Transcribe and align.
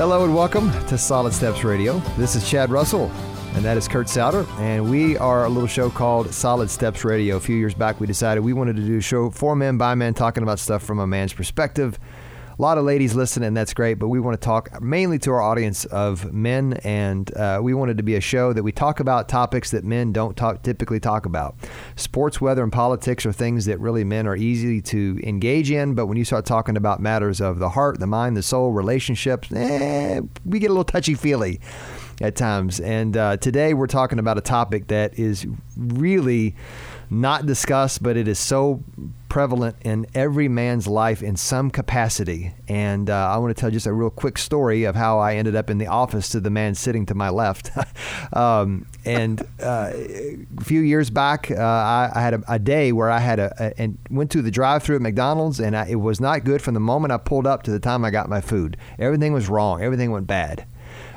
Hello 0.00 0.24
and 0.24 0.34
welcome 0.34 0.70
to 0.86 0.96
Solid 0.96 1.30
Steps 1.30 1.62
Radio. 1.62 1.98
This 2.16 2.34
is 2.34 2.48
Chad 2.48 2.70
Russell, 2.70 3.10
and 3.52 3.62
that 3.62 3.76
is 3.76 3.86
Kurt 3.86 4.08
Souter, 4.08 4.46
and 4.52 4.90
we 4.90 5.18
are 5.18 5.44
a 5.44 5.48
little 5.50 5.68
show 5.68 5.90
called 5.90 6.32
Solid 6.32 6.70
Steps 6.70 7.04
Radio. 7.04 7.36
A 7.36 7.40
few 7.40 7.54
years 7.54 7.74
back, 7.74 8.00
we 8.00 8.06
decided 8.06 8.40
we 8.40 8.54
wanted 8.54 8.76
to 8.76 8.82
do 8.82 8.96
a 8.96 9.02
show 9.02 9.28
for 9.28 9.54
men 9.54 9.76
by 9.76 9.94
men, 9.94 10.14
talking 10.14 10.42
about 10.42 10.58
stuff 10.58 10.82
from 10.82 11.00
a 11.00 11.06
man's 11.06 11.34
perspective. 11.34 11.98
A 12.60 12.68
lot 12.70 12.76
of 12.76 12.84
ladies 12.84 13.14
listen, 13.14 13.42
and 13.42 13.56
that's 13.56 13.72
great, 13.72 13.94
but 13.94 14.08
we 14.08 14.20
want 14.20 14.38
to 14.38 14.44
talk 14.44 14.82
mainly 14.82 15.18
to 15.20 15.30
our 15.30 15.40
audience 15.40 15.86
of 15.86 16.30
men, 16.30 16.74
and 16.84 17.34
uh, 17.34 17.58
we 17.62 17.72
wanted 17.72 17.96
to 17.96 18.02
be 18.02 18.16
a 18.16 18.20
show 18.20 18.52
that 18.52 18.62
we 18.62 18.70
talk 18.70 19.00
about 19.00 19.30
topics 19.30 19.70
that 19.70 19.82
men 19.82 20.12
don't 20.12 20.36
talk, 20.36 20.62
typically 20.62 21.00
talk 21.00 21.24
about. 21.24 21.56
Sports, 21.96 22.38
weather, 22.38 22.62
and 22.62 22.70
politics 22.70 23.24
are 23.24 23.32
things 23.32 23.64
that 23.64 23.80
really 23.80 24.04
men 24.04 24.26
are 24.26 24.36
easy 24.36 24.82
to 24.82 25.18
engage 25.22 25.70
in, 25.70 25.94
but 25.94 26.04
when 26.04 26.18
you 26.18 26.24
start 26.26 26.44
talking 26.44 26.76
about 26.76 27.00
matters 27.00 27.40
of 27.40 27.60
the 27.60 27.70
heart, 27.70 27.98
the 27.98 28.06
mind, 28.06 28.36
the 28.36 28.42
soul, 28.42 28.72
relationships, 28.72 29.50
eh, 29.52 30.20
we 30.44 30.58
get 30.58 30.66
a 30.66 30.74
little 30.74 30.84
touchy 30.84 31.14
feely 31.14 31.62
at 32.20 32.36
times. 32.36 32.78
And 32.78 33.16
uh, 33.16 33.38
today 33.38 33.72
we're 33.72 33.86
talking 33.86 34.18
about 34.18 34.36
a 34.36 34.42
topic 34.42 34.88
that 34.88 35.18
is 35.18 35.46
really 35.78 36.54
not 37.10 37.44
discussed, 37.44 38.02
but 38.02 38.16
it 38.16 38.28
is 38.28 38.38
so 38.38 38.82
prevalent 39.28 39.76
in 39.82 40.06
every 40.14 40.48
man's 40.48 40.86
life 40.86 41.22
in 41.22 41.36
some 41.36 41.70
capacity. 41.70 42.52
And 42.68 43.10
uh, 43.10 43.30
I 43.32 43.38
want 43.38 43.56
to 43.56 43.60
tell 43.60 43.70
just 43.70 43.86
a 43.86 43.92
real 43.92 44.10
quick 44.10 44.38
story 44.38 44.84
of 44.84 44.94
how 44.94 45.18
I 45.18 45.34
ended 45.36 45.56
up 45.56 45.70
in 45.70 45.78
the 45.78 45.88
office 45.88 46.28
to 46.30 46.40
the 46.40 46.50
man 46.50 46.74
sitting 46.74 47.06
to 47.06 47.14
my 47.14 47.30
left. 47.30 47.70
um, 48.36 48.86
and 49.04 49.40
uh, 49.62 49.92
a 49.92 50.46
few 50.62 50.80
years 50.80 51.10
back, 51.10 51.50
uh, 51.50 51.54
I, 51.54 52.10
I, 52.14 52.20
had 52.20 52.34
a, 52.34 52.42
a, 52.48 52.58
day 52.58 52.92
where 52.92 53.10
I 53.10 53.18
had 53.18 53.38
a, 53.38 53.54
a 53.58 53.80
and 53.80 53.98
went 54.10 54.30
to 54.32 54.42
the 54.42 54.50
drive-through 54.50 54.96
at 54.96 55.02
McDonald's, 55.02 55.58
and 55.58 55.76
I, 55.76 55.86
it 55.86 55.96
was 55.96 56.20
not 56.20 56.44
good 56.44 56.60
from 56.60 56.74
the 56.74 56.80
moment 56.80 57.12
I 57.12 57.16
pulled 57.16 57.46
up 57.46 57.62
to 57.64 57.70
the 57.70 57.80
time 57.80 58.04
I 58.04 58.10
got 58.10 58.28
my 58.28 58.40
food. 58.40 58.76
Everything 58.98 59.32
was 59.32 59.48
wrong. 59.48 59.82
Everything 59.82 60.10
went 60.10 60.26
bad. 60.26 60.66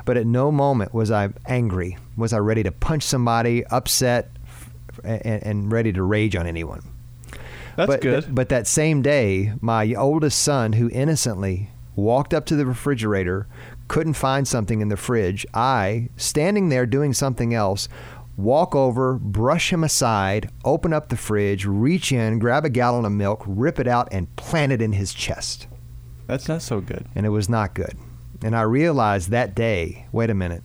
But 0.04 0.16
at 0.16 0.26
no 0.26 0.52
moment 0.52 0.92
was 0.92 1.10
I 1.10 1.30
angry. 1.46 1.98
Was 2.16 2.32
I 2.32 2.38
ready 2.38 2.62
to 2.62 2.72
punch 2.72 3.02
somebody, 3.02 3.64
upset, 3.66 4.33
and, 5.04 5.42
and 5.42 5.72
ready 5.72 5.92
to 5.92 6.02
rage 6.02 6.36
on 6.36 6.46
anyone? 6.46 6.82
That's 7.76 7.88
but, 7.88 8.00
good. 8.00 8.34
But 8.34 8.48
that 8.50 8.66
same 8.66 9.02
day, 9.02 9.52
my 9.60 9.94
oldest 9.94 10.42
son, 10.42 10.74
who 10.74 10.88
innocently 10.90 11.70
walked 11.96 12.34
up 12.34 12.46
to 12.46 12.56
the 12.56 12.66
refrigerator, 12.66 13.46
couldn't 13.88 14.14
find 14.14 14.46
something 14.46 14.80
in 14.80 14.88
the 14.88 14.96
fridge, 14.96 15.46
I, 15.52 16.08
standing 16.16 16.68
there 16.68 16.86
doing 16.86 17.12
something 17.12 17.52
else, 17.52 17.88
walk 18.36 18.74
over, 18.74 19.14
brush 19.14 19.72
him 19.72 19.84
aside, 19.84 20.50
open 20.64 20.92
up 20.92 21.08
the 21.08 21.16
fridge, 21.16 21.66
reach 21.66 22.10
in, 22.10 22.38
grab 22.38 22.64
a 22.64 22.70
gallon 22.70 23.04
of 23.04 23.12
milk, 23.12 23.42
rip 23.46 23.78
it 23.78 23.86
out, 23.86 24.08
and 24.10 24.34
plant 24.36 24.72
it 24.72 24.82
in 24.82 24.92
his 24.92 25.12
chest. 25.12 25.66
That's 26.26 26.48
not 26.48 26.62
so 26.62 26.80
good. 26.80 27.06
And 27.14 27.26
it 27.26 27.30
was 27.30 27.48
not 27.48 27.74
good. 27.74 27.96
And 28.42 28.56
I 28.56 28.62
realized 28.62 29.30
that 29.30 29.54
day, 29.54 30.06
wait 30.12 30.30
a 30.30 30.34
minute, 30.34 30.62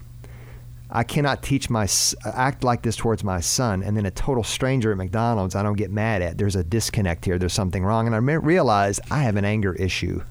I 0.91 1.03
cannot 1.03 1.43
teach 1.43 1.69
my 1.69 1.87
act 2.25 2.63
like 2.63 2.81
this 2.81 2.95
towards 2.95 3.23
my 3.23 3.41
son, 3.41 3.83
and 3.83 3.95
then 3.95 4.07
a 4.07 4.11
total 4.11 4.43
stranger 4.43 4.91
at 4.91 4.97
McDonald's 4.97 5.55
I 5.55 5.61
don't 5.61 5.77
get 5.77 5.91
mad 5.91 6.21
at. 6.21 6.37
There's 6.37 6.55
a 6.55 6.63
disconnect 6.63 7.25
here. 7.25 7.37
There's 7.37 7.53
something 7.53 7.85
wrong, 7.85 8.07
and 8.07 8.15
I 8.15 8.19
realized 8.19 8.99
I 9.11 9.19
have 9.19 9.35
an 9.35 9.45
anger 9.45 9.73
issue, 9.73 10.23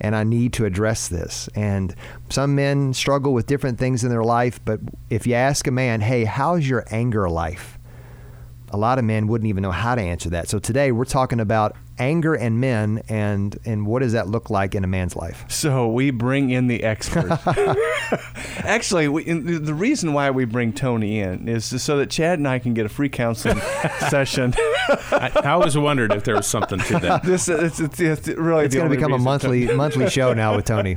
and 0.00 0.14
I 0.14 0.22
need 0.22 0.52
to 0.54 0.66
address 0.66 1.08
this. 1.08 1.48
And 1.56 1.96
some 2.28 2.54
men 2.54 2.94
struggle 2.94 3.32
with 3.32 3.46
different 3.46 3.78
things 3.78 4.04
in 4.04 4.10
their 4.10 4.22
life, 4.22 4.60
but 4.64 4.78
if 5.10 5.26
you 5.26 5.34
ask 5.34 5.66
a 5.66 5.72
man, 5.72 6.00
"Hey, 6.00 6.24
how's 6.26 6.68
your 6.68 6.84
anger 6.90 7.28
life?" 7.28 7.78
a 8.72 8.76
lot 8.78 8.98
of 8.98 9.04
men 9.04 9.26
wouldn't 9.26 9.48
even 9.48 9.62
know 9.62 9.70
how 9.70 9.94
to 9.94 10.00
answer 10.00 10.30
that. 10.30 10.48
So 10.48 10.58
today 10.58 10.92
we're 10.92 11.04
talking 11.04 11.40
about 11.40 11.76
anger 11.98 12.34
and 12.34 12.60
men 12.60 13.02
and 13.08 13.58
and 13.64 13.86
what 13.86 14.00
does 14.00 14.12
that 14.12 14.28
look 14.28 14.50
like 14.50 14.74
in 14.74 14.84
a 14.84 14.86
man's 14.86 15.16
life? 15.16 15.44
So 15.48 15.88
we 15.88 16.10
bring 16.10 16.50
in 16.50 16.66
the 16.66 16.82
expert. 16.84 17.38
Actually, 18.58 19.08
we, 19.08 19.24
the 19.24 19.74
reason 19.74 20.12
why 20.12 20.30
we 20.30 20.44
bring 20.44 20.72
Tony 20.72 21.20
in 21.20 21.48
is 21.48 21.82
so 21.82 21.98
that 21.98 22.10
Chad 22.10 22.38
and 22.38 22.48
I 22.48 22.58
can 22.58 22.74
get 22.74 22.86
a 22.86 22.88
free 22.88 23.08
counseling 23.08 23.58
session. 24.08 24.54
I, 24.58 25.30
I, 25.44 25.50
always 25.52 25.76
wondered 25.76 26.12
if 26.12 26.24
there 26.24 26.36
was 26.36 26.46
something 26.46 26.78
to 26.78 26.98
that. 26.98 27.22
This 27.32 27.48
it's, 27.48 27.80
it's, 27.80 28.00
it's 28.00 28.28
really 28.28 28.64
it's 28.64 28.74
going 28.74 28.90
to 28.90 28.94
become 28.94 29.12
a 29.12 29.18
monthly 29.18 29.72
monthly 29.74 30.10
show 30.10 30.34
now 30.34 30.56
with 30.56 30.64
Tony. 30.64 30.96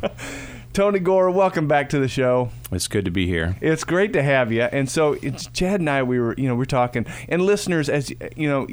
Tony 0.76 1.00
Gore, 1.00 1.32
welcome 1.32 1.70
back 1.70 1.88
to 1.90 2.00
the 2.00 2.10
show. 2.10 2.50
It's 2.70 2.90
good 2.90 3.06
to 3.06 3.12
be 3.12 3.28
here. 3.28 3.56
It's 3.62 3.86
great 3.86 4.12
to 4.12 4.22
have 4.22 4.52
you. 4.52 4.64
And 4.64 4.90
so 4.90 5.14
it's 5.14 5.48
Chad 5.48 5.80
and 5.80 5.90
I. 5.90 6.04
We 6.04 6.20
were, 6.20 6.36
you 6.38 6.50
know, 6.50 6.56
we're 6.56 6.66
talking, 6.66 7.06
and 7.30 7.42
listeners, 7.42 7.88
as 7.88 8.10
you 8.36 8.50
know, 8.50 8.68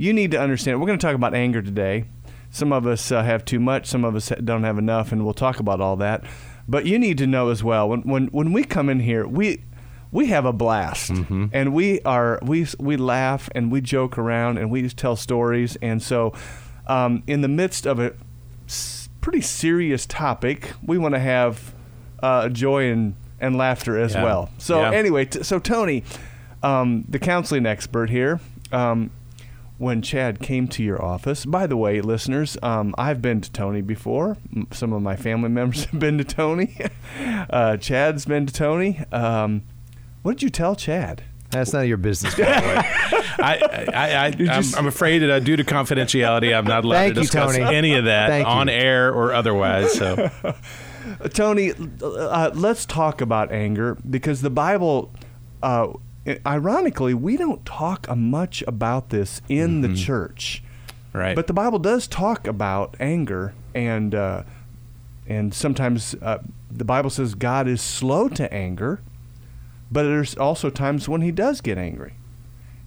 you 0.00 0.12
need 0.12 0.30
to 0.32 0.40
understand. 0.40 0.80
We're 0.80 0.86
going 0.86 0.98
to 0.98 1.06
talk 1.06 1.14
about 1.14 1.34
anger 1.34 1.62
today. 1.62 2.04
Some 2.50 2.72
of 2.72 2.86
us 2.86 3.12
uh, 3.12 3.22
have 3.22 3.44
too 3.44 3.60
much. 3.60 3.86
Some 3.86 4.04
of 4.04 4.16
us 4.16 4.32
don't 4.42 4.64
have 4.64 4.78
enough, 4.78 5.12
and 5.12 5.24
we'll 5.24 5.34
talk 5.34 5.60
about 5.60 5.80
all 5.80 5.96
that. 5.96 6.24
But 6.66 6.86
you 6.86 6.98
need 6.98 7.18
to 7.18 7.26
know 7.26 7.50
as 7.50 7.62
well 7.62 7.88
when 7.88 8.02
when 8.02 8.26
when 8.28 8.52
we 8.52 8.64
come 8.64 8.88
in 8.88 9.00
here, 9.00 9.26
we 9.26 9.62
we 10.12 10.26
have 10.26 10.44
a 10.44 10.52
blast 10.52 11.12
mm-hmm. 11.12 11.46
and 11.52 11.72
we 11.72 12.00
are 12.00 12.40
we 12.42 12.66
we 12.78 12.96
laugh 12.96 13.48
and 13.54 13.70
we 13.70 13.80
joke 13.80 14.18
around 14.18 14.58
and 14.58 14.68
we 14.68 14.88
tell 14.88 15.14
stories 15.14 15.76
and 15.80 16.02
so 16.02 16.32
um, 16.88 17.22
in 17.28 17.42
the 17.42 17.48
midst 17.48 17.86
of 17.86 18.00
a 18.00 18.14
pretty 19.20 19.40
serious 19.40 20.06
topic, 20.06 20.72
we 20.82 20.98
want 20.98 21.14
to 21.14 21.20
have 21.20 21.74
uh, 22.22 22.48
joy 22.48 22.90
and, 22.90 23.14
and 23.38 23.56
laughter 23.56 23.98
as 23.98 24.14
yeah. 24.14 24.24
well. 24.24 24.50
So, 24.58 24.80
yeah. 24.80 24.92
anyway, 24.92 25.26
t- 25.26 25.42
so 25.42 25.58
Tony, 25.58 26.02
um, 26.62 27.04
the 27.08 27.18
counseling 27.18 27.66
expert 27.66 28.10
here, 28.10 28.40
um, 28.72 29.10
when 29.80 30.02
Chad 30.02 30.40
came 30.40 30.68
to 30.68 30.82
your 30.82 31.02
office, 31.02 31.46
by 31.46 31.66
the 31.66 31.74
way, 31.74 32.02
listeners, 32.02 32.58
um, 32.62 32.94
I've 32.98 33.22
been 33.22 33.40
to 33.40 33.50
Tony 33.50 33.80
before. 33.80 34.36
Some 34.72 34.92
of 34.92 35.00
my 35.00 35.16
family 35.16 35.48
members 35.60 35.86
have 35.86 35.98
been 35.98 36.18
to 36.18 36.24
Tony. 36.24 36.76
uh, 37.50 37.78
Chad's 37.78 38.26
been 38.26 38.44
to 38.44 38.52
Tony. 38.52 39.00
Um, 39.10 39.62
what 40.20 40.32
did 40.32 40.42
you 40.42 40.50
tell 40.50 40.76
Chad? 40.76 41.22
That's 41.48 41.72
none 41.72 41.82
of 41.82 41.88
your 41.88 41.96
business, 41.96 42.34
by 42.34 42.44
the 42.44 42.50
way. 42.66 42.82
I, 43.42 43.86
I, 43.94 44.54
I, 44.54 44.78
am 44.78 44.86
afraid 44.86 45.20
that 45.20 45.30
uh, 45.30 45.40
due 45.40 45.56
to 45.56 45.64
confidentiality, 45.64 46.54
I'm 46.54 46.66
not 46.66 46.84
allowed 46.84 46.98
Thank 46.98 47.14
to 47.14 47.20
discuss 47.22 47.56
you, 47.56 47.64
any 47.64 47.94
of 47.94 48.04
that 48.04 48.28
Thank 48.28 48.46
on 48.46 48.68
you. 48.68 48.74
air 48.74 49.10
or 49.10 49.32
otherwise. 49.32 49.94
So, 49.94 50.30
Tony, 51.32 51.72
uh, 52.02 52.50
let's 52.52 52.84
talk 52.84 53.22
about 53.22 53.50
anger 53.50 53.96
because 54.08 54.42
the 54.42 54.50
Bible, 54.50 55.10
uh, 55.62 55.88
ironically, 56.46 57.14
we 57.14 57.36
don't 57.36 57.64
talk 57.64 58.14
much 58.14 58.62
about 58.66 59.10
this 59.10 59.40
in 59.48 59.82
mm-hmm. 59.82 59.92
the 59.92 60.00
church. 60.00 60.62
Right. 61.12 61.34
But 61.34 61.46
the 61.46 61.52
Bible 61.52 61.78
does 61.78 62.06
talk 62.06 62.46
about 62.46 62.96
anger, 63.00 63.52
and 63.74 64.14
uh, 64.14 64.44
and 65.26 65.52
sometimes 65.52 66.14
uh, 66.22 66.38
the 66.70 66.84
Bible 66.84 67.10
says 67.10 67.34
God 67.34 67.66
is 67.66 67.80
slow 67.80 68.28
to 68.28 68.52
anger 68.52 69.00
but 69.90 70.04
there's 70.04 70.36
also 70.36 70.70
times 70.70 71.08
when 71.08 71.20
he 71.20 71.32
does 71.32 71.60
get 71.60 71.76
angry. 71.76 72.14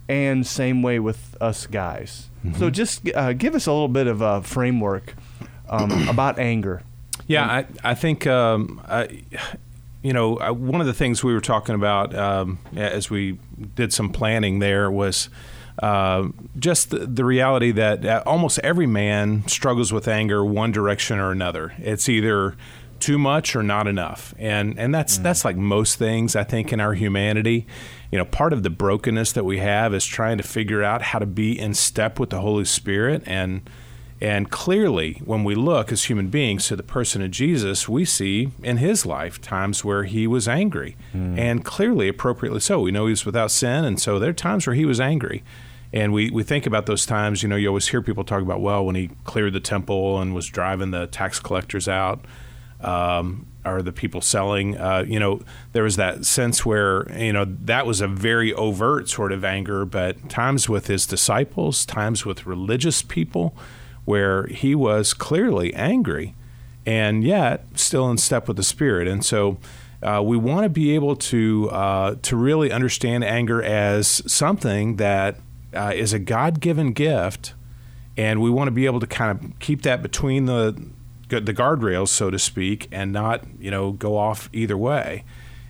And 0.08 0.46
same 0.46 0.82
way 0.82 0.98
with 0.98 1.36
us 1.40 1.66
guys. 1.66 2.28
Mm-hmm. 2.44 2.58
So 2.58 2.70
just 2.70 3.08
uh, 3.14 3.32
give 3.32 3.54
us 3.54 3.66
a 3.66 3.72
little 3.72 3.88
bit 3.88 4.06
of 4.06 4.20
a 4.20 4.42
framework 4.42 5.14
um, 5.68 6.08
about 6.08 6.38
anger. 6.38 6.82
Yeah, 7.26 7.46
I, 7.46 7.66
I 7.82 7.94
think, 7.94 8.26
um, 8.26 8.82
I, 8.86 9.22
you 10.04 10.12
know, 10.12 10.34
one 10.52 10.82
of 10.82 10.86
the 10.86 10.92
things 10.92 11.24
we 11.24 11.32
were 11.32 11.40
talking 11.40 11.74
about 11.74 12.14
um, 12.14 12.58
as 12.76 13.08
we 13.08 13.38
did 13.74 13.90
some 13.90 14.10
planning 14.10 14.58
there 14.58 14.90
was 14.90 15.30
uh, 15.82 16.28
just 16.58 16.90
the, 16.90 16.98
the, 16.98 17.24
reality 17.24 17.72
that 17.72 18.04
uh, 18.04 18.22
almost 18.26 18.58
every 18.58 18.86
man 18.86 19.48
struggles 19.48 19.94
with 19.94 20.06
anger 20.06 20.44
one 20.44 20.70
direction 20.72 21.18
or 21.18 21.32
another. 21.32 21.72
It's 21.78 22.06
either 22.06 22.54
too 23.00 23.16
much 23.16 23.56
or 23.56 23.62
not 23.62 23.86
enough. 23.86 24.34
And 24.38 24.78
and 24.78 24.94
that's 24.94 25.18
mm. 25.18 25.22
that's 25.22 25.42
like 25.42 25.56
most 25.56 25.98
things 25.98 26.36
I 26.36 26.44
think 26.44 26.70
in 26.70 26.80
our 26.80 26.92
humanity. 26.92 27.66
You 28.12 28.18
know, 28.18 28.26
part 28.26 28.52
of 28.52 28.62
the 28.62 28.70
brokenness 28.70 29.32
that 29.32 29.44
we 29.44 29.58
have 29.58 29.94
is 29.94 30.04
trying 30.04 30.36
to 30.36 30.44
figure 30.44 30.82
out 30.82 31.00
how 31.00 31.18
to 31.18 31.26
be 31.26 31.58
in 31.58 31.72
step 31.72 32.20
with 32.20 32.28
the 32.28 32.42
Holy 32.42 32.66
Spirit 32.66 33.22
and 33.24 33.68
and 34.24 34.50
clearly, 34.50 35.20
when 35.22 35.44
we 35.44 35.54
look 35.54 35.92
as 35.92 36.04
human 36.04 36.28
beings 36.28 36.66
to 36.68 36.76
the 36.76 36.82
person 36.82 37.20
of 37.20 37.30
Jesus, 37.30 37.90
we 37.90 38.06
see 38.06 38.48
in 38.62 38.78
his 38.78 39.04
life 39.04 39.38
times 39.38 39.84
where 39.84 40.04
he 40.04 40.26
was 40.26 40.48
angry, 40.48 40.96
mm. 41.14 41.38
and 41.38 41.62
clearly, 41.62 42.08
appropriately 42.08 42.60
so. 42.60 42.80
We 42.80 42.90
know 42.90 43.04
he 43.04 43.10
was 43.10 43.26
without 43.26 43.50
sin, 43.50 43.84
and 43.84 44.00
so 44.00 44.18
there 44.18 44.30
are 44.30 44.32
times 44.32 44.66
where 44.66 44.74
he 44.74 44.86
was 44.86 44.98
angry. 44.98 45.44
And 45.92 46.14
we, 46.14 46.30
we 46.30 46.42
think 46.42 46.64
about 46.64 46.86
those 46.86 47.04
times, 47.04 47.42
you 47.42 47.50
know, 47.50 47.56
you 47.56 47.68
always 47.68 47.88
hear 47.88 48.00
people 48.00 48.24
talk 48.24 48.40
about, 48.40 48.62
well, 48.62 48.86
when 48.86 48.94
he 48.94 49.10
cleared 49.24 49.52
the 49.52 49.60
temple 49.60 50.18
and 50.18 50.34
was 50.34 50.46
driving 50.46 50.90
the 50.90 51.06
tax 51.06 51.38
collectors 51.38 51.86
out 51.86 52.24
um, 52.80 53.46
are 53.62 53.82
the 53.82 53.92
people 53.92 54.22
selling. 54.22 54.78
Uh, 54.78 55.04
you 55.06 55.20
know, 55.20 55.42
there 55.74 55.82
was 55.82 55.96
that 55.96 56.24
sense 56.24 56.64
where 56.64 57.06
you 57.14 57.32
know 57.34 57.44
that 57.44 57.84
was 57.84 58.00
a 58.00 58.08
very 58.08 58.54
overt 58.54 59.10
sort 59.10 59.32
of 59.32 59.44
anger, 59.44 59.84
but 59.84 60.30
times 60.30 60.66
with 60.66 60.86
his 60.86 61.04
disciples, 61.04 61.84
times 61.84 62.24
with 62.24 62.46
religious 62.46 63.02
people, 63.02 63.54
where 64.04 64.46
he 64.46 64.74
was 64.74 65.14
clearly 65.14 65.72
angry, 65.74 66.34
and 66.84 67.24
yet 67.24 67.66
still 67.74 68.10
in 68.10 68.18
step 68.18 68.48
with 68.48 68.56
the 68.56 68.64
Spirit. 68.64 69.08
And 69.08 69.24
so. 69.24 69.58
Uh, 70.02 70.20
we 70.20 70.36
want 70.36 70.64
to 70.64 70.68
be 70.68 70.94
able 70.94 71.16
to 71.16 71.70
uh, 71.70 72.14
to 72.20 72.36
really 72.36 72.70
understand 72.70 73.24
anger 73.24 73.62
as 73.62 74.20
something 74.30 74.96
that 74.96 75.38
uh, 75.74 75.92
is 75.94 76.12
a 76.12 76.18
God 76.18 76.60
given 76.60 76.92
gift, 76.92 77.54
and 78.14 78.42
we 78.42 78.50
want 78.50 78.68
to 78.68 78.72
be 78.72 78.84
able 78.84 79.00
to 79.00 79.06
kind 79.06 79.30
of 79.30 79.58
keep 79.60 79.80
that 79.80 80.02
between 80.02 80.44
the 80.44 80.78
the 81.28 81.54
guardrails, 81.54 82.08
so 82.08 82.30
to 82.30 82.38
speak, 82.38 82.88
and 82.92 83.12
not 83.12 83.44
you 83.58 83.70
know 83.70 83.92
go 83.92 84.16
off 84.16 84.48
either 84.52 84.76
way. 84.76 85.24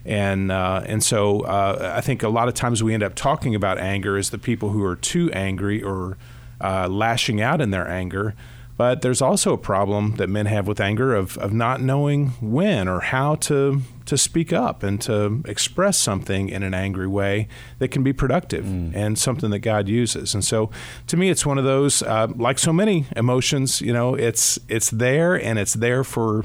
And 0.05 0.51
uh, 0.51 0.83
and 0.85 1.03
so 1.03 1.41
uh, 1.41 1.93
I 1.95 2.01
think 2.01 2.21
a 2.21 2.29
lot 2.29 2.47
of 2.47 2.53
times 2.53 2.83
we 2.83 2.93
end 2.93 3.03
up 3.03 3.15
talking 3.15 3.55
about 3.55 3.79
anger 3.79 4.17
as 4.17 4.29
the 4.29 4.37
people 4.37 4.69
who 4.69 4.83
are 4.83 4.95
too 4.95 5.31
angry 5.31 5.81
or 5.81 6.17
uh, 6.65 6.87
lashing 6.87 7.41
out 7.41 7.61
in 7.61 7.69
their 7.69 7.87
anger. 7.87 8.33
But 8.77 9.01
there's 9.01 9.21
also 9.21 9.53
a 9.53 9.57
problem 9.57 10.17
that 10.17 10.27
men 10.27 10.47
have 10.47 10.67
with 10.67 10.81
anger 10.81 11.15
of, 11.15 11.37
of 11.37 11.53
not 11.53 11.81
knowing 11.81 12.31
when 12.41 12.89
or 12.89 12.99
how 12.99 13.35
to 13.35 13.81
to 14.05 14.17
speak 14.17 14.51
up 14.53 14.83
and 14.83 15.01
to 15.01 15.41
express 15.45 15.97
something 15.97 16.49
in 16.49 16.61
an 16.61 16.73
angry 16.73 17.07
way 17.07 17.47
that 17.79 17.87
can 17.87 18.03
be 18.03 18.13
productive 18.13 18.65
mm. 18.65 18.93
and 18.93 19.17
something 19.17 19.49
that 19.49 19.59
God 19.59 19.87
uses. 19.87 20.35
And 20.35 20.43
so, 20.43 20.69
to 21.07 21.17
me, 21.17 21.29
it's 21.29 21.43
one 21.45 21.57
of 21.57 21.63
those 21.63 22.03
uh, 22.03 22.27
like 22.35 22.59
so 22.59 22.73
many 22.73 23.05
emotions. 23.15 23.81
You 23.81 23.93
know, 23.93 24.13
it's 24.15 24.59
it's 24.67 24.89
there 24.89 25.35
and 25.41 25.57
it's 25.57 25.73
there 25.73 26.03
for 26.03 26.43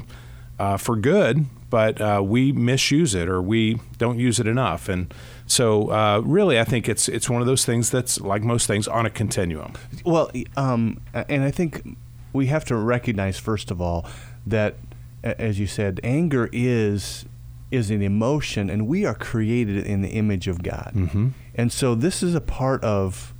uh, 0.57 0.77
for 0.77 0.95
good, 0.95 1.45
but 1.69 1.99
uh, 1.99 2.21
we 2.23 2.53
misuse 2.53 3.13
it 3.13 3.27
or 3.27 3.41
we 3.41 3.79
don't 3.97 4.19
use 4.19 4.39
it 4.39 4.47
enough. 4.47 4.87
And 4.87 5.13
so, 5.51 5.91
uh, 5.91 6.21
really, 6.23 6.57
I 6.59 6.63
think 6.63 6.87
it's 6.87 7.09
it's 7.09 7.29
one 7.29 7.41
of 7.41 7.47
those 7.47 7.65
things 7.65 7.89
that's 7.89 8.21
like 8.21 8.41
most 8.41 8.67
things 8.67 8.87
on 8.87 9.05
a 9.05 9.09
continuum. 9.09 9.73
Well, 10.05 10.31
um, 10.55 11.01
and 11.13 11.43
I 11.43 11.51
think 11.51 11.97
we 12.31 12.47
have 12.47 12.63
to 12.65 12.75
recognize 12.77 13.37
first 13.37 13.69
of 13.69 13.81
all 13.81 14.05
that 14.47 14.75
as 15.23 15.59
you 15.59 15.67
said 15.67 15.99
anger 16.03 16.49
is 16.53 17.25
is 17.69 17.91
an 17.91 18.01
emotion 18.01 18.69
and 18.69 18.87
we 18.87 19.05
are 19.05 19.13
created 19.13 19.85
in 19.85 20.01
the 20.01 20.09
image 20.09 20.47
of 20.47 20.63
God. 20.63 20.93
Mm-hmm. 20.95 21.29
And 21.55 21.71
so 21.71 21.95
this 21.95 22.23
is 22.23 22.33
a 22.33 22.41
part 22.41 22.81
of 22.83 23.33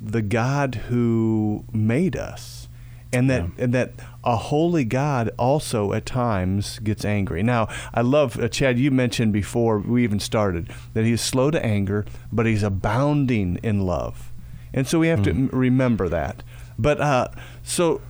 the 0.00 0.22
God 0.22 0.76
who 0.88 1.64
made 1.72 2.16
us. 2.16 2.67
And 3.10 3.30
that 3.30 3.42
yeah. 3.42 3.64
and 3.64 3.74
that 3.74 3.92
a 4.22 4.36
holy 4.36 4.84
God 4.84 5.30
also 5.38 5.94
at 5.94 6.04
times 6.04 6.78
gets 6.80 7.06
angry. 7.06 7.42
Now, 7.42 7.68
I 7.94 8.02
love 8.02 8.38
uh, 8.38 8.48
Chad. 8.48 8.78
You 8.78 8.90
mentioned 8.90 9.32
before 9.32 9.78
we 9.78 10.04
even 10.04 10.20
started 10.20 10.70
that 10.92 11.04
he 11.04 11.12
is 11.12 11.22
slow 11.22 11.50
to 11.50 11.64
anger, 11.64 12.04
but 12.30 12.44
he's 12.44 12.62
abounding 12.62 13.58
in 13.62 13.86
love, 13.86 14.30
and 14.74 14.86
so 14.86 14.98
we 14.98 15.08
have 15.08 15.20
mm-hmm. 15.20 15.48
to 15.48 15.56
remember 15.56 16.10
that. 16.10 16.42
But 16.78 17.00
uh, 17.00 17.28
so, 17.62 18.02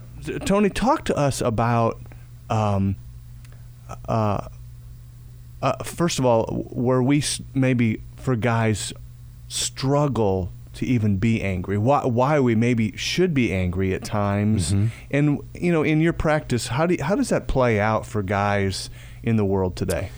Tony, 0.45 0.69
talk 0.69 1.05
to 1.05 1.15
us 1.15 1.39
about. 1.39 1.99
Um, 2.49 2.95
uh, 4.07 4.49
uh, 5.61 5.83
first 5.83 6.19
of 6.19 6.25
all, 6.25 6.45
where 6.69 7.01
we 7.01 7.23
maybe 7.53 8.01
for 8.15 8.35
guys 8.35 8.93
struggle 9.47 10.51
to 10.73 10.85
even 10.85 11.17
be 11.17 11.41
angry, 11.41 11.77
why 11.77 12.05
why 12.05 12.39
we 12.39 12.55
maybe 12.55 12.95
should 12.95 13.33
be 13.33 13.53
angry 13.53 13.93
at 13.93 14.03
times, 14.03 14.71
mm-hmm. 14.71 14.87
and 15.11 15.39
you 15.53 15.71
know, 15.71 15.83
in 15.83 16.01
your 16.01 16.13
practice, 16.13 16.67
how 16.67 16.85
do 16.85 16.95
you, 16.95 17.03
how 17.03 17.15
does 17.15 17.29
that 17.29 17.47
play 17.47 17.79
out 17.79 18.05
for 18.05 18.21
guys 18.21 18.89
in 19.23 19.35
the 19.35 19.45
world 19.45 19.75
today? 19.75 20.11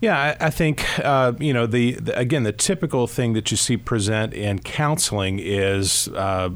Yeah, 0.00 0.36
I, 0.40 0.46
I 0.46 0.50
think 0.50 0.84
uh, 1.00 1.32
you 1.38 1.52
know 1.52 1.66
the, 1.66 1.92
the, 1.92 2.18
again 2.18 2.42
the 2.42 2.52
typical 2.52 3.06
thing 3.06 3.32
that 3.32 3.50
you 3.50 3.56
see 3.56 3.76
present 3.76 4.34
in 4.34 4.58
counseling 4.58 5.38
is 5.38 6.08
uh, 6.08 6.50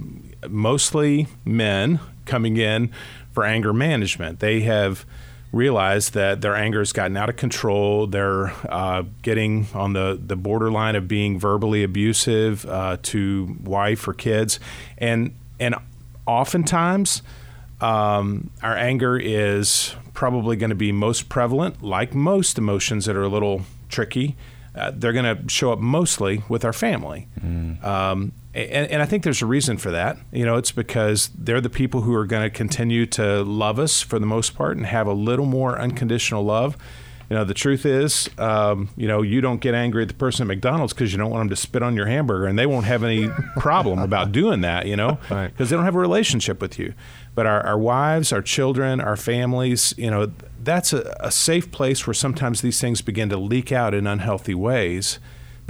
mostly 0.49 1.27
men 1.45 2.01
coming 2.27 2.57
in 2.57 2.91
for 3.33 3.45
anger 3.45 3.73
management. 3.73 4.41
They 4.41 4.61
have 4.61 5.07
realized 5.53 6.15
that 6.15 6.41
their 6.41 6.55
anger 6.55 6.79
has 6.79 6.93
gotten 6.93 7.17
out 7.17 7.29
of 7.29 7.37
control. 7.37 8.07
They're 8.07 8.53
uh, 8.69 9.05
getting 9.23 9.67
on 9.75 9.93
the, 9.93 10.19
the 10.21 10.37
borderline 10.37 10.97
of 10.97 11.09
being 11.09 11.39
verbally 11.39 11.83
abusive 11.83 12.65
uh, 12.67 12.99
to 13.03 13.57
wife 13.63 14.07
or 14.07 14.15
kids, 14.15 14.61
and 14.99 15.35
and 15.59 15.75
oftentimes 16.27 17.23
um, 17.81 18.51
our 18.63 18.77
anger 18.77 19.19
is 19.19 19.95
probably 20.15 20.57
going 20.57 20.71
to 20.71 20.77
be 20.77 20.93
most 20.93 21.29
prevalent, 21.29 21.83
like 21.83 22.15
most 22.15 22.59
emotions 22.59 23.07
that 23.07 23.17
are 23.17 23.23
a 23.23 23.29
little 23.29 23.63
tricky. 23.89 24.37
Uh, 24.75 24.93
they're 24.95 25.13
going 25.13 25.25
to 25.25 25.49
show 25.49 25.73
up 25.73 25.79
mostly 25.79 26.45
with 26.49 26.65
our 26.65 26.73
family. 26.73 27.27
Mm. 27.45 27.83
Um, 27.85 28.33
and, 28.55 28.91
and, 28.91 29.03
I 29.03 29.07
think 29.07 29.23
there's 29.23 29.43
a 29.43 29.47
reason 29.47 29.77
for 29.77 29.93
that. 29.93 30.19
You 30.33 30.45
know, 30.45 30.57
it's 30.57 30.73
because 30.73 31.31
they're 31.39 31.61
the 31.61 31.71
people 31.71 32.03
who 32.03 32.15
are 32.15 32.27
going 32.27 32.43
to 32.43 32.51
continue 32.51 33.07
to 33.07 33.43
love 33.43 33.79
us 33.79 34.01
for 34.01 34.19
the 34.19 34.27
most 34.27 34.57
part 34.57 34.77
and 34.77 34.87
have 34.87 35.07
a 35.07 35.13
little 35.13 35.47
more 35.47 35.79
unconditional 35.79 36.45
love. 36.45 36.77
You 37.29 37.37
know, 37.37 37.45
the 37.45 37.55
truth 37.55 37.87
is, 37.87 38.29
um, 38.39 38.89
you 38.97 39.07
know, 39.07 39.23
you 39.23 39.41
don't 39.41 39.61
get 39.61 39.73
angry 39.73 40.03
at 40.03 40.09
the 40.09 40.15
person 40.15 40.43
at 40.43 40.49
McDonald's 40.49 40.93
because 40.93 41.13
you 41.13 41.19
don't 41.19 41.31
want 41.31 41.43
them 41.43 41.51
to 41.51 41.57
spit 41.57 41.81
on 41.81 41.95
your 41.95 42.07
hamburger, 42.07 42.47
and 42.47 42.59
they 42.59 42.67
won't 42.67 42.87
have 42.87 43.05
any 43.05 43.29
problem 43.57 44.01
about 44.01 44.33
doing 44.33 44.63
that. 44.63 44.87
You 44.87 44.97
know, 44.97 45.13
because 45.13 45.31
right. 45.31 45.57
they 45.57 45.67
don't 45.67 45.85
have 45.85 45.95
a 45.95 46.01
relationship 46.01 46.61
with 46.61 46.77
you. 46.77 46.93
But 47.37 47.47
our, 47.47 47.65
our 47.65 47.79
wives, 47.79 48.33
our 48.33 48.43
children, 48.43 49.01
our 49.01 49.17
families, 49.17 49.95
you 49.97 50.11
know, 50.11 50.33
that's 50.61 50.93
a, 50.93 51.17
a 51.21 51.31
safe 51.31 51.71
place 51.71 52.05
where 52.05 52.15
sometimes 52.15 52.63
these 52.63 52.81
things 52.81 53.01
begin 53.01 53.29
to 53.29 53.37
leak 53.37 53.71
out 53.71 53.95
in 53.95 54.09
unhealthy 54.09 54.55
ways 54.55 55.21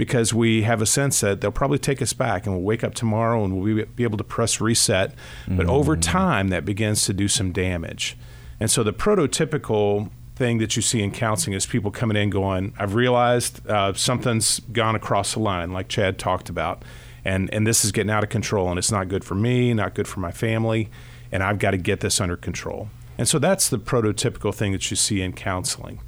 because 0.01 0.33
we 0.33 0.63
have 0.63 0.81
a 0.81 0.85
sense 0.87 1.19
that 1.19 1.41
they'll 1.41 1.51
probably 1.51 1.77
take 1.77 2.01
us 2.01 2.11
back 2.11 2.47
and 2.47 2.55
we'll 2.55 2.63
wake 2.63 2.83
up 2.83 2.95
tomorrow 2.95 3.45
and 3.45 3.61
we'll 3.61 3.85
be 3.85 4.03
able 4.03 4.17
to 4.17 4.23
press 4.23 4.59
reset. 4.59 5.11
Mm-hmm. 5.11 5.57
But 5.57 5.67
over 5.67 5.95
time, 5.95 6.47
that 6.47 6.65
begins 6.65 7.05
to 7.05 7.13
do 7.13 7.27
some 7.27 7.51
damage. 7.51 8.17
And 8.59 8.71
so 8.71 8.81
the 8.81 8.93
prototypical 8.93 10.09
thing 10.35 10.57
that 10.57 10.75
you 10.75 10.81
see 10.81 11.03
in 11.03 11.11
counseling 11.11 11.55
is 11.55 11.67
people 11.67 11.91
coming 11.91 12.17
in 12.17 12.31
going, 12.31 12.73
I've 12.79 12.95
realized 12.95 13.63
uh, 13.69 13.93
something's 13.93 14.59
gone 14.71 14.95
across 14.95 15.35
the 15.35 15.39
line, 15.39 15.71
like 15.71 15.87
Chad 15.87 16.17
talked 16.17 16.49
about. 16.49 16.81
And, 17.23 17.53
and 17.53 17.67
this 17.67 17.85
is 17.85 17.91
getting 17.91 18.09
out 18.09 18.23
of 18.23 18.31
control 18.31 18.69
and 18.69 18.79
it's 18.79 18.91
not 18.91 19.07
good 19.07 19.23
for 19.23 19.35
me, 19.35 19.71
not 19.71 19.93
good 19.93 20.07
for 20.07 20.19
my 20.19 20.31
family, 20.31 20.89
and 21.31 21.43
I've 21.43 21.59
got 21.59 21.71
to 21.71 21.77
get 21.77 21.99
this 21.99 22.19
under 22.19 22.37
control. 22.37 22.89
And 23.19 23.27
so 23.27 23.37
that's 23.37 23.69
the 23.69 23.77
prototypical 23.77 24.51
thing 24.51 24.71
that 24.71 24.89
you 24.89 24.97
see 24.97 25.21
in 25.21 25.33
counseling. 25.33 26.01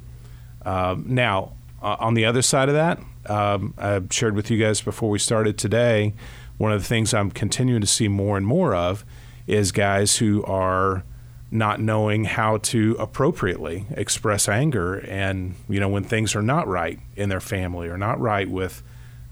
Uh, 0.66 0.96
now, 0.98 1.52
uh, 1.80 1.94
on 2.00 2.14
the 2.14 2.24
other 2.24 2.42
side 2.42 2.68
of 2.68 2.74
that, 2.74 2.98
um, 3.26 3.74
I 3.78 4.02
shared 4.10 4.34
with 4.34 4.50
you 4.50 4.58
guys 4.58 4.80
before 4.80 5.10
we 5.10 5.18
started 5.18 5.58
today, 5.58 6.14
one 6.58 6.72
of 6.72 6.80
the 6.80 6.86
things 6.86 7.12
I'm 7.12 7.30
continuing 7.30 7.80
to 7.80 7.86
see 7.86 8.08
more 8.08 8.36
and 8.36 8.46
more 8.46 8.74
of 8.74 9.04
is 9.46 9.72
guys 9.72 10.16
who 10.16 10.42
are 10.44 11.04
not 11.50 11.80
knowing 11.80 12.24
how 12.24 12.56
to 12.58 12.96
appropriately 12.98 13.86
express 13.90 14.48
anger 14.48 14.98
and 14.98 15.54
you 15.68 15.78
know 15.78 15.88
when 15.88 16.02
things 16.02 16.34
are 16.34 16.42
not 16.42 16.66
right 16.66 16.98
in 17.14 17.28
their 17.28 17.40
family 17.40 17.88
or 17.88 17.96
not 17.96 18.18
right 18.20 18.50
with 18.50 18.82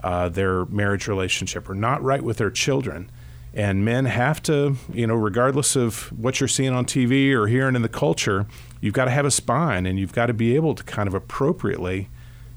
uh, 0.04 0.28
their 0.28 0.64
marriage 0.66 1.08
relationship 1.08 1.68
or 1.68 1.75
not 1.75 2.02
right 2.02 2.22
with 2.22 2.38
their 2.38 2.50
children. 2.50 3.11
And 3.54 3.84
men 3.84 4.04
have 4.06 4.42
to 4.44 4.76
you 4.92 5.06
know 5.06 5.14
regardless 5.14 5.76
of 5.76 6.12
what 6.16 6.40
you're 6.40 6.49
seeing 6.49 6.72
on 6.72 6.84
TV 6.84 7.32
or 7.32 7.46
hearing 7.46 7.76
in 7.76 7.82
the 7.82 7.88
culture 7.88 8.46
you've 8.80 8.94
got 8.94 9.06
to 9.06 9.11
have 9.11 9.26
a 9.26 9.30
spine 9.30 9.87
and 9.87 9.99
you've 9.99 10.12
got 10.12 10.26
to 10.26 10.34
be 10.34 10.54
able 10.54 10.75
to 10.75 10.82
kind 10.84 11.08
of 11.08 11.14
appropriately 11.14 12.08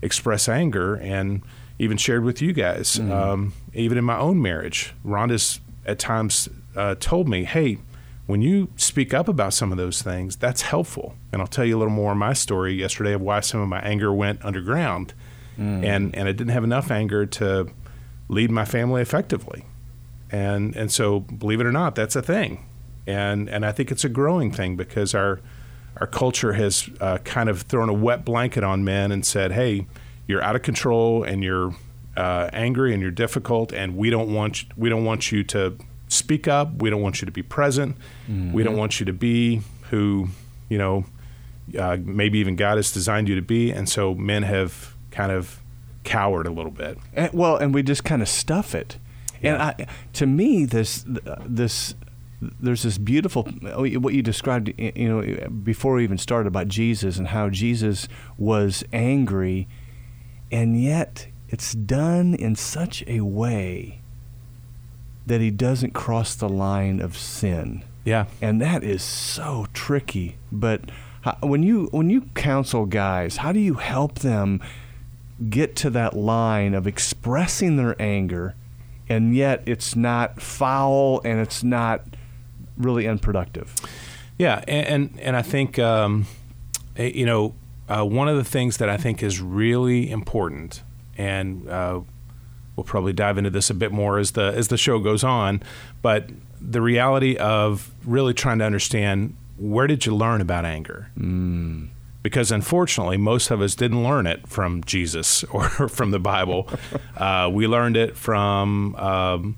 express 0.02 0.48
anger 0.50 0.96
and 0.96 1.42
even 1.80 1.98
shared 1.98 2.24
with 2.24 2.42
you 2.42 2.54
guys. 2.54 2.98
Mm-hmm. 2.98 3.12
Um, 3.12 3.54
even 3.74 3.98
in 3.98 4.04
my 4.04 4.18
own 4.18 4.42
marriage, 4.42 4.94
Rhonda's 5.06 5.60
at 5.86 6.00
times 6.00 6.50
uh, 6.76 6.96
told 7.00 7.28
me, 7.28 7.44
hey, 7.44 7.78
when 8.26 8.42
you 8.42 8.70
speak 8.76 9.14
up 9.14 9.28
about 9.28 9.54
some 9.54 9.72
of 9.72 9.78
those 9.78 10.02
things, 10.02 10.36
that's 10.36 10.64
helpful. 10.64 11.16
And 11.32 11.42
I'll 11.42 11.48
tell 11.48 11.66
you 11.66 11.78
a 11.78 11.80
little 11.80 11.94
more 11.94 12.14
of 12.14 12.18
my 12.18 12.34
story 12.34 12.74
yesterday 12.74 13.14
of 13.14 13.22
why 13.22 13.42
some 13.42 13.60
of 13.60 13.68
my 13.68 13.80
anger 13.82 14.12
went 14.12 14.44
underground. 14.44 15.14
Mm. 15.60 15.86
And, 15.86 16.16
and 16.16 16.28
I 16.28 16.32
didn't 16.32 16.52
have 16.52 16.64
enough 16.64 16.92
anger 16.92 17.26
to 17.26 17.68
lead 18.28 18.52
my 18.52 18.66
family 18.66 19.02
effectively. 19.02 19.66
And, 20.32 20.76
and 20.76 20.92
so, 20.92 21.20
believe 21.20 21.62
it 21.62 21.68
or 21.68 21.72
not, 21.72 21.94
that's 21.96 22.16
a 22.16 22.22
thing. 22.22 22.66
And, 23.06 23.48
and 23.48 23.66
I 23.66 23.72
think 23.72 23.92
it's 23.92 24.04
a 24.04 24.10
growing 24.10 24.52
thing 24.52 24.76
because 24.76 25.14
our– 25.14 25.40
our 25.98 26.08
culture 26.08 26.54
has 26.54 26.90
uh, 27.00 27.18
kind 27.20 27.50
of 27.50 27.64
thrown 27.64 27.90
a 27.90 27.94
wet 27.94 28.26
blanket 28.26 28.64
on 28.64 28.84
men 28.84 29.12
and 29.12 29.26
said, 29.26 29.52
"Hey, 29.52 29.88
you're 30.28 30.42
out 30.42 30.56
of 30.56 30.62
control 30.62 31.24
and 31.24 31.44
you're 31.44 31.76
uh, 32.18 32.50
angry 32.54 32.94
and 32.94 33.02
you're 33.02 33.12
difficult, 33.12 33.72
and 33.72 33.96
we 33.96 34.10
don't 34.10 34.34
want 34.34 34.66
we 34.78 34.90
don't 34.90 35.06
want 35.06 35.32
you 35.32 35.44
to 35.46 35.78
speak 36.08 36.48
up. 36.48 36.82
We 36.82 36.90
don't 36.90 37.02
want 37.02 37.22
you 37.22 37.26
to 37.26 37.32
be 37.32 37.44
present. 37.44 37.98
Mm-hmm. 38.30 38.54
We 38.54 38.64
don't 38.64 38.74
mm-hmm. 38.74 38.80
want 38.80 39.00
you 39.00 39.06
to 39.06 39.14
be 39.14 39.62
who 39.90 40.30
you 40.70 40.78
know 40.78 41.06
uh, 41.78 41.98
maybe 42.04 42.40
even 42.40 42.56
God 42.56 42.78
has 42.78 42.92
designed 42.92 43.30
you 43.30 43.36
to 43.36 43.42
be." 43.42 43.72
And 43.72 43.88
so 43.88 44.14
men 44.16 44.44
have 44.44 44.96
kind 45.12 45.32
of 45.32 45.62
cowered 46.04 46.46
a 46.48 46.52
little 46.52 46.72
bit. 46.72 46.98
And, 47.14 47.34
well, 47.34 47.58
and 47.58 47.74
we 47.74 47.84
just 47.84 48.04
kind 48.04 48.22
of 48.22 48.30
stuff 48.30 48.76
it. 48.76 48.98
Yeah. 49.42 49.54
And 49.54 49.62
I, 49.62 49.88
to 50.14 50.26
me, 50.26 50.66
this 50.66 51.06
this 51.46 51.96
there's 52.42 52.84
this 52.84 52.98
beautiful 52.98 53.48
oh, 53.68 53.88
what 54.00 54.14
you 54.14 54.22
described 54.22 54.74
you 54.78 55.08
know 55.08 55.50
before 55.50 55.96
we 55.96 56.04
even 56.04 56.18
started 56.18 56.48
about 56.48 56.68
Jesus 56.68 57.18
and 57.18 57.30
how 57.30 57.50
Jesus 57.50 58.08
was 58.38 58.84
angry 58.92 59.68
and 60.52 60.82
yet 60.82 61.28
it's 61.50 61.74
done 61.74 62.34
in 62.34 62.56
such 62.56 63.04
a 63.08 63.22
way 63.22 64.00
that 65.26 65.42
he 65.42 65.52
doesn't 65.52 65.94
cross 65.94 66.36
the 66.36 66.50
line 66.50 67.00
of 67.00 67.18
sin. 67.18 67.84
Yeah. 68.04 68.26
And 68.42 68.62
that 68.62 68.84
is 68.84 69.02
so 69.02 69.68
tricky, 69.74 70.38
but 70.52 70.82
when 71.42 71.64
you 71.64 71.88
when 71.92 72.10
you 72.10 72.22
counsel 72.36 72.86
guys, 72.86 73.38
how 73.38 73.52
do 73.52 73.60
you 73.60 73.76
help 73.76 74.20
them 74.20 74.62
get 75.50 75.76
to 75.78 75.90
that 75.90 76.16
line 76.16 76.74
of 76.74 76.86
expressing 76.86 77.78
their 77.78 78.00
anger 78.02 78.56
and 79.10 79.36
yet 79.36 79.62
it's 79.66 79.96
not 79.96 80.42
foul 80.42 81.22
and 81.26 81.40
it's 81.40 81.64
not 81.64 82.02
really 82.78 83.08
unproductive? 83.08 83.74
Yeah, 84.38 84.64
and 84.68 84.88
and, 84.88 85.20
and 85.22 85.36
I 85.36 85.42
think 85.42 85.80
um, 85.80 86.26
eh, 86.98 87.12
you 87.14 87.26
know 87.26 87.56
uh, 87.88 88.04
one 88.04 88.28
of 88.28 88.38
the 88.38 88.44
things 88.44 88.78
that 88.78 88.90
I 88.90 88.98
think 88.98 89.24
is 89.24 89.40
really 89.40 90.10
important, 90.10 90.84
and 91.18 91.68
uh, 91.70 92.02
we'll 92.76 92.84
probably 92.84 93.14
dive 93.14 93.38
into 93.38 93.50
this 93.50 93.70
a 93.70 93.74
bit 93.74 93.92
more 93.92 94.18
as 94.20 94.32
the 94.32 94.54
as 94.56 94.68
the 94.68 94.78
show 94.78 95.00
goes 95.00 95.24
on, 95.24 95.62
but 96.02 96.30
the 96.60 96.82
reality 96.82 97.38
of 97.38 97.92
really 98.06 98.34
trying 98.34 98.60
to 98.60 98.66
understand 98.66 99.36
where 99.58 99.88
did 99.88 100.06
you 100.06 100.16
learn 100.16 100.42
about 100.42 100.66
anger. 100.66 101.12
Mm. 101.18 101.90
Because 102.24 102.52
unfortunately, 102.52 103.18
most 103.18 103.52
of 103.52 103.62
us 103.62 103.76
didn't 103.76 104.04
learn 104.04 104.26
it 104.26 104.48
from 104.48 104.84
Jesus 104.84 105.44
or 105.52 105.70
from 105.70 106.12
the 106.12 106.20
Bible. 106.20 106.68
uh, 107.18 107.50
we 107.52 107.68
learned 107.68 107.98
it 107.98 108.18
from 108.18 108.96
um, 108.96 109.58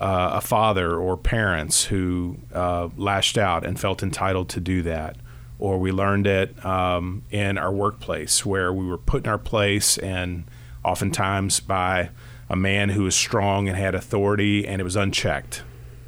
uh, 0.00 0.30
a 0.34 0.40
father 0.40 0.96
or 0.96 1.16
parents 1.16 1.84
who 1.84 2.38
uh, 2.54 2.88
lashed 2.96 3.36
out 3.36 3.66
and 3.66 3.78
felt 3.80 4.02
entitled 4.02 4.48
to 4.50 4.60
do 4.60 4.82
that. 4.82 5.16
Or 5.58 5.78
we 5.78 5.90
learned 5.90 6.28
it 6.28 6.64
um, 6.64 7.24
in 7.30 7.58
our 7.58 7.72
workplace 7.72 8.46
where 8.46 8.72
we 8.72 8.86
were 8.86 8.98
put 8.98 9.24
in 9.24 9.30
our 9.30 9.38
place 9.38 9.98
and 9.98 10.44
oftentimes 10.84 11.58
by 11.58 12.10
a 12.48 12.54
man 12.54 12.90
who 12.90 13.02
was 13.02 13.16
strong 13.16 13.68
and 13.68 13.76
had 13.76 13.94
authority 13.94 14.66
and 14.66 14.80
it 14.80 14.84
was 14.84 14.94
unchecked 14.94 15.62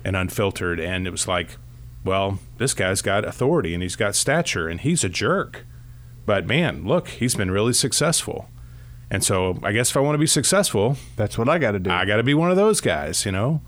and 0.04 0.14
unfiltered. 0.14 0.78
And 0.78 1.06
it 1.06 1.10
was 1.10 1.26
like 1.26 1.58
well 2.02 2.38
this 2.58 2.72
guy's 2.72 3.02
got 3.02 3.26
authority 3.26 3.74
and 3.74 3.82
he's 3.82 3.96
got 3.96 4.14
stature 4.14 4.68
and 4.68 4.80
he's 4.80 5.02
a 5.02 5.08
jerk. 5.08 5.66
But 6.26 6.46
man 6.46 6.86
look 6.86 7.08
he's 7.08 7.34
been 7.34 7.50
really 7.50 7.72
successful. 7.72 8.48
And 9.10 9.24
so 9.24 9.58
i 9.64 9.72
guess 9.72 9.90
if 9.90 9.96
i 9.96 10.00
want 10.00 10.14
to 10.14 10.18
be 10.18 10.28
successful 10.28 10.96
That's 11.16 11.36
what 11.36 11.48
I 11.48 11.58
got 11.58 11.72
to 11.72 11.80
do. 11.80 11.90
I 11.90 12.04
got 12.04 12.18
to 12.18 12.22
be 12.22 12.34
one 12.34 12.52
of 12.52 12.56
those 12.56 12.80
guys, 12.80 13.26
you 13.26 13.32
know, 13.32 13.62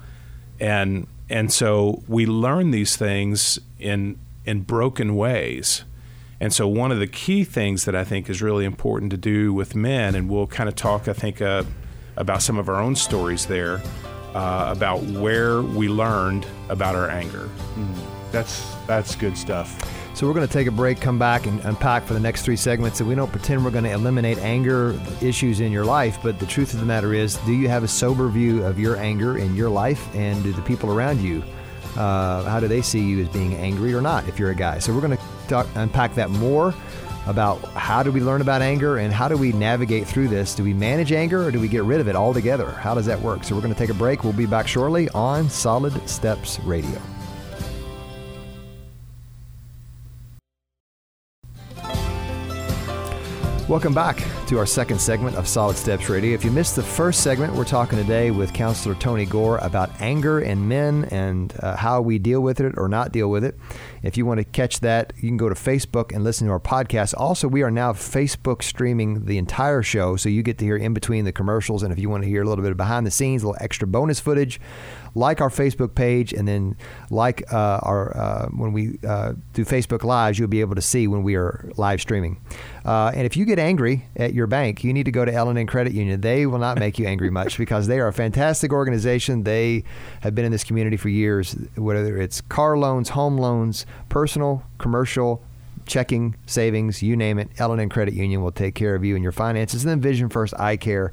and 0.63 1.09
and 1.29 1.53
so 1.53 2.03
we 2.07 2.25
learn 2.25 2.71
these 2.71 2.97
things 2.97 3.59
in 3.81 4.19
in 4.45 4.63
broken 4.63 5.17
ways, 5.17 5.83
and 6.41 6.53
so 6.53 6.69
one 6.69 6.93
of 6.93 7.01
the 7.01 7.07
key 7.09 7.43
things 7.43 7.85
that 7.85 7.97
I 7.97 8.05
think 8.05 8.31
is 8.31 8.41
really 8.41 8.65
important 8.65 9.11
to 9.11 9.17
do 9.17 9.53
with 9.53 9.75
men, 9.75 10.15
and 10.15 10.31
we'll 10.31 10.47
kind 10.47 10.69
of 10.69 10.77
talk, 10.77 11.09
I 11.09 11.13
think, 11.15 11.43
uh, 11.43 11.65
about 12.17 12.43
some 12.43 12.59
of 12.59 12.69
our 12.69 12.81
own 12.81 12.95
stories 12.95 13.47
there, 13.47 13.83
uh, 14.35 14.69
about 14.69 15.03
where 15.03 15.63
we 15.63 15.89
learned 15.89 16.47
about 16.69 16.95
our 16.95 17.11
anger. 17.11 17.49
That's 18.31 18.65
that's 18.87 19.17
good 19.17 19.37
stuff. 19.37 19.77
So 20.15 20.27
we're 20.27 20.35
going 20.35 20.47
to 20.47 20.53
take 20.53 20.67
a 20.67 20.73
break, 20.73 21.01
come 21.01 21.19
back, 21.19 21.47
and 21.47 21.59
unpack 21.65 22.05
for 22.05 22.13
the 22.15 22.21
next 22.21 22.43
three 22.43 22.57
segments. 22.57 23.01
And 23.01 23.09
we 23.09 23.15
don't 23.15 23.31
pretend 23.31 23.65
we're 23.65 23.71
going 23.71 23.85
to 23.85 23.91
eliminate 23.91 24.39
anger 24.39 25.01
issues 25.21 25.61
in 25.61 25.73
your 25.73 25.85
life, 25.85 26.19
but 26.23 26.39
the 26.39 26.47
truth 26.47 26.75
of 26.75 26.81
the 26.81 26.87
matter 26.87 27.15
is, 27.15 27.37
do 27.39 27.53
you 27.53 27.69
have 27.69 27.83
a 27.83 27.89
sober 27.89 28.29
view 28.29 28.63
of 28.65 28.79
your 28.79 28.97
anger 28.99 29.39
in 29.39 29.57
your 29.57 29.71
life, 29.71 30.15
and 30.15 30.43
do 30.43 30.53
the 30.53 30.63
people 30.63 30.93
around 30.93 31.21
you, 31.21 31.43
uh, 31.97 32.45
how 32.45 32.61
do 32.61 32.69
they 32.69 32.83
see 32.83 33.01
you 33.01 33.23
as 33.23 33.29
being 33.29 33.55
angry 33.55 33.95
or 33.95 34.01
not? 34.01 34.29
If 34.29 34.39
you're 34.39 34.51
a 34.51 34.55
guy, 34.55 34.79
so 34.79 34.95
we're 34.95 35.01
going 35.01 35.17
to 35.17 35.23
talk, 35.49 35.67
unpack 35.75 36.15
that 36.15 36.31
more 36.31 36.75
about 37.27 37.59
how 37.75 38.03
do 38.03 38.11
we 38.11 38.21
learn 38.21 38.41
about 38.41 38.63
anger 38.63 38.99
and 38.99 39.13
how 39.13 39.29
do 39.29 39.37
we 39.37 39.53
navigate 39.53 40.07
through 40.07 40.29
this? 40.29 40.55
Do 40.55 40.65
we 40.65 40.75
manage 40.75 41.13
anger 41.13 41.45
or 41.45 41.51
do 41.51 41.61
we 41.61 41.69
get 41.69 41.85
rid 41.85 42.01
of 42.01 42.09
it 42.09 42.17
altogether? 42.17 42.71
How 42.71 42.95
does 42.95 43.07
that 43.07 43.21
work? 43.21 43.45
So 43.45 43.55
we're 43.55 43.61
going 43.61 43.73
to 43.73 43.79
take 43.79 43.91
a 43.91 43.95
break. 43.95 44.25
We'll 44.25 44.33
be 44.33 44.47
back 44.47 44.67
shortly 44.67 45.09
on 45.11 45.49
Solid 45.49 46.09
Steps 46.09 46.59
Radio. 46.61 47.01
Welcome 53.73 53.95
back 53.95 54.23
to 54.49 54.59
our 54.59 54.67
second 54.67 55.01
segment 55.01 55.35
of 55.35 55.49
Solid 55.49 55.79
Steps 55.79 56.11
Radio. 56.11 56.35
If 56.35 56.45
you 56.45 56.51
missed 56.51 56.77
the 56.77 56.83
first 56.83 57.23
segment, 57.23 57.55
we're 57.55 57.65
talking 57.65 57.99
today 57.99 58.31
with 58.31 58.53
Counselor 58.53 58.95
Tony 58.95 59.25
Gore 59.25 59.57
about 59.63 59.99
anger 59.99 60.41
in 60.41 60.69
men 60.69 61.07
and 61.07 61.55
uh, 61.61 61.75
how 61.77 62.03
we 62.03 62.19
deal 62.19 62.43
with 62.43 62.61
it 62.61 62.75
or 62.77 62.87
not 62.87 63.13
deal 63.13 63.31
with 63.31 63.45
it. 63.45 63.59
If 64.03 64.19
you 64.19 64.27
want 64.27 64.41
to 64.41 64.45
catch 64.45 64.81
that, 64.81 65.15
you 65.17 65.23
can 65.23 65.39
go 65.39 65.49
to 65.49 65.55
Facebook 65.55 66.15
and 66.15 66.23
listen 66.23 66.49
to 66.49 66.53
our 66.53 66.61
podcast. 66.61 67.15
Also, 67.17 67.49
we 67.49 67.63
are 67.63 67.71
now 67.71 67.95
Facebook 67.95 68.63
streaming 68.63 69.25
the 69.25 69.39
entire 69.39 69.83
show, 69.83 70.17
so 70.17 70.29
you 70.29 70.43
get 70.43 70.59
to 70.59 70.67
hear 70.67 70.77
in 70.77 70.93
between 70.93 71.25
the 71.25 71.33
commercials. 71.33 71.83
And 71.83 71.95
if 71.95 71.99
you 71.99 72.11
want 72.11 72.25
to 72.25 72.29
hear 72.29 72.43
a 72.43 72.47
little 72.47 72.63
bit 72.63 72.73
of 72.73 72.77
behind 72.77 73.07
the 73.07 73.11
scenes, 73.11 73.43
a 73.43 73.47
little 73.47 73.65
extra 73.65 73.89
bonus 73.89 74.21
footage, 74.21 74.61
like 75.15 75.41
our 75.41 75.51
Facebook 75.51 75.95
page, 75.95 76.33
and 76.33 76.49
then 76.49 76.77
like 77.11 77.43
uh, 77.53 77.81
our 77.83 78.17
uh, 78.17 78.49
when 78.49 78.73
we 78.73 78.99
uh, 79.07 79.35
do 79.53 79.65
Facebook 79.65 80.05
Lives, 80.05 80.39
you'll 80.39 80.49
be 80.49 80.61
able 80.61 80.75
to 80.75 80.83
see 80.83 81.07
when 81.07 81.23
we 81.23 81.37
are 81.37 81.71
live 81.77 82.01
streaming. 82.01 82.41
Uh, 82.85 83.13
and 83.15 83.27
if 83.27 83.37
you 83.37 83.45
get 83.45 83.59
angry 83.59 84.07
at 84.17 84.35
your 84.35 84.47
bank, 84.47 84.83
you 84.83 84.93
need 84.93 85.05
to 85.05 85.13
go 85.13 85.25
to 85.25 85.33
L&N 85.33 85.67
Credit 85.67 85.93
Union. 85.93 86.21
They 86.21 86.47
will 86.47 86.59
not 86.59 86.79
make 86.79 86.99
you 86.99 87.07
angry 87.07 87.31
much 87.31 87.59
because 87.63 87.87
they 87.87 88.01
are 88.01 88.09
a 88.09 88.13
fantastic 88.13 88.73
organization. 88.73 89.45
They 89.45 89.85
have 90.21 90.35
been 90.35 90.45
in 90.45 90.53
this 90.53 90.65
community 90.65 90.97
for 90.97 91.09
years, 91.09 91.55
whether 91.77 92.17
it's 92.21 92.41
car 92.41 92.77
loans, 92.77 93.11
home 93.11 93.39
loans, 93.39 93.87
personal, 94.09 94.65
commercial, 94.79 95.43
checking, 95.87 96.37
savings, 96.47 97.03
you 97.03 97.17
name 97.17 97.39
it. 97.39 97.51
L&N 97.59 97.89
Credit 97.89 98.15
Union 98.15 98.43
will 98.43 98.53
take 98.53 98.75
care 98.75 98.95
of 98.95 99.05
you 99.05 99.15
and 99.15 99.23
your 99.23 99.33
finances. 99.33 99.85
And 99.85 99.91
then 99.91 100.01
Vision 100.01 100.29
First 100.29 100.55
Eye 100.59 100.77
Care. 100.77 101.13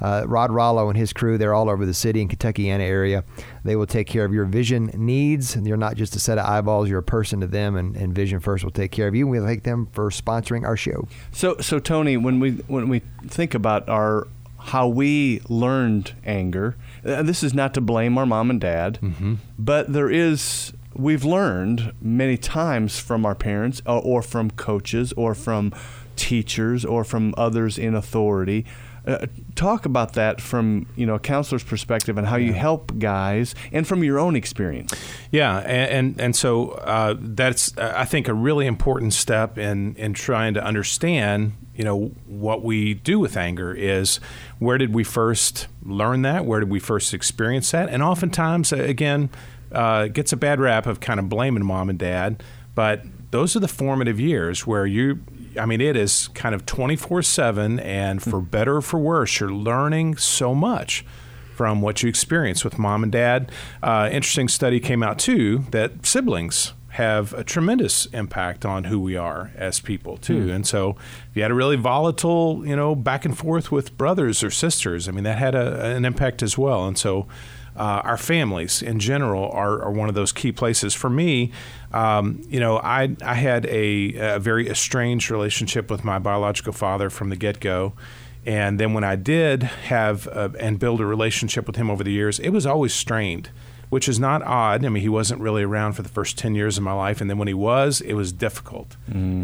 Uh, 0.00 0.24
Rod 0.26 0.50
Rollo 0.50 0.88
and 0.88 0.96
his 0.96 1.12
crew, 1.12 1.38
they're 1.38 1.54
all 1.54 1.68
over 1.68 1.84
the 1.84 1.94
city 1.94 2.20
and 2.20 2.30
Kentuckiana 2.30 2.80
area. 2.80 3.24
They 3.64 3.76
will 3.76 3.86
take 3.86 4.06
care 4.06 4.24
of 4.24 4.32
your 4.32 4.44
vision 4.44 4.90
needs. 4.94 5.56
And 5.56 5.66
you're 5.66 5.76
not 5.76 5.96
just 5.96 6.14
a 6.16 6.20
set 6.20 6.38
of 6.38 6.46
eyeballs, 6.46 6.88
you're 6.88 7.00
a 7.00 7.02
person 7.02 7.40
to 7.40 7.46
them, 7.46 7.76
and, 7.76 7.96
and 7.96 8.14
Vision 8.14 8.40
First 8.40 8.64
will 8.64 8.70
take 8.70 8.90
care 8.92 9.08
of 9.08 9.14
you. 9.14 9.24
And 9.24 9.30
We 9.30 9.46
thank 9.46 9.64
them 9.64 9.88
for 9.92 10.10
sponsoring 10.10 10.64
our 10.64 10.76
show. 10.76 11.08
So 11.32 11.56
so 11.60 11.78
Tony, 11.78 12.16
when 12.16 12.40
we 12.40 12.52
when 12.68 12.88
we 12.88 13.02
think 13.26 13.54
about 13.54 13.88
our 13.88 14.26
how 14.60 14.88
we 14.88 15.40
learned 15.48 16.14
anger, 16.24 16.76
uh, 17.04 17.22
this 17.22 17.42
is 17.42 17.54
not 17.54 17.74
to 17.74 17.80
blame 17.80 18.18
our 18.18 18.26
mom 18.26 18.50
and 18.50 18.60
dad, 18.60 18.98
but 19.58 19.92
there 19.92 20.10
is 20.10 20.72
we've 20.94 21.24
learned 21.24 21.92
many 22.00 22.36
times 22.36 22.98
from 22.98 23.24
our 23.24 23.34
parents 23.34 23.80
or, 23.86 24.02
or 24.02 24.22
from 24.22 24.50
coaches 24.50 25.12
or 25.16 25.34
from 25.34 25.72
teachers 26.16 26.84
or 26.84 27.04
from 27.04 27.34
others 27.36 27.78
in 27.78 27.94
authority. 27.94 28.64
Uh, 29.08 29.26
talk 29.54 29.86
about 29.86 30.12
that 30.12 30.38
from 30.38 30.86
you 30.94 31.06
know 31.06 31.14
a 31.14 31.18
counselor's 31.18 31.64
perspective 31.64 32.18
and 32.18 32.26
how 32.26 32.36
you 32.36 32.52
help 32.52 32.92
guys 32.98 33.54
and 33.72 33.86
from 33.86 34.04
your 34.04 34.18
own 34.18 34.36
experience. 34.36 34.92
Yeah, 35.30 35.60
and 35.60 35.90
and, 35.90 36.20
and 36.20 36.36
so 36.36 36.72
uh, 36.72 37.14
that's 37.18 37.76
uh, 37.78 37.94
I 37.96 38.04
think 38.04 38.28
a 38.28 38.34
really 38.34 38.66
important 38.66 39.14
step 39.14 39.56
in 39.56 39.96
in 39.96 40.12
trying 40.12 40.52
to 40.54 40.62
understand 40.62 41.54
you 41.74 41.84
know 41.84 42.08
what 42.26 42.62
we 42.62 42.92
do 42.92 43.18
with 43.18 43.34
anger 43.38 43.72
is 43.72 44.20
where 44.58 44.76
did 44.76 44.92
we 44.94 45.04
first 45.04 45.68
learn 45.82 46.20
that? 46.22 46.44
Where 46.44 46.60
did 46.60 46.68
we 46.68 46.78
first 46.78 47.14
experience 47.14 47.70
that? 47.70 47.88
And 47.88 48.02
oftentimes 48.02 48.74
uh, 48.74 48.76
again 48.76 49.30
uh, 49.72 50.04
it 50.06 50.12
gets 50.12 50.34
a 50.34 50.36
bad 50.36 50.60
rap 50.60 50.86
of 50.86 51.00
kind 51.00 51.18
of 51.18 51.30
blaming 51.30 51.64
mom 51.64 51.88
and 51.88 51.98
dad 51.98 52.42
but 52.74 53.02
those 53.32 53.56
are 53.56 53.60
the 53.60 53.68
formative 53.68 54.20
years 54.20 54.64
where 54.66 54.86
you 54.86 55.18
I 55.58 55.66
mean, 55.66 55.80
it 55.80 55.96
is 55.96 56.28
kind 56.28 56.54
of 56.54 56.66
24 56.66 57.22
7, 57.22 57.80
and 57.80 58.22
for 58.22 58.40
better 58.40 58.76
or 58.76 58.82
for 58.82 58.98
worse, 58.98 59.40
you're 59.40 59.52
learning 59.52 60.16
so 60.16 60.54
much 60.54 61.04
from 61.54 61.80
what 61.82 62.02
you 62.02 62.08
experience 62.08 62.64
with 62.64 62.78
mom 62.78 63.02
and 63.02 63.10
dad. 63.10 63.50
Uh, 63.82 64.08
interesting 64.12 64.48
study 64.48 64.78
came 64.78 65.02
out 65.02 65.18
too 65.18 65.64
that 65.70 66.06
siblings 66.06 66.72
have 66.90 67.32
a 67.34 67.44
tremendous 67.44 68.06
impact 68.06 68.64
on 68.64 68.84
who 68.84 68.98
we 68.98 69.16
are 69.16 69.52
as 69.56 69.78
people 69.78 70.16
too. 70.16 70.50
And 70.50 70.66
so, 70.66 70.96
if 71.30 71.36
you 71.36 71.42
had 71.42 71.50
a 71.50 71.54
really 71.54 71.76
volatile, 71.76 72.66
you 72.66 72.74
know, 72.74 72.94
back 72.94 73.24
and 73.24 73.36
forth 73.36 73.70
with 73.70 73.96
brothers 73.96 74.42
or 74.42 74.50
sisters, 74.50 75.08
I 75.08 75.12
mean, 75.12 75.24
that 75.24 75.38
had 75.38 75.54
a, 75.54 75.84
an 75.96 76.04
impact 76.04 76.42
as 76.42 76.56
well. 76.56 76.86
And 76.86 76.96
so, 76.96 77.28
uh, 77.78 78.02
our 78.04 78.16
families 78.16 78.82
in 78.82 78.98
general 78.98 79.50
are, 79.52 79.80
are 79.82 79.92
one 79.92 80.08
of 80.08 80.14
those 80.16 80.32
key 80.32 80.50
places. 80.50 80.94
For 80.94 81.08
me, 81.08 81.52
um, 81.92 82.42
you 82.48 82.58
know, 82.58 82.78
I, 82.78 83.16
I 83.24 83.34
had 83.34 83.64
a, 83.66 84.34
a 84.34 84.38
very 84.40 84.68
estranged 84.68 85.30
relationship 85.30 85.90
with 85.90 86.04
my 86.04 86.18
biological 86.18 86.72
father 86.72 87.08
from 87.08 87.30
the 87.30 87.36
get 87.36 87.60
go. 87.60 87.92
And 88.44 88.80
then 88.80 88.94
when 88.94 89.04
I 89.04 89.16
did 89.16 89.62
have 89.62 90.26
uh 90.28 90.48
and 90.58 90.78
build 90.78 91.00
a 91.00 91.06
relationship 91.06 91.66
with 91.66 91.76
him 91.76 91.90
over 91.90 92.02
the 92.02 92.12
years, 92.12 92.38
it 92.40 92.48
was 92.48 92.66
always 92.66 92.94
strained, 92.94 93.50
which 93.90 94.08
is 94.08 94.18
not 94.18 94.42
odd. 94.42 94.84
I 94.84 94.88
mean, 94.88 95.02
he 95.02 95.08
wasn't 95.08 95.40
really 95.40 95.62
around 95.62 95.92
for 95.92 96.02
the 96.02 96.08
first 96.08 96.36
10 96.38 96.54
years 96.54 96.78
of 96.78 96.82
my 96.82 96.92
life. 96.92 97.20
And 97.20 97.30
then 97.30 97.38
when 97.38 97.48
he 97.48 97.54
was, 97.54 98.00
it 98.00 98.14
was 98.14 98.32
difficult. 98.32 98.96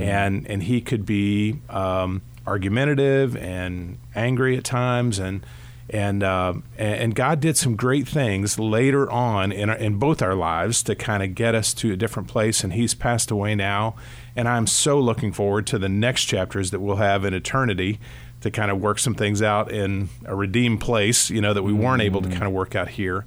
And, 0.03 0.47
and 0.49 0.63
he 0.63 0.81
could 0.81 1.07
be 1.07 1.61
um, 1.71 2.23
argumentative 2.47 3.37
and 3.37 3.99
angry 4.15 4.57
at 4.57 4.65
times. 4.65 5.19
And, 5.19 5.45
and 5.91 6.23
uh, 6.23 6.55
and 6.79 7.15
God 7.15 7.41
did 7.41 7.57
some 7.57 7.77
great 7.77 8.09
things 8.09 8.59
later 8.59 9.11
on 9.11 9.53
in 9.53 9.69
our, 9.69 9.77
in 9.77 9.99
both 9.99 10.23
our 10.23 10.35
lives 10.35 10.83
to 10.85 10.95
kind 10.95 11.23
of 11.23 11.35
get 11.35 11.55
us 11.55 11.75
to 11.75 11.93
a 11.93 11.97
different 11.97 12.29
place. 12.29 12.65
And 12.65 12.73
He's 12.73 12.95
passed 12.95 13.31
away 13.31 13.55
now, 13.55 13.95
and 14.35 14.49
I'm 14.49 14.67
so 14.67 14.99
looking 14.99 15.33
forward 15.33 15.67
to 15.69 15.79
the 15.79 15.89
next 15.89 16.25
chapters 16.25 16.71
that 16.71 16.81
we'll 16.81 16.97
have 16.97 17.25
in 17.25 17.35
eternity 17.35 18.01
to 18.41 18.51
kind 18.51 18.71
of 18.71 18.81
work 18.81 18.99
some 18.99 19.15
things 19.15 19.43
out 19.43 19.71
in 19.71 20.09
a 20.25 20.35
redeemed 20.35 20.81
place. 20.81 21.31
You 21.31 21.41
know 21.41 21.53
that 21.53 21.63
we 21.63 21.73
weren't 21.73 22.03
able 22.03 22.23
to 22.23 22.29
kind 22.29 22.45
of 22.45 22.53
work 22.53 22.75
out 22.75 22.89
here. 22.89 23.27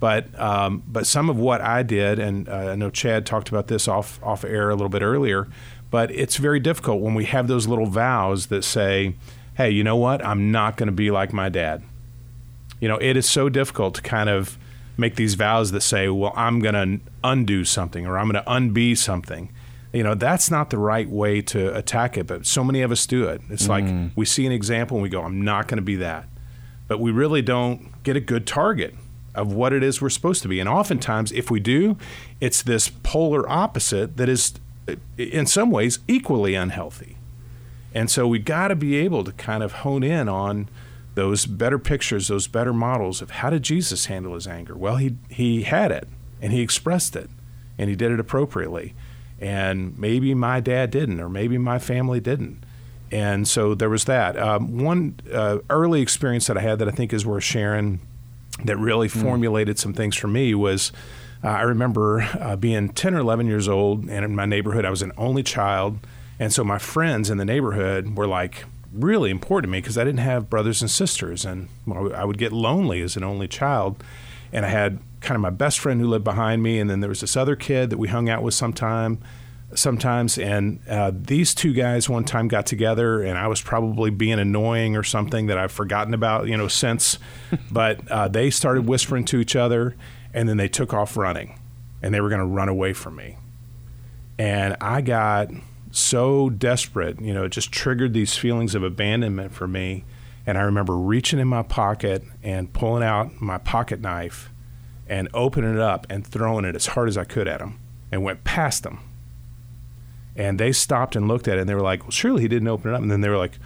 But 0.00 0.38
um, 0.38 0.82
but 0.86 1.06
some 1.06 1.28
of 1.28 1.38
what 1.38 1.60
I 1.60 1.82
did, 1.82 2.18
and 2.18 2.48
uh, 2.48 2.52
I 2.52 2.76
know 2.76 2.88
Chad 2.88 3.26
talked 3.26 3.48
about 3.48 3.66
this 3.66 3.86
off 3.88 4.22
off 4.22 4.44
air 4.44 4.70
a 4.70 4.74
little 4.74 4.88
bit 4.88 5.02
earlier. 5.02 5.48
But 5.90 6.10
it's 6.10 6.36
very 6.36 6.60
difficult 6.60 7.00
when 7.00 7.14
we 7.14 7.24
have 7.24 7.48
those 7.48 7.66
little 7.66 7.86
vows 7.86 8.46
that 8.46 8.62
say, 8.62 9.14
"Hey, 9.56 9.70
you 9.70 9.82
know 9.84 9.96
what? 9.96 10.24
I'm 10.24 10.50
not 10.52 10.76
going 10.76 10.86
to 10.86 10.92
be 10.92 11.10
like 11.10 11.32
my 11.32 11.48
dad." 11.48 11.82
You 12.80 12.88
know, 12.88 12.96
it 12.98 13.16
is 13.16 13.28
so 13.28 13.48
difficult 13.48 13.94
to 13.96 14.02
kind 14.02 14.28
of 14.28 14.58
make 14.96 15.16
these 15.16 15.34
vows 15.34 15.70
that 15.70 15.80
say, 15.80 16.08
well, 16.08 16.32
I'm 16.36 16.60
going 16.60 16.74
to 16.74 17.00
undo 17.22 17.64
something 17.64 18.06
or 18.06 18.18
I'm 18.18 18.30
going 18.30 18.42
to 18.42 18.50
unbe 18.50 18.96
something. 18.98 19.50
You 19.92 20.02
know, 20.02 20.14
that's 20.14 20.50
not 20.50 20.70
the 20.70 20.78
right 20.78 21.08
way 21.08 21.40
to 21.42 21.74
attack 21.74 22.18
it, 22.18 22.26
but 22.26 22.46
so 22.46 22.62
many 22.62 22.82
of 22.82 22.90
us 22.90 23.06
do 23.06 23.24
it. 23.24 23.40
It's 23.48 23.68
like 23.68 23.84
mm. 23.84 24.10
we 24.16 24.26
see 24.26 24.44
an 24.44 24.52
example 24.52 24.96
and 24.96 25.02
we 25.02 25.08
go, 25.08 25.22
I'm 25.22 25.42
not 25.42 25.68
going 25.68 25.78
to 25.78 25.82
be 25.82 25.96
that. 25.96 26.26
But 26.88 27.00
we 27.00 27.10
really 27.10 27.42
don't 27.42 28.02
get 28.02 28.16
a 28.16 28.20
good 28.20 28.46
target 28.46 28.94
of 29.34 29.52
what 29.52 29.72
it 29.72 29.82
is 29.82 30.02
we're 30.02 30.10
supposed 30.10 30.42
to 30.42 30.48
be. 30.48 30.58
And 30.58 30.68
oftentimes, 30.68 31.30
if 31.32 31.50
we 31.50 31.60
do, 31.60 31.96
it's 32.40 32.62
this 32.62 32.88
polar 32.88 33.48
opposite 33.48 34.16
that 34.16 34.28
is, 34.28 34.54
in 35.16 35.46
some 35.46 35.70
ways, 35.70 36.00
equally 36.08 36.54
unhealthy. 36.54 37.16
And 37.94 38.10
so 38.10 38.26
we 38.26 38.38
got 38.38 38.68
to 38.68 38.76
be 38.76 38.96
able 38.96 39.24
to 39.24 39.32
kind 39.32 39.62
of 39.62 39.72
hone 39.72 40.02
in 40.02 40.28
on 40.28 40.68
those 41.18 41.46
better 41.46 41.80
pictures, 41.80 42.28
those 42.28 42.46
better 42.46 42.72
models 42.72 43.20
of 43.20 43.30
how 43.32 43.50
did 43.50 43.64
Jesus 43.64 44.06
handle 44.06 44.34
his 44.34 44.46
anger? 44.46 44.76
Well, 44.76 44.96
he 44.96 45.16
he 45.28 45.64
had 45.64 45.90
it 45.90 46.06
and 46.40 46.52
he 46.52 46.60
expressed 46.60 47.16
it 47.16 47.28
and 47.76 47.90
he 47.90 47.96
did 47.96 48.12
it 48.12 48.20
appropriately. 48.20 48.94
And 49.40 49.98
maybe 49.98 50.32
my 50.34 50.60
dad 50.60 50.92
didn't, 50.92 51.20
or 51.20 51.28
maybe 51.28 51.58
my 51.58 51.80
family 51.80 52.20
didn't. 52.20 52.62
And 53.10 53.48
so 53.48 53.74
there 53.74 53.90
was 53.90 54.04
that. 54.04 54.38
Um, 54.38 54.78
one 54.78 55.18
uh, 55.32 55.58
early 55.68 56.02
experience 56.02 56.46
that 56.46 56.56
I 56.56 56.60
had 56.60 56.78
that 56.78 56.86
I 56.86 56.92
think 56.92 57.12
is 57.12 57.26
worth 57.26 57.42
sharing 57.42 57.98
that 58.64 58.76
really 58.76 59.08
mm. 59.08 59.20
formulated 59.20 59.76
some 59.76 59.94
things 59.94 60.16
for 60.16 60.28
me 60.28 60.54
was 60.54 60.92
uh, 61.42 61.48
I 61.48 61.62
remember 61.62 62.28
uh, 62.38 62.54
being 62.54 62.90
10 62.90 63.14
or 63.14 63.18
11 63.18 63.48
years 63.48 63.68
old, 63.68 64.08
and 64.08 64.24
in 64.24 64.36
my 64.36 64.46
neighborhood, 64.46 64.84
I 64.84 64.90
was 64.90 65.02
an 65.02 65.12
only 65.16 65.42
child. 65.42 65.98
And 66.38 66.52
so 66.52 66.62
my 66.62 66.78
friends 66.78 67.28
in 67.28 67.38
the 67.38 67.44
neighborhood 67.44 68.16
were 68.16 68.26
like 68.28 68.64
really 68.92 69.30
important 69.30 69.68
to 69.68 69.72
me 69.72 69.80
because 69.80 69.98
I 69.98 70.04
didn't 70.04 70.20
have 70.20 70.50
brothers 70.50 70.80
and 70.80 70.90
sisters. 70.90 71.44
And 71.44 71.68
I 72.14 72.24
would 72.24 72.38
get 72.38 72.52
lonely 72.52 73.00
as 73.02 73.16
an 73.16 73.24
only 73.24 73.48
child. 73.48 74.02
And 74.52 74.64
I 74.64 74.68
had 74.68 74.98
kind 75.20 75.36
of 75.36 75.40
my 75.40 75.50
best 75.50 75.78
friend 75.78 76.00
who 76.00 76.08
lived 76.08 76.24
behind 76.24 76.62
me, 76.62 76.78
and 76.78 76.88
then 76.88 77.00
there 77.00 77.08
was 77.08 77.20
this 77.20 77.36
other 77.36 77.56
kid 77.56 77.90
that 77.90 77.98
we 77.98 78.08
hung 78.08 78.28
out 78.28 78.42
with 78.42 78.54
sometime 78.54 79.18
sometimes. 79.74 80.38
And 80.38 80.80
uh, 80.88 81.12
these 81.14 81.54
two 81.54 81.72
guys 81.72 82.08
one 82.08 82.24
time 82.24 82.48
got 82.48 82.66
together, 82.66 83.22
and 83.22 83.38
I 83.38 83.48
was 83.48 83.60
probably 83.60 84.10
being 84.10 84.38
annoying 84.38 84.96
or 84.96 85.02
something 85.02 85.46
that 85.46 85.58
I've 85.58 85.72
forgotten 85.72 86.14
about, 86.14 86.48
you 86.48 86.56
know, 86.56 86.68
since. 86.68 87.18
but 87.70 88.06
uh, 88.10 88.28
they 88.28 88.50
started 88.50 88.86
whispering 88.86 89.24
to 89.26 89.38
each 89.38 89.56
other, 89.56 89.96
and 90.32 90.48
then 90.48 90.56
they 90.56 90.68
took 90.68 90.94
off 90.94 91.16
running, 91.16 91.58
and 92.02 92.14
they 92.14 92.20
were 92.20 92.28
going 92.28 92.40
to 92.40 92.46
run 92.46 92.68
away 92.68 92.92
from 92.92 93.16
me. 93.16 93.36
And 94.38 94.76
I 94.80 95.00
got 95.00 95.50
so 95.98 96.50
desperate, 96.50 97.20
you 97.20 97.34
know, 97.34 97.44
it 97.44 97.50
just 97.50 97.72
triggered 97.72 98.12
these 98.12 98.36
feelings 98.36 98.74
of 98.74 98.82
abandonment 98.82 99.52
for 99.52 99.68
me. 99.68 100.04
And 100.46 100.56
I 100.56 100.62
remember 100.62 100.96
reaching 100.96 101.38
in 101.38 101.48
my 101.48 101.62
pocket 101.62 102.22
and 102.42 102.72
pulling 102.72 103.02
out 103.02 103.40
my 103.40 103.58
pocket 103.58 104.00
knife 104.00 104.50
and 105.06 105.28
opening 105.34 105.74
it 105.74 105.80
up 105.80 106.06
and 106.08 106.26
throwing 106.26 106.64
it 106.64 106.74
as 106.74 106.86
hard 106.86 107.08
as 107.08 107.18
I 107.18 107.24
could 107.24 107.48
at 107.48 107.58
them 107.60 107.78
and 108.10 108.22
went 108.22 108.44
past 108.44 108.82
them 108.82 109.00
and 110.38 110.58
they 110.60 110.70
stopped 110.70 111.16
and 111.16 111.26
looked 111.26 111.48
at 111.48 111.58
it 111.58 111.62
and 111.62 111.68
they 111.68 111.74
were 111.74 111.82
like, 111.82 112.02
well, 112.02 112.12
surely 112.12 112.42
he 112.42 112.48
didn't 112.48 112.68
open 112.68 112.92
it 112.92 112.94
up. 112.94 113.02
And 113.02 113.10
then 113.10 113.20
they 113.20 113.28
were 113.28 113.36
like, 113.36 113.58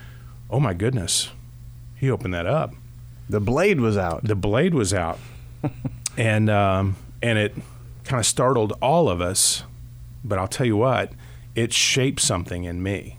oh 0.51 0.59
my 0.59 0.73
goodness, 0.73 1.31
he 1.95 2.11
opened 2.11 2.33
that 2.33 2.47
up. 2.47 2.75
The 3.29 3.41
blade 3.41 3.79
was 3.79 3.99
out. 3.99 4.25
The 4.25 4.35
blade 4.35 4.75
was 4.75 4.95
out. 4.95 5.19
and, 6.17 6.49
um, 6.49 6.97
and 7.23 7.39
it 7.39 7.55
kind 8.05 8.19
of 8.19 8.27
startled 8.27 8.73
all 8.81 9.11
of 9.11 9.21
us. 9.21 9.65
But 10.25 10.39
I'll 10.39 10.49
tell 10.49 10.67
you 10.67 10.77
what, 10.79 11.13
it 11.55 11.73
shaped 11.73 12.21
something 12.21 12.65
in 12.65 12.83
me. 12.83 13.17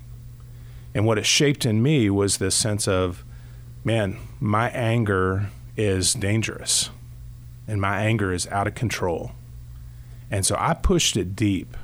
And 0.94 1.06
what 1.06 1.18
it 1.18 1.26
shaped 1.26 1.66
in 1.66 1.82
me 1.82 2.08
was 2.10 2.38
this 2.38 2.54
sense 2.54 2.86
of, 2.86 3.24
man, 3.84 4.16
my 4.40 4.70
anger 4.70 5.50
is 5.76 6.14
dangerous 6.14 6.90
and 7.66 7.80
my 7.80 8.00
anger 8.02 8.32
is 8.32 8.46
out 8.48 8.66
of 8.66 8.74
control. 8.74 9.32
And 10.30 10.46
so 10.46 10.56
I 10.58 10.74
pushed 10.74 11.16
it 11.16 11.34
deep 11.34 11.76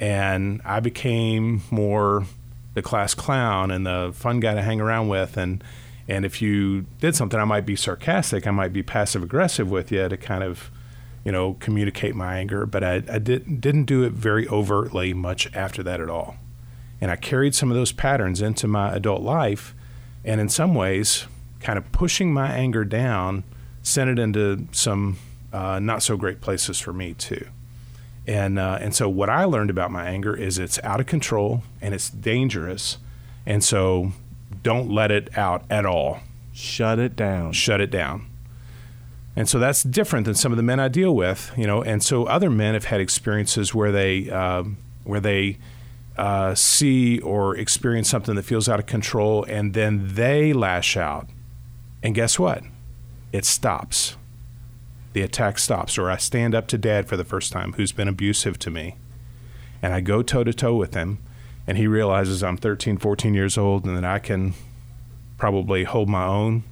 and 0.00 0.60
I 0.64 0.80
became 0.80 1.62
more 1.70 2.26
the 2.74 2.82
class 2.82 3.14
clown 3.14 3.70
and 3.70 3.86
the 3.86 4.12
fun 4.14 4.40
guy 4.40 4.54
to 4.54 4.62
hang 4.62 4.80
around 4.80 5.08
with 5.08 5.36
and 5.36 5.62
and 6.06 6.26
if 6.26 6.42
you 6.42 6.84
did 7.00 7.14
something 7.14 7.38
I 7.38 7.44
might 7.44 7.64
be 7.64 7.76
sarcastic 7.76 8.46
I 8.46 8.50
might 8.50 8.72
be 8.72 8.82
passive 8.82 9.22
aggressive 9.22 9.70
with 9.70 9.92
you 9.92 10.08
to 10.08 10.16
kind 10.16 10.42
of 10.42 10.70
you 11.24 11.32
know 11.32 11.54
communicate 11.54 12.14
my 12.14 12.38
anger 12.38 12.66
but 12.66 12.84
I, 12.84 13.02
I 13.10 13.18
did, 13.18 13.60
didn't 13.60 13.84
do 13.84 14.02
it 14.02 14.12
very 14.12 14.46
overtly 14.48 15.14
much 15.14 15.52
after 15.54 15.82
that 15.82 16.00
at 16.00 16.10
all 16.10 16.36
and 17.00 17.10
I 17.10 17.16
carried 17.16 17.54
some 17.54 17.70
of 17.70 17.76
those 17.76 17.92
patterns 17.92 18.40
into 18.40 18.68
my 18.68 18.94
adult 18.94 19.22
life 19.22 19.74
and 20.24 20.40
in 20.40 20.48
some 20.48 20.74
ways 20.74 21.26
kind 21.60 21.78
of 21.78 21.90
pushing 21.92 22.32
my 22.32 22.52
anger 22.52 22.84
down 22.84 23.44
sent 23.82 24.10
it 24.10 24.18
into 24.18 24.66
some 24.72 25.18
uh, 25.52 25.78
not 25.78 26.02
so 26.02 26.16
great 26.16 26.40
places 26.40 26.80
for 26.80 26.92
me 26.92 27.14
too 27.14 27.46
and 28.26 28.58
uh, 28.58 28.78
and 28.80 28.94
so 28.94 29.08
what 29.08 29.28
I 29.28 29.44
learned 29.44 29.70
about 29.70 29.90
my 29.90 30.06
anger 30.06 30.34
is 30.34 30.58
it's 30.58 30.82
out 30.82 31.00
of 31.00 31.06
control 31.06 31.62
and 31.82 31.94
it's 31.94 32.08
dangerous, 32.08 32.98
and 33.44 33.62
so 33.62 34.12
don't 34.62 34.90
let 34.90 35.10
it 35.10 35.36
out 35.36 35.64
at 35.68 35.84
all. 35.84 36.20
Shut 36.52 36.98
it 36.98 37.16
down. 37.16 37.52
Shut 37.52 37.80
it 37.80 37.90
down. 37.90 38.26
And 39.36 39.48
so 39.48 39.58
that's 39.58 39.82
different 39.82 40.26
than 40.26 40.34
some 40.34 40.52
of 40.52 40.56
the 40.56 40.62
men 40.62 40.78
I 40.78 40.88
deal 40.88 41.14
with, 41.14 41.50
you 41.56 41.66
know. 41.66 41.82
And 41.82 42.02
so 42.02 42.24
other 42.24 42.50
men 42.50 42.74
have 42.74 42.84
had 42.84 43.00
experiences 43.00 43.74
where 43.74 43.90
they 43.90 44.30
uh, 44.30 44.64
where 45.02 45.20
they 45.20 45.58
uh, 46.16 46.54
see 46.54 47.18
or 47.20 47.56
experience 47.56 48.08
something 48.08 48.36
that 48.36 48.44
feels 48.44 48.68
out 48.68 48.78
of 48.78 48.86
control, 48.86 49.44
and 49.48 49.74
then 49.74 50.14
they 50.14 50.52
lash 50.52 50.96
out, 50.96 51.28
and 52.02 52.14
guess 52.14 52.38
what? 52.38 52.62
It 53.32 53.44
stops 53.44 54.16
the 55.14 55.22
attack 55.22 55.58
stops, 55.58 55.96
or 55.96 56.10
I 56.10 56.16
stand 56.16 56.54
up 56.54 56.66
to 56.68 56.76
dad 56.76 57.08
for 57.08 57.16
the 57.16 57.24
first 57.24 57.52
time 57.52 57.74
who's 57.74 57.92
been 57.92 58.08
abusive 58.08 58.58
to 58.58 58.70
me, 58.70 58.96
and 59.80 59.94
I 59.94 60.00
go 60.00 60.22
toe 60.22 60.44
to 60.44 60.52
toe 60.52 60.74
with 60.74 60.94
him, 60.94 61.18
and 61.66 61.78
he 61.78 61.86
realizes 61.86 62.42
I'm 62.42 62.56
13, 62.56 62.98
14 62.98 63.32
years 63.32 63.56
old, 63.56 63.84
and 63.84 63.96
that 63.96 64.04
I 64.04 64.18
can 64.18 64.54
probably 65.38 65.84
hold 65.84 66.08
my 66.08 66.24
own, 66.24 66.64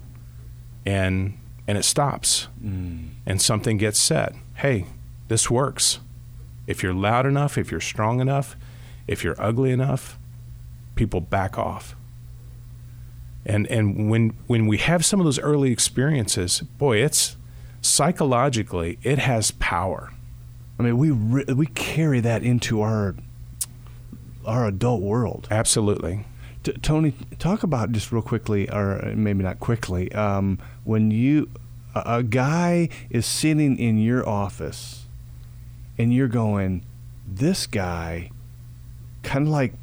and 0.84 1.38
and 1.66 1.78
it 1.78 1.84
stops, 1.84 2.48
mm. 2.62 3.08
and 3.24 3.40
something 3.40 3.76
gets 3.76 3.98
said. 3.98 4.34
Hey, 4.56 4.86
this 5.28 5.50
works. 5.50 6.00
If 6.66 6.82
you're 6.82 6.94
loud 6.94 7.26
enough, 7.26 7.58
if 7.58 7.70
you're 7.70 7.80
strong 7.80 8.20
enough, 8.20 8.56
if 9.06 9.24
you're 9.24 9.40
ugly 9.40 9.70
enough, 9.70 10.18
people 10.94 11.20
back 11.20 11.58
off. 11.58 11.96
And 13.44 13.66
and 13.66 14.08
when 14.08 14.34
when 14.46 14.66
we 14.66 14.78
have 14.78 15.04
some 15.04 15.20
of 15.20 15.24
those 15.24 15.40
early 15.40 15.72
experiences, 15.72 16.60
boy, 16.60 16.98
it's 16.98 17.36
psychologically, 17.80 18.98
it 19.02 19.18
has 19.18 19.50
power. 19.52 20.12
I 20.78 20.84
mean, 20.84 20.96
we 20.96 21.10
re- 21.10 21.44
we 21.52 21.66
carry 21.66 22.20
that 22.20 22.42
into 22.42 22.80
our 22.82 23.14
our 24.46 24.66
adult 24.66 25.02
world. 25.02 25.48
Absolutely. 25.50 26.24
T- 26.62 26.72
Tony, 26.82 27.14
talk 27.38 27.64
about 27.64 27.90
just 27.92 28.12
real 28.12 28.22
quickly, 28.22 28.70
or 28.70 29.12
maybe 29.16 29.42
not 29.42 29.58
quickly, 29.58 30.12
um, 30.12 30.58
when 30.84 31.10
you 31.10 31.48
a, 31.94 32.22
guy 32.22 32.88
is 33.10 33.26
sitting 33.26 33.76
in 33.78 33.98
your 33.98 34.28
office, 34.28 35.06
and 35.98 36.12
you're 36.12 36.28
going, 36.28 36.84
this 37.26 37.66
guy, 37.66 38.30
kind 39.22 39.46
of 39.46 39.52
like 39.52 39.74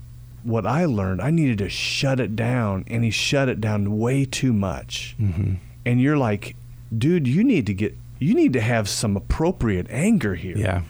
what 0.43 0.65
I 0.65 0.85
learned, 0.85 1.21
I 1.21 1.29
needed 1.29 1.59
to 1.59 1.69
shut 1.69 2.19
it 2.19 2.35
down, 2.35 2.85
and 2.88 3.03
he 3.03 3.12
shut 3.12 3.49
it 3.49 3.62
down 3.62 3.99
way 3.99 4.25
too 4.25 4.53
much. 4.53 5.15
Mm-hmm. 5.19 5.55
And 5.85 6.01
you're 6.01 6.17
like, 6.17 6.55
dude, 6.95 7.27
you 7.27 7.43
need 7.43 7.65
to 7.67 7.73
get 7.73 7.95
you 8.19 8.33
need 8.33 8.53
to 8.53 8.62
have 8.62 8.89
some 8.89 9.15
appropriate 9.15 9.88
anger 9.89 10.35
here. 10.35 10.57
Yeah. 10.57 10.81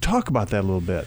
Talk 0.00 0.28
about 0.28 0.48
that 0.48 0.60
a 0.60 0.66
little 0.66 0.80
bit. 0.80 1.06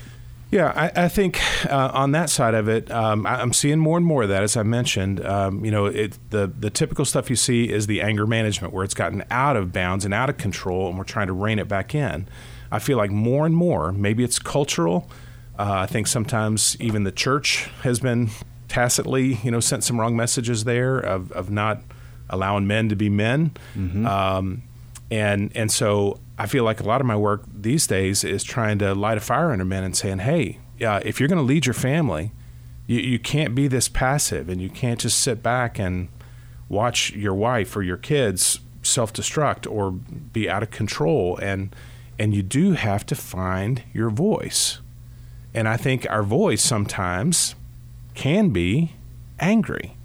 Yeah, 0.51 0.71
I, 0.75 1.05
I 1.05 1.08
think 1.10 1.41
uh, 1.65 1.91
on 1.93 2.12
that 2.12 2.29
side 2.29 2.53
of 2.53 2.69
it, 2.69 2.89
um, 2.91 3.25
I, 3.25 3.41
am 3.41 3.51
seeing 3.51 3.79
more 3.79 3.97
and 3.97 4.05
more 4.05 4.23
of 4.23 4.29
that. 4.29 4.43
As 4.43 4.55
I 4.55 4.63
mentioned, 4.63 5.25
um, 5.25 5.65
you 5.65 5.71
know, 5.71 5.88
it, 5.88 6.17
the 6.29 6.47
the 6.47 6.69
typical 6.69 7.03
stuff 7.03 7.29
you 7.29 7.36
see 7.36 7.69
is 7.69 7.88
the 7.88 8.01
anger 8.01 8.27
management, 8.27 8.73
where 8.73 8.84
it's 8.84 8.93
gotten 8.93 9.23
out 9.31 9.58
of 9.58 9.73
bounds 9.73 10.05
and 10.05 10.13
out 10.13 10.29
of 10.29 10.38
control, 10.38 10.88
and 10.88 10.97
we're 10.97 11.03
trying 11.03 11.27
to 11.27 11.34
rein 11.34 11.60
it 11.60 11.67
back 11.67 11.95
in. 11.95 12.27
I 12.71 12.79
feel 12.79 12.97
like 12.97 13.12
more 13.12 13.45
and 13.45 13.55
more, 13.55 13.91
maybe 13.91 14.23
it's 14.23 14.39
cultural. 14.39 15.10
Uh, 15.58 15.79
I 15.79 15.86
think 15.86 16.08
sometimes 16.08 16.75
even 16.79 17.03
the 17.03 17.12
church 17.12 17.69
has 17.84 17.99
been 17.99 18.29
tacitly, 18.67 19.36
you 19.43 19.51
know, 19.51 19.60
sent 19.60 19.84
some 19.84 19.99
wrong 19.99 20.15
messages 20.15 20.63
there 20.65 20.97
of, 20.97 21.31
of 21.31 21.49
not 21.49 21.81
allowing 22.29 22.67
men 22.67 22.89
to 22.89 22.95
be 22.95 23.10
men. 23.10 23.51
Mm-hmm. 23.75 24.05
Um, 24.05 24.63
and 25.11 25.51
and 25.55 25.71
so 25.71 26.19
I 26.37 26.47
feel 26.47 26.63
like 26.63 26.79
a 26.79 26.83
lot 26.83 27.01
of 27.01 27.07
my 27.07 27.15
work 27.15 27.43
these 27.53 27.87
days 27.87 28.23
is 28.23 28.43
trying 28.43 28.79
to 28.79 28.93
light 28.93 29.17
a 29.17 29.21
fire 29.21 29.51
under 29.51 29.65
men 29.65 29.83
and 29.83 29.95
saying, 29.95 30.19
hey, 30.19 30.59
uh, 30.85 30.99
if 31.05 31.19
you're 31.19 31.29
going 31.29 31.39
to 31.39 31.45
lead 31.45 31.65
your 31.65 31.73
family, 31.73 32.31
you, 32.87 32.99
you 32.99 33.19
can't 33.19 33.55
be 33.55 33.67
this 33.67 33.87
passive, 33.87 34.49
and 34.49 34.61
you 34.61 34.69
can't 34.69 34.99
just 34.99 35.19
sit 35.19 35.41
back 35.41 35.79
and 35.79 36.09
watch 36.67 37.13
your 37.13 37.33
wife 37.33 37.75
or 37.75 37.83
your 37.83 37.97
kids 37.97 38.59
self-destruct 38.81 39.69
or 39.71 39.91
be 39.91 40.49
out 40.49 40.63
of 40.63 40.71
control. 40.71 41.37
And 41.37 41.75
and 42.17 42.33
you 42.33 42.43
do 42.43 42.73
have 42.73 43.05
to 43.07 43.15
find 43.15 43.83
your 43.93 44.09
voice. 44.09 44.79
And 45.53 45.69
i 45.69 45.77
think 45.77 46.05
our 46.09 46.23
voice 46.23 46.61
sometimes 46.61 47.55
can 48.13 48.49
be 48.49 48.93
angry 49.39 49.95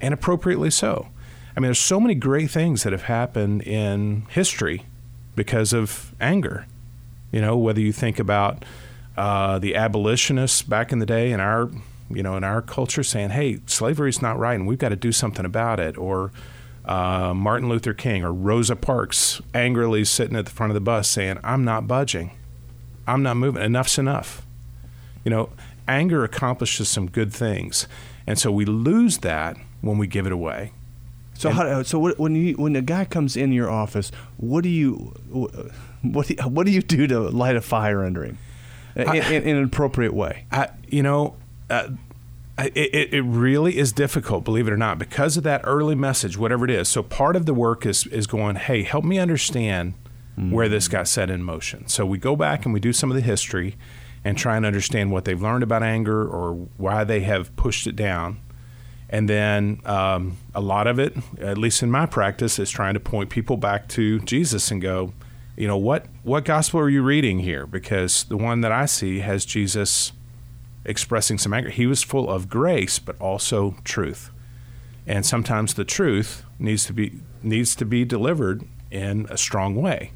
and 0.00 0.12
appropriately 0.12 0.70
so 0.70 1.08
I 1.56 1.60
mean, 1.60 1.68
there's 1.68 1.78
so 1.78 1.98
many 1.98 2.14
great 2.14 2.50
things 2.50 2.82
that 2.82 2.92
have 2.92 3.04
happened 3.04 3.62
in 3.62 4.26
history 4.28 4.84
because 5.34 5.72
of 5.72 6.14
anger. 6.20 6.66
You 7.32 7.40
know, 7.40 7.56
whether 7.56 7.80
you 7.80 7.92
think 7.92 8.18
about 8.18 8.64
uh, 9.16 9.58
the 9.58 9.74
abolitionists 9.74 10.60
back 10.60 10.92
in 10.92 10.98
the 10.98 11.06
day 11.06 11.32
in 11.32 11.40
our 11.40 11.70
you 12.10 12.22
know 12.22 12.36
in 12.36 12.44
our 12.44 12.60
culture 12.60 13.02
saying, 13.02 13.30
"Hey, 13.30 13.60
slavery 13.66 14.10
is 14.10 14.20
not 14.20 14.38
right, 14.38 14.54
and 14.54 14.66
we've 14.66 14.78
got 14.78 14.90
to 14.90 14.96
do 14.96 15.12
something 15.12 15.46
about 15.46 15.80
it," 15.80 15.96
or 15.96 16.30
uh, 16.84 17.32
Martin 17.34 17.68
Luther 17.68 17.94
King 17.94 18.22
or 18.22 18.32
Rosa 18.32 18.76
Parks 18.76 19.40
angrily 19.54 20.04
sitting 20.04 20.36
at 20.36 20.44
the 20.44 20.50
front 20.50 20.70
of 20.70 20.74
the 20.74 20.80
bus 20.80 21.08
saying, 21.08 21.38
"I'm 21.42 21.64
not 21.64 21.88
budging, 21.88 22.32
I'm 23.06 23.22
not 23.22 23.38
moving. 23.38 23.62
Enough's 23.62 23.98
enough." 23.98 24.46
You 25.24 25.30
know, 25.30 25.48
anger 25.88 26.22
accomplishes 26.22 26.88
some 26.88 27.08
good 27.08 27.32
things, 27.32 27.88
and 28.26 28.38
so 28.38 28.52
we 28.52 28.66
lose 28.66 29.18
that 29.18 29.56
when 29.80 29.96
we 29.96 30.06
give 30.06 30.26
it 30.26 30.32
away. 30.32 30.72
So 31.36 31.50
how? 31.50 31.82
So 31.82 31.98
what, 31.98 32.18
when 32.18 32.34
you 32.34 32.54
when 32.54 32.76
a 32.76 32.82
guy 32.82 33.04
comes 33.04 33.36
in 33.36 33.52
your 33.52 33.70
office, 33.70 34.10
what 34.36 34.62
do 34.62 34.68
you 34.68 34.94
what 36.02 36.26
do 36.26 36.34
you, 36.34 36.42
what 36.48 36.66
do 36.66 36.72
you 36.72 36.82
do 36.82 37.06
to 37.06 37.20
light 37.20 37.56
a 37.56 37.60
fire 37.60 38.04
under 38.04 38.24
him 38.24 38.38
in, 38.94 39.08
I, 39.08 39.16
in, 39.16 39.42
in 39.42 39.56
an 39.56 39.64
appropriate 39.64 40.14
way? 40.14 40.46
I, 40.50 40.68
you 40.88 41.02
know, 41.02 41.36
uh, 41.68 41.88
it, 42.58 43.12
it 43.12 43.22
really 43.22 43.76
is 43.76 43.92
difficult, 43.92 44.44
believe 44.44 44.66
it 44.66 44.72
or 44.72 44.78
not, 44.78 44.98
because 44.98 45.36
of 45.36 45.42
that 45.42 45.60
early 45.64 45.94
message, 45.94 46.38
whatever 46.38 46.64
it 46.64 46.70
is. 46.70 46.88
So 46.88 47.02
part 47.02 47.36
of 47.36 47.46
the 47.46 47.54
work 47.54 47.84
is 47.84 48.06
is 48.06 48.26
going, 48.26 48.56
hey, 48.56 48.82
help 48.82 49.04
me 49.04 49.18
understand 49.18 49.94
mm-hmm. 50.38 50.52
where 50.52 50.68
this 50.68 50.88
got 50.88 51.08
set 51.08 51.30
in 51.30 51.42
motion. 51.42 51.86
So 51.88 52.06
we 52.06 52.18
go 52.18 52.36
back 52.36 52.64
and 52.64 52.72
we 52.72 52.80
do 52.80 52.92
some 52.92 53.10
of 53.10 53.14
the 53.14 53.22
history 53.22 53.76
and 54.24 54.36
try 54.36 54.56
and 54.56 54.66
understand 54.66 55.12
what 55.12 55.24
they've 55.24 55.40
learned 55.40 55.62
about 55.62 55.82
anger 55.82 56.26
or 56.26 56.54
why 56.76 57.04
they 57.04 57.20
have 57.20 57.54
pushed 57.56 57.86
it 57.86 57.94
down. 57.94 58.40
And 59.08 59.28
then 59.28 59.80
um, 59.84 60.36
a 60.54 60.60
lot 60.60 60.86
of 60.86 60.98
it, 60.98 61.16
at 61.38 61.58
least 61.58 61.82
in 61.82 61.90
my 61.90 62.06
practice, 62.06 62.58
is 62.58 62.70
trying 62.70 62.94
to 62.94 63.00
point 63.00 63.30
people 63.30 63.56
back 63.56 63.88
to 63.90 64.18
Jesus 64.20 64.70
and 64.70 64.82
go, 64.82 65.12
you 65.56 65.66
know, 65.66 65.76
what 65.76 66.06
what 66.22 66.44
gospel 66.44 66.80
are 66.80 66.88
you 66.88 67.02
reading 67.02 67.38
here? 67.38 67.66
Because 67.66 68.24
the 68.24 68.36
one 68.36 68.60
that 68.60 68.72
I 68.72 68.86
see 68.86 69.20
has 69.20 69.44
Jesus 69.44 70.12
expressing 70.84 71.38
some 71.38 71.52
anger. 71.52 71.70
He 71.70 71.86
was 71.86 72.02
full 72.02 72.28
of 72.28 72.48
grace, 72.48 72.98
but 72.98 73.18
also 73.20 73.76
truth. 73.84 74.30
And 75.06 75.24
sometimes 75.24 75.74
the 75.74 75.84
truth 75.84 76.44
needs 76.58 76.84
to 76.86 76.92
be 76.92 77.20
needs 77.42 77.74
to 77.76 77.84
be 77.84 78.04
delivered 78.04 78.64
in 78.90 79.26
a 79.30 79.38
strong 79.38 79.76
way. 79.76 80.12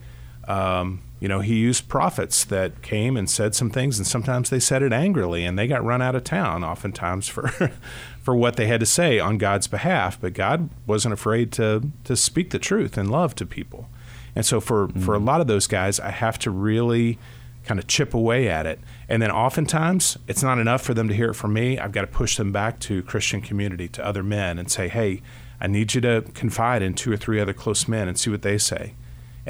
Um, 0.47 1.03
you 1.21 1.29
know, 1.29 1.41
he 1.41 1.57
used 1.57 1.89
prophets 1.89 2.45
that 2.47 2.81
came 2.81 3.17
and 3.17 3.29
said 3.29 3.55
some 3.55 3.71
things, 3.71 3.99
and 3.99 4.07
sometimes 4.07 4.49
they 4.49 4.59
said 4.59 4.83
it 4.83 4.93
angrily, 4.93 5.45
and 5.45 5.59
they 5.59 5.67
got 5.67 5.85
run 5.85 6.01
out 6.01 6.15
of 6.15 6.25
town, 6.25 6.65
oftentimes 6.65 7.29
for 7.29 7.49
for 8.21 8.35
what 8.35 8.57
they 8.57 8.67
had 8.67 8.81
to 8.81 8.87
say 8.87 9.19
on 9.19 9.37
God's 9.39 9.67
behalf. 9.67 10.19
But 10.19 10.33
God 10.33 10.71
wasn't 10.87 11.13
afraid 11.13 11.53
to 11.53 11.91
to 12.05 12.17
speak 12.17 12.51
the 12.51 12.59
truth 12.59 12.97
and 12.97 13.11
love 13.11 13.35
to 13.37 13.47
people. 13.47 13.89
And 14.35 14.47
so 14.47 14.61
for 14.61 14.89
mm-hmm. 14.89 15.01
for 15.01 15.15
a 15.15 15.19
lot 15.19 15.43
of 15.43 15.47
those 15.47 15.67
guys, 15.67 16.01
I 16.01 16.11
have 16.11 16.39
to 16.41 16.51
really 16.51 17.19
kind 17.65 17.79
of 17.79 17.87
chip 17.87 18.15
away 18.15 18.49
at 18.49 18.65
it. 18.65 18.81
And 19.07 19.21
then 19.21 19.31
oftentimes 19.31 20.17
it's 20.27 20.43
not 20.43 20.59
enough 20.59 20.81
for 20.81 20.95
them 20.95 21.09
to 21.09 21.15
hear 21.15 21.31
it 21.31 21.35
from 21.35 21.53
me. 21.53 21.79
I've 21.79 21.93
got 21.93 22.01
to 22.01 22.07
push 22.07 22.39
them 22.39 22.53
back 22.53 22.81
to 22.81 23.03
Christian 23.03 23.43
community, 23.43 23.87
to 23.89 24.05
other 24.05 24.23
men, 24.23 24.59
and 24.59 24.71
say, 24.71 24.89
hey, 24.89 25.21
I 25.61 25.67
need 25.67 25.95
you 25.95 26.01
to 26.01 26.25
confide 26.33 26.81
in 26.81 26.95
two 26.95 27.13
or 27.13 27.19
three 27.19 27.39
other 27.39 27.53
close 27.53 27.87
men 27.87 28.09
and 28.09 28.19
see 28.19 28.31
what 28.31 28.41
they 28.41 28.57
say. 28.57 28.95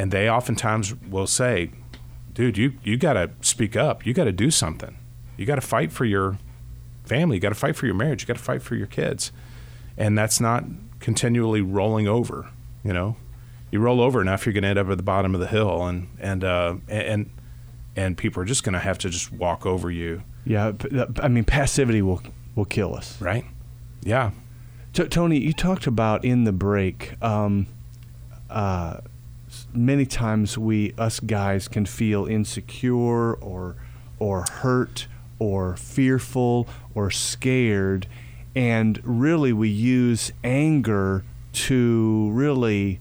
And 0.00 0.10
they 0.10 0.30
oftentimes 0.30 0.94
will 0.94 1.26
say, 1.26 1.72
dude, 2.32 2.56
you, 2.56 2.72
you 2.82 2.96
got 2.96 3.12
to 3.12 3.30
speak 3.42 3.76
up. 3.76 4.06
You 4.06 4.14
got 4.14 4.24
to 4.24 4.32
do 4.32 4.50
something. 4.50 4.96
You 5.36 5.44
got 5.44 5.56
to 5.56 5.60
fight 5.60 5.92
for 5.92 6.06
your 6.06 6.38
family. 7.04 7.36
You 7.36 7.40
got 7.42 7.50
to 7.50 7.54
fight 7.54 7.76
for 7.76 7.84
your 7.84 7.94
marriage. 7.94 8.22
You 8.22 8.26
got 8.26 8.38
to 8.38 8.42
fight 8.42 8.62
for 8.62 8.76
your 8.76 8.86
kids. 8.86 9.30
And 9.98 10.16
that's 10.16 10.40
not 10.40 10.64
continually 11.00 11.60
rolling 11.60 12.08
over, 12.08 12.48
you 12.82 12.94
know? 12.94 13.16
You 13.70 13.80
roll 13.80 14.00
over 14.00 14.22
enough, 14.22 14.46
you're 14.46 14.54
going 14.54 14.62
to 14.62 14.70
end 14.70 14.78
up 14.78 14.88
at 14.88 14.96
the 14.96 15.02
bottom 15.02 15.34
of 15.34 15.40
the 15.42 15.46
hill, 15.46 15.84
and 15.86 16.08
and 16.18 16.44
uh, 16.44 16.76
and 16.88 17.30
and 17.94 18.16
people 18.16 18.42
are 18.42 18.46
just 18.46 18.64
going 18.64 18.72
to 18.72 18.80
have 18.80 18.96
to 18.98 19.10
just 19.10 19.30
walk 19.30 19.66
over 19.66 19.90
you. 19.90 20.22
Yeah, 20.46 20.72
I 21.20 21.28
mean, 21.28 21.44
passivity 21.44 22.00
will 22.00 22.22
will 22.56 22.64
kill 22.64 22.96
us. 22.96 23.20
Right. 23.20 23.44
Yeah. 24.02 24.30
T- 24.94 25.06
Tony, 25.08 25.38
you 25.38 25.52
talked 25.52 25.86
about 25.86 26.24
in 26.24 26.44
the 26.44 26.52
break. 26.52 27.22
Um, 27.22 27.66
uh, 28.48 29.02
many 29.72 30.06
times 30.06 30.56
we 30.56 30.92
us 30.98 31.20
guys 31.20 31.68
can 31.68 31.86
feel 31.86 32.26
insecure 32.26 33.34
or 33.34 33.76
or 34.18 34.44
hurt 34.50 35.06
or 35.38 35.76
fearful 35.76 36.68
or 36.94 37.10
scared, 37.10 38.06
and 38.54 39.00
really 39.04 39.52
we 39.52 39.68
use 39.68 40.32
anger 40.44 41.24
to 41.52 42.30
really 42.32 43.00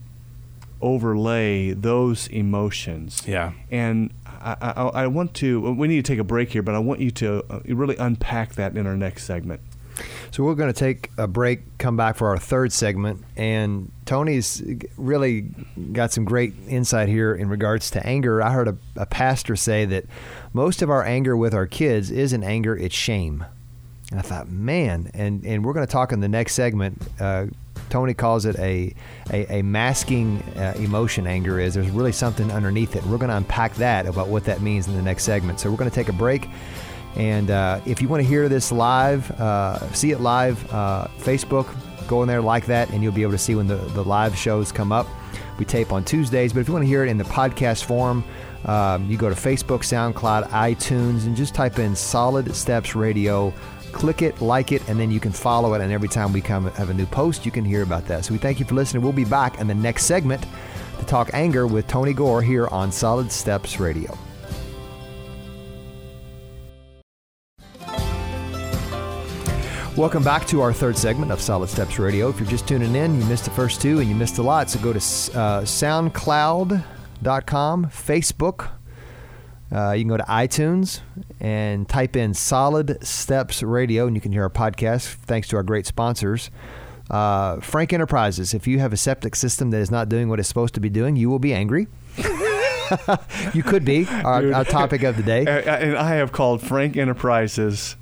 overlay 0.80 1.72
those 1.72 2.26
emotions. 2.28 3.22
Yeah. 3.26 3.52
And 3.70 4.12
I, 4.24 4.56
I, 4.60 4.82
I, 5.02 5.06
want 5.06 5.34
to, 5.34 5.60
we 5.72 5.88
need 5.88 6.04
to 6.04 6.12
take 6.12 6.18
a 6.18 6.24
break 6.24 6.52
here, 6.52 6.62
but 6.62 6.74
I 6.74 6.78
want 6.78 7.00
you 7.00 7.10
to 7.12 7.44
uh, 7.50 7.60
really 7.66 7.96
unpack 7.96 8.54
that 8.54 8.76
in 8.76 8.86
our 8.86 8.96
next 8.96 9.24
segment. 9.24 9.60
So 10.30 10.44
we're 10.44 10.54
going 10.54 10.72
to 10.72 10.78
take 10.78 11.10
a 11.18 11.26
break, 11.26 11.78
come 11.78 11.96
back 11.96 12.16
for 12.16 12.28
our 12.28 12.38
third 12.38 12.72
segment, 12.72 13.24
and 13.36 13.90
Tony's 14.06 14.62
really 14.96 15.42
got 15.92 16.12
some 16.12 16.24
great 16.24 16.54
insight 16.68 17.08
here 17.08 17.34
in 17.34 17.48
regards 17.48 17.90
to 17.92 18.06
anger. 18.06 18.42
I 18.42 18.52
heard 18.52 18.68
a, 18.68 18.76
a 18.96 19.06
pastor 19.06 19.56
say 19.56 19.84
that 19.86 20.04
most 20.52 20.82
of 20.82 20.90
our 20.90 21.04
anger 21.04 21.36
with 21.36 21.54
our 21.54 21.66
kids 21.66 22.10
isn't 22.10 22.44
anger; 22.44 22.76
it's 22.76 22.94
shame. 22.94 23.44
And 24.10 24.18
I 24.18 24.22
thought, 24.22 24.48
man, 24.48 25.10
and 25.14 25.44
and 25.44 25.64
we're 25.64 25.72
going 25.72 25.86
to 25.86 25.92
talk 25.92 26.12
in 26.12 26.20
the 26.20 26.28
next 26.28 26.54
segment. 26.54 27.00
Uh, 27.20 27.46
Tony 27.90 28.14
calls 28.14 28.46
it 28.46 28.56
a 28.58 28.94
a, 29.32 29.58
a 29.58 29.62
masking 29.62 30.42
uh, 30.56 30.74
emotion. 30.76 31.26
Anger 31.26 31.60
is 31.60 31.74
there's 31.74 31.90
really 31.90 32.12
something 32.12 32.50
underneath 32.50 32.96
it. 32.96 33.04
We're 33.04 33.18
going 33.18 33.30
to 33.30 33.36
unpack 33.36 33.74
that 33.74 34.06
about 34.06 34.28
what 34.28 34.44
that 34.44 34.62
means 34.62 34.88
in 34.88 34.94
the 34.94 35.02
next 35.02 35.24
segment. 35.24 35.60
So 35.60 35.70
we're 35.70 35.76
going 35.76 35.90
to 35.90 35.94
take 35.94 36.08
a 36.08 36.12
break. 36.12 36.48
And 37.16 37.50
uh, 37.50 37.80
if 37.86 38.00
you 38.00 38.08
want 38.08 38.22
to 38.22 38.28
hear 38.28 38.48
this 38.48 38.70
live, 38.70 39.30
uh, 39.40 39.92
see 39.92 40.12
it 40.12 40.20
live, 40.20 40.72
uh, 40.72 41.08
Facebook, 41.18 41.68
go 42.06 42.22
in 42.22 42.28
there 42.28 42.40
like 42.40 42.66
that, 42.66 42.90
and 42.90 43.02
you'll 43.02 43.12
be 43.12 43.22
able 43.22 43.32
to 43.32 43.38
see 43.38 43.54
when 43.54 43.66
the, 43.66 43.76
the 43.76 44.04
live 44.04 44.36
shows 44.36 44.70
come 44.72 44.92
up. 44.92 45.06
We 45.58 45.64
tape 45.64 45.92
on 45.92 46.04
Tuesdays, 46.04 46.52
but 46.52 46.60
if 46.60 46.68
you 46.68 46.72
want 46.72 46.84
to 46.84 46.88
hear 46.88 47.04
it 47.04 47.08
in 47.08 47.18
the 47.18 47.24
podcast 47.24 47.84
form, 47.84 48.24
um, 48.64 49.10
you 49.10 49.16
go 49.16 49.28
to 49.28 49.34
Facebook, 49.34 49.80
SoundCloud, 49.80 50.48
iTunes, 50.48 51.26
and 51.26 51.36
just 51.36 51.54
type 51.54 51.78
in 51.78 51.94
Solid 51.96 52.54
Steps 52.54 52.94
Radio 52.94 53.52
click 53.92 54.22
it, 54.22 54.40
like 54.40 54.72
it, 54.72 54.86
and 54.88 54.98
then 54.98 55.10
you 55.10 55.20
can 55.20 55.32
follow 55.32 55.74
it. 55.74 55.80
And 55.80 55.92
every 55.92 56.08
time 56.08 56.32
we 56.32 56.40
come 56.40 56.70
have 56.72 56.90
a 56.90 56.94
new 56.94 57.06
post, 57.06 57.44
you 57.44 57.52
can 57.52 57.64
hear 57.64 57.82
about 57.82 58.06
that. 58.06 58.24
So 58.24 58.32
we 58.32 58.38
thank 58.38 58.60
you 58.60 58.66
for 58.66 58.74
listening. 58.74 59.02
We'll 59.02 59.12
be 59.12 59.24
back 59.24 59.60
in 59.60 59.66
the 59.66 59.74
next 59.74 60.04
segment 60.04 60.44
to 60.98 61.04
talk 61.06 61.30
anger 61.32 61.66
with 61.66 61.86
Tony 61.86 62.12
Gore 62.12 62.42
here 62.42 62.68
on 62.68 62.92
Solid 62.92 63.30
Steps 63.30 63.80
Radio. 63.80 64.16
Welcome 69.96 70.22
back 70.22 70.46
to 70.46 70.60
our 70.60 70.72
third 70.72 70.96
segment 70.96 71.32
of 71.32 71.40
Solid 71.40 71.68
Steps 71.68 71.98
Radio. 71.98 72.28
If 72.28 72.38
you're 72.38 72.48
just 72.48 72.68
tuning 72.68 72.94
in, 72.94 73.20
you 73.20 73.26
missed 73.26 73.44
the 73.44 73.50
first 73.50 73.82
two 73.82 73.98
and 73.98 74.08
you 74.08 74.14
missed 74.14 74.38
a 74.38 74.42
lot, 74.42 74.70
so 74.70 74.78
go 74.80 74.92
to 74.92 74.98
uh, 74.98 75.62
SoundCloud.com, 75.62 77.86
Facebook, 77.86 78.70
uh, 79.72 79.92
you 79.92 80.02
can 80.02 80.08
go 80.08 80.16
to 80.16 80.24
iTunes 80.24 81.00
and 81.38 81.88
type 81.88 82.16
in 82.16 82.34
Solid 82.34 83.04
Steps 83.06 83.62
Radio, 83.62 84.06
and 84.06 84.16
you 84.16 84.20
can 84.20 84.32
hear 84.32 84.42
our 84.42 84.50
podcast 84.50 85.14
thanks 85.14 85.48
to 85.48 85.56
our 85.56 85.62
great 85.62 85.86
sponsors. 85.86 86.50
Uh, 87.08 87.60
Frank 87.60 87.92
Enterprises. 87.92 88.54
If 88.54 88.66
you 88.66 88.78
have 88.78 88.92
a 88.92 88.96
septic 88.96 89.36
system 89.36 89.70
that 89.70 89.78
is 89.78 89.90
not 89.90 90.08
doing 90.08 90.28
what 90.28 90.38
it's 90.38 90.48
supposed 90.48 90.74
to 90.74 90.80
be 90.80 90.88
doing, 90.88 91.16
you 91.16 91.28
will 91.28 91.38
be 91.38 91.52
angry. 91.52 91.88
you 93.54 93.62
could 93.62 93.84
be 93.84 94.06
our, 94.08 94.52
our, 94.52 94.64
topic 94.64 95.02
of 95.02 95.16
the 95.16 95.22
day. 95.22 95.44
And 95.66 95.96
I 95.96 96.14
have 96.14 96.32
called 96.32 96.62
Frank 96.62 96.96
Enterprises 96.96 97.96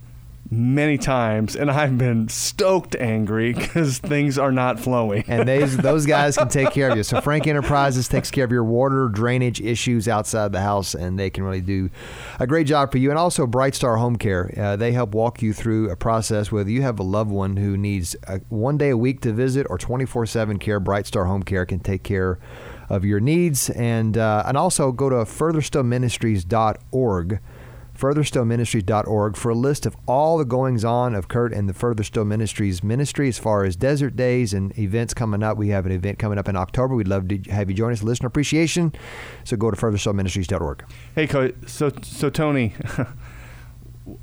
many 0.50 0.96
times, 0.96 1.54
and 1.54 1.70
I've 1.70 1.98
been 1.98 2.28
stoked 2.28 2.96
angry 2.96 3.52
because 3.52 3.98
things 3.98 4.38
are 4.38 4.52
not 4.52 4.80
flowing. 4.80 5.24
and 5.28 5.46
those 5.48 5.76
those 5.76 6.06
guys 6.06 6.37
can 6.37 6.48
take 6.48 6.70
care 6.70 6.90
of 6.90 6.96
you. 6.96 7.02
So 7.02 7.20
Frank 7.20 7.46
Enterprises 7.46 8.08
takes 8.08 8.30
care 8.30 8.44
of 8.44 8.52
your 8.52 8.64
water 8.64 9.08
drainage 9.08 9.61
issues 9.61 10.08
outside 10.08 10.52
the 10.52 10.62
house, 10.62 10.94
and 10.94 11.18
they 11.18 11.28
can 11.30 11.44
really 11.44 11.61
do 11.61 11.90
a 12.38 12.46
great 12.46 12.66
job 12.66 12.90
for 12.90 12.96
you. 12.98 13.11
And 13.11 13.18
also 13.18 13.46
Bright 13.46 13.74
Star 13.74 13.96
Home 13.96 14.16
Care, 14.16 14.52
uh, 14.56 14.76
they 14.76 14.92
help 14.92 15.14
walk 15.14 15.42
you 15.42 15.52
through 15.52 15.90
a 15.90 15.96
process 15.96 16.50
whether 16.50 16.70
you 16.70 16.82
have 16.82 16.98
a 16.98 17.02
loved 17.02 17.30
one 17.30 17.56
who 17.56 17.76
needs 17.76 18.16
a, 18.26 18.38
one 18.48 18.78
day 18.78 18.90
a 18.90 18.96
week 18.96 19.20
to 19.22 19.32
visit 19.32 19.66
or 19.68 19.78
twenty 19.78 20.06
four 20.06 20.26
seven 20.26 20.58
care. 20.58 20.80
Bright 20.80 21.06
Star 21.06 21.24
Home 21.24 21.42
Care 21.42 21.66
can 21.66 21.80
take 21.80 22.02
care 22.02 22.38
of 22.88 23.04
your 23.04 23.20
needs, 23.20 23.68
and 23.70 24.16
uh, 24.16 24.44
and 24.46 24.56
also 24.56 24.92
go 24.92 25.11
to 25.11 25.16
furtherstillministries.org 25.16 27.40
furtherstillministries.org 27.98 29.37
for 29.37 29.50
a 29.50 29.54
list 29.54 29.84
of 29.84 29.96
all 30.06 30.38
the 30.38 30.44
goings 30.44 30.84
on 30.84 31.14
of 31.14 31.28
Kurt 31.28 31.52
and 31.52 31.68
the 31.68 31.74
Further 31.74 32.04
Still 32.04 32.24
Ministries 32.24 32.82
ministry 32.82 33.28
as 33.28 33.38
far 33.38 33.64
as 33.64 33.74
desert 33.74 34.14
days 34.14 34.54
and 34.54 34.76
events 34.78 35.14
coming 35.14 35.42
up. 35.42 35.56
We 35.56 35.68
have 35.68 35.84
an 35.84 35.92
event 35.92 36.18
coming 36.18 36.38
up 36.38 36.48
in 36.48 36.56
October. 36.56 36.94
We'd 36.94 37.08
love 37.08 37.28
to 37.28 37.38
have 37.50 37.68
you 37.68 37.76
join 37.76 37.92
us. 37.92 38.02
Listener 38.02 38.28
appreciation. 38.28 38.92
So 39.44 39.56
go 39.56 39.70
to 39.70 39.76
furtherstillministries.org. 39.76 40.84
Hey, 41.14 41.52
so 41.66 41.92
so 42.02 42.30
Tony. 42.30 42.74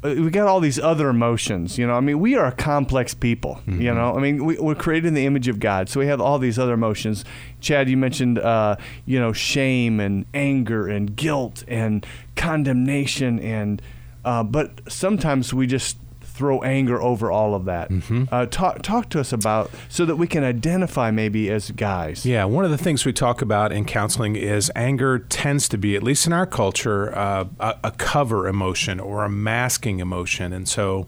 we 0.02 0.30
got 0.30 0.48
all 0.48 0.60
these 0.60 0.80
other 0.80 1.10
emotions, 1.10 1.78
you 1.78 1.86
know. 1.86 1.94
I 1.94 2.00
mean, 2.00 2.20
we 2.20 2.36
are 2.36 2.46
a 2.46 2.52
complex 2.52 3.14
people, 3.14 3.56
mm-hmm. 3.68 3.82
you 3.82 3.94
know. 3.94 4.16
I 4.16 4.20
mean, 4.20 4.46
we, 4.46 4.58
are 4.58 4.76
created 4.76 5.08
in 5.08 5.14
the 5.14 5.26
image 5.26 5.48
of 5.48 5.60
God, 5.60 5.90
so 5.90 6.00
we 6.00 6.08
have 6.08 6.22
all 6.22 6.40
these 6.40 6.60
other 6.60 6.74
emotions. 6.74 7.26
Chad, 7.60 7.90
you 7.90 7.98
mentioned, 7.98 8.40
uh, 8.40 8.76
you 9.06 9.20
know, 9.20 9.34
shame 9.34 10.00
and 10.00 10.26
anger 10.34 10.88
and 10.88 11.16
guilt 11.16 11.64
and 11.68 12.06
condemnation 12.36 13.40
and 13.40 13.82
uh, 14.26 14.44
but 14.44 14.82
sometimes 14.92 15.54
we 15.54 15.68
just 15.68 15.98
throw 16.36 16.62
anger 16.64 17.02
over 17.02 17.32
all 17.32 17.56
of 17.56 17.66
that. 17.66 17.90
Mm-hmm. 17.90 18.26
Uh, 18.30 18.46
talk 18.48 18.82
talk 18.82 19.10
to 19.12 19.20
us 19.20 19.32
about 19.32 19.72
so 19.88 20.06
that 20.06 20.18
we 20.18 20.28
can 20.28 20.44
identify 20.44 21.10
maybe 21.10 21.50
as 21.50 21.72
guys. 21.72 22.26
Yeah, 22.26 22.44
one 22.44 22.66
of 22.66 22.72
the 22.72 22.78
things 22.78 23.06
we 23.06 23.14
talk 23.14 23.42
about 23.42 23.72
in 23.72 23.86
counseling 23.86 24.36
is 24.36 24.70
anger 24.76 25.20
tends 25.20 25.70
to 25.70 25.78
be, 25.78 25.96
at 25.96 26.04
least 26.04 26.28
in 26.28 26.34
our 26.34 26.46
culture, 26.46 27.18
uh, 27.18 27.46
a, 27.60 27.78
a 27.86 27.92
cover 27.92 28.48
emotion 28.48 29.00
or 29.00 29.24
a 29.24 29.30
masking 29.30 30.00
emotion. 30.00 30.52
And 30.52 30.68
so, 30.68 31.08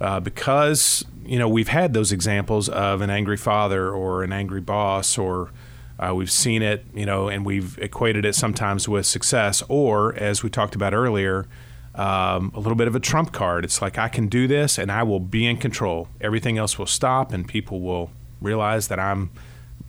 uh, 0.00 0.18
because 0.18 1.04
you 1.24 1.38
know 1.38 1.48
we've 1.48 1.68
had 1.68 1.94
those 1.94 2.10
examples 2.10 2.68
of 2.68 3.00
an 3.00 3.10
angry 3.10 3.36
father 3.36 3.90
or 3.90 4.24
an 4.24 4.32
angry 4.32 4.60
boss, 4.60 5.16
or 5.16 5.52
uh, 6.00 6.12
we've 6.12 6.32
seen 6.32 6.62
it, 6.62 6.84
you 6.92 7.06
know, 7.06 7.28
and 7.28 7.46
we've 7.46 7.78
equated 7.78 8.24
it 8.24 8.34
sometimes 8.34 8.88
with 8.88 9.06
success, 9.06 9.62
or 9.68 10.16
as 10.16 10.42
we 10.42 10.50
talked 10.50 10.74
about 10.74 10.92
earlier. 10.92 11.46
Um, 11.96 12.50
a 12.54 12.58
little 12.58 12.74
bit 12.74 12.88
of 12.88 12.96
a 12.96 13.00
trump 13.00 13.32
card. 13.32 13.64
It's 13.64 13.80
like 13.80 13.98
I 13.98 14.08
can 14.08 14.26
do 14.26 14.48
this 14.48 14.78
and 14.78 14.90
I 14.90 15.04
will 15.04 15.20
be 15.20 15.46
in 15.46 15.58
control. 15.58 16.08
Everything 16.20 16.58
else 16.58 16.76
will 16.76 16.86
stop 16.86 17.32
and 17.32 17.46
people 17.46 17.80
will 17.80 18.10
realize 18.40 18.88
that 18.88 18.98
I'm 18.98 19.30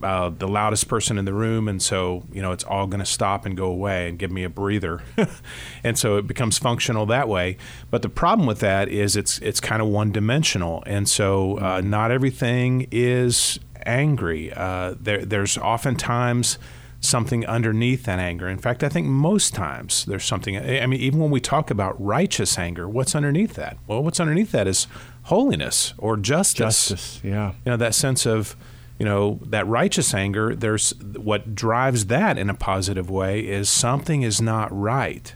uh, 0.02 0.30
the 0.30 0.46
loudest 0.46 0.88
person 0.88 1.16
in 1.16 1.24
the 1.24 1.32
room, 1.32 1.68
and 1.68 1.80
so 1.80 2.24
you 2.30 2.42
know 2.42 2.52
it's 2.52 2.64
all 2.64 2.86
going 2.86 3.00
to 3.00 3.06
stop 3.06 3.46
and 3.46 3.56
go 3.56 3.66
away 3.66 4.08
and 4.08 4.18
give 4.18 4.30
me 4.30 4.44
a 4.44 4.48
breather, 4.48 5.02
and 5.84 5.98
so 5.98 6.16
it 6.16 6.26
becomes 6.26 6.58
functional 6.58 7.06
that 7.06 7.28
way. 7.28 7.56
But 7.90 8.02
the 8.02 8.08
problem 8.08 8.46
with 8.46 8.60
that 8.60 8.88
is 8.88 9.16
it's 9.16 9.38
it's 9.38 9.60
kind 9.60 9.80
of 9.80 9.88
one 9.88 10.12
dimensional, 10.12 10.82
and 10.86 11.08
so 11.08 11.58
uh, 11.58 11.80
not 11.80 12.10
everything 12.10 12.88
is 12.90 13.58
angry. 13.86 14.52
Uh, 14.52 14.94
there, 15.00 15.24
there's 15.24 15.56
oftentimes 15.56 16.58
something 17.00 17.46
underneath 17.46 18.04
that 18.04 18.18
anger. 18.18 18.48
In 18.48 18.58
fact, 18.58 18.82
I 18.82 18.88
think 18.88 19.06
most 19.06 19.54
times 19.54 20.04
there's 20.06 20.24
something. 20.24 20.56
I 20.56 20.86
mean, 20.86 21.00
even 21.00 21.20
when 21.20 21.30
we 21.30 21.40
talk 21.40 21.70
about 21.70 22.02
righteous 22.02 22.58
anger, 22.58 22.88
what's 22.88 23.14
underneath 23.14 23.54
that? 23.54 23.78
Well, 23.86 24.02
what's 24.02 24.20
underneath 24.20 24.52
that 24.52 24.66
is 24.66 24.86
holiness 25.24 25.94
or 25.98 26.16
justice. 26.16 26.88
Justice, 26.88 27.20
yeah. 27.22 27.52
You 27.64 27.72
know 27.72 27.76
that 27.76 27.94
sense 27.94 28.26
of 28.26 28.56
you 28.98 29.04
know 29.04 29.40
that 29.44 29.66
righteous 29.66 30.14
anger 30.14 30.54
there's 30.54 30.90
what 31.00 31.54
drives 31.54 32.06
that 32.06 32.38
in 32.38 32.48
a 32.48 32.54
positive 32.54 33.10
way 33.10 33.40
is 33.40 33.68
something 33.68 34.22
is 34.22 34.40
not 34.40 34.74
right 34.76 35.34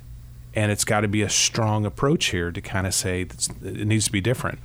and 0.54 0.72
it's 0.72 0.84
got 0.84 1.02
to 1.02 1.08
be 1.08 1.22
a 1.22 1.28
strong 1.28 1.84
approach 1.84 2.26
here 2.26 2.50
to 2.50 2.60
kind 2.60 2.86
of 2.86 2.94
say 2.94 3.22
it 3.22 3.86
needs 3.86 4.06
to 4.06 4.12
be 4.12 4.20
different 4.20 4.58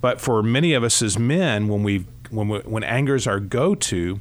but 0.00 0.20
for 0.20 0.42
many 0.42 0.74
of 0.74 0.84
us 0.84 1.02
as 1.02 1.18
men 1.18 1.68
when 1.68 1.82
we 1.82 2.04
when 2.30 2.48
we, 2.48 2.58
when 2.60 2.84
anger 2.84 3.14
is 3.14 3.26
our 3.26 3.40
go-to 3.40 4.20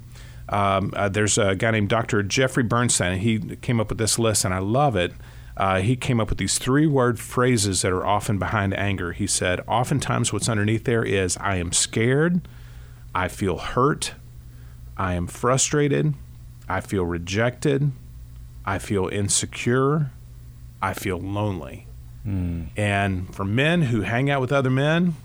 um, 0.49 0.93
uh, 0.95 1.09
there's 1.09 1.37
a 1.37 1.55
guy 1.55 1.71
named 1.71 1.89
Dr. 1.89 2.21
Jeffrey 2.23 2.63
Bernstein 2.63 3.13
and 3.13 3.21
he 3.21 3.39
came 3.57 3.79
up 3.79 3.89
with 3.89 3.97
this 3.97 4.19
list 4.19 4.45
and 4.45 4.53
I 4.53 4.59
love 4.59 4.95
it 4.95 5.11
uh, 5.57 5.79
he 5.79 5.95
came 5.95 6.19
up 6.19 6.29
with 6.29 6.37
these 6.37 6.57
three 6.57 6.85
word 6.85 7.19
phrases 7.19 7.81
that 7.81 7.91
are 7.91 8.05
often 8.05 8.37
behind 8.37 8.77
anger. 8.77 9.13
He 9.13 9.25
said, 9.25 9.61
Oftentimes, 9.67 10.33
what's 10.33 10.49
underneath 10.49 10.83
there 10.83 11.03
is, 11.03 11.37
I 11.37 11.55
am 11.55 11.71
scared, 11.71 12.45
I 13.13 13.29
feel 13.29 13.57
hurt, 13.57 14.13
I 14.97 15.13
am 15.13 15.27
frustrated, 15.27 16.13
I 16.67 16.81
feel 16.81 17.05
rejected, 17.05 17.91
I 18.65 18.79
feel 18.79 19.07
insecure, 19.07 20.11
I 20.81 20.93
feel 20.93 21.19
lonely. 21.19 21.87
Mm. 22.27 22.69
And 22.75 23.33
for 23.33 23.45
men 23.45 23.83
who 23.83 24.01
hang 24.01 24.29
out 24.29 24.41
with 24.41 24.51
other 24.51 24.69
men, 24.69 25.15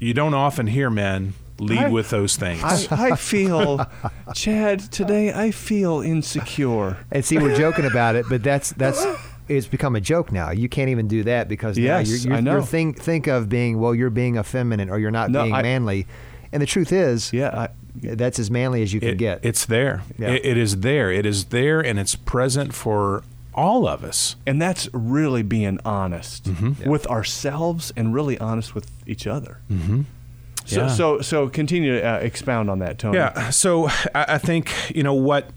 you 0.00 0.12
don't 0.12 0.34
often 0.34 0.66
hear 0.66 0.90
men 0.90 1.34
lead 1.58 1.78
I- 1.78 1.88
with 1.88 2.10
those 2.10 2.36
things. 2.36 2.62
I, 2.62 3.10
I 3.12 3.16
feel, 3.16 3.86
Chad, 4.34 4.80
today 4.92 5.32
I 5.32 5.50
feel 5.50 6.00
insecure. 6.00 6.96
And 7.10 7.24
see, 7.24 7.38
we're 7.38 7.56
joking 7.56 7.84
about 7.84 8.16
it, 8.16 8.26
but 8.28 8.42
that's 8.42 8.72
that's 8.72 9.04
it's 9.48 9.66
become 9.66 9.94
a 9.94 10.00
joke 10.00 10.32
now. 10.32 10.50
You 10.50 10.68
can't 10.68 10.88
even 10.90 11.06
do 11.08 11.22
that 11.24 11.48
because 11.48 11.76
now 11.76 11.98
Yes, 11.98 12.08
you're, 12.08 12.18
you're, 12.30 12.36
I 12.38 12.40
know. 12.40 12.52
you're 12.52 12.62
think 12.62 12.98
think 12.98 13.26
of 13.26 13.48
being 13.48 13.78
well, 13.78 13.94
you're 13.94 14.10
being 14.10 14.36
effeminate 14.36 14.88
or 14.90 14.98
you're 14.98 15.10
not 15.10 15.30
No, 15.30 15.42
being 15.42 15.54
I- 15.54 15.62
manly, 15.62 16.06
and 16.52 16.60
the 16.62 16.66
truth 16.66 16.92
is, 16.92 17.32
Yeah, 17.32 17.50
I, 17.50 17.68
that's 18.14 18.38
as 18.38 18.50
manly 18.50 18.82
as 18.82 18.92
you 18.92 19.00
can 19.00 19.10
It- 19.10 19.18
get. 19.18 19.40
It's 19.44 19.66
there. 19.66 20.02
Yeah. 20.18 20.30
It, 20.30 20.44
it 20.44 20.56
is 20.56 20.80
there. 20.80 21.12
It 21.12 21.26
is 21.26 21.44
there, 21.46 21.80
and 21.80 21.98
it's 21.98 22.14
present 22.16 22.74
for 22.74 23.22
all 23.56 23.86
of 23.86 24.02
us. 24.02 24.34
and 24.46 24.60
that's 24.60 24.88
really 24.92 25.42
being 25.44 25.78
honest 25.84 26.44
Mm-hmm. 26.44 26.90
with 26.90 27.06
ourselves 27.06 27.92
and 27.96 28.12
really 28.12 28.36
honest 28.38 28.74
with 28.74 28.90
each 29.06 29.26
other. 29.28 29.60
Mm-hmm. 29.70 30.02
So, 30.64 30.82
Yeah. 30.82 30.88
so, 30.88 31.20
so 31.20 31.48
continue 31.48 32.00
to 32.00 32.02
uh, 32.06 32.16
expound 32.18 32.70
on 32.70 32.78
that, 32.78 32.98
Tony. 32.98 33.18
Yeah. 33.18 33.50
So 33.50 33.88
I, 34.14 34.24
I 34.34 34.38
think 34.38 34.72
you 34.94 35.02
know 35.02 35.14
what 35.14 35.50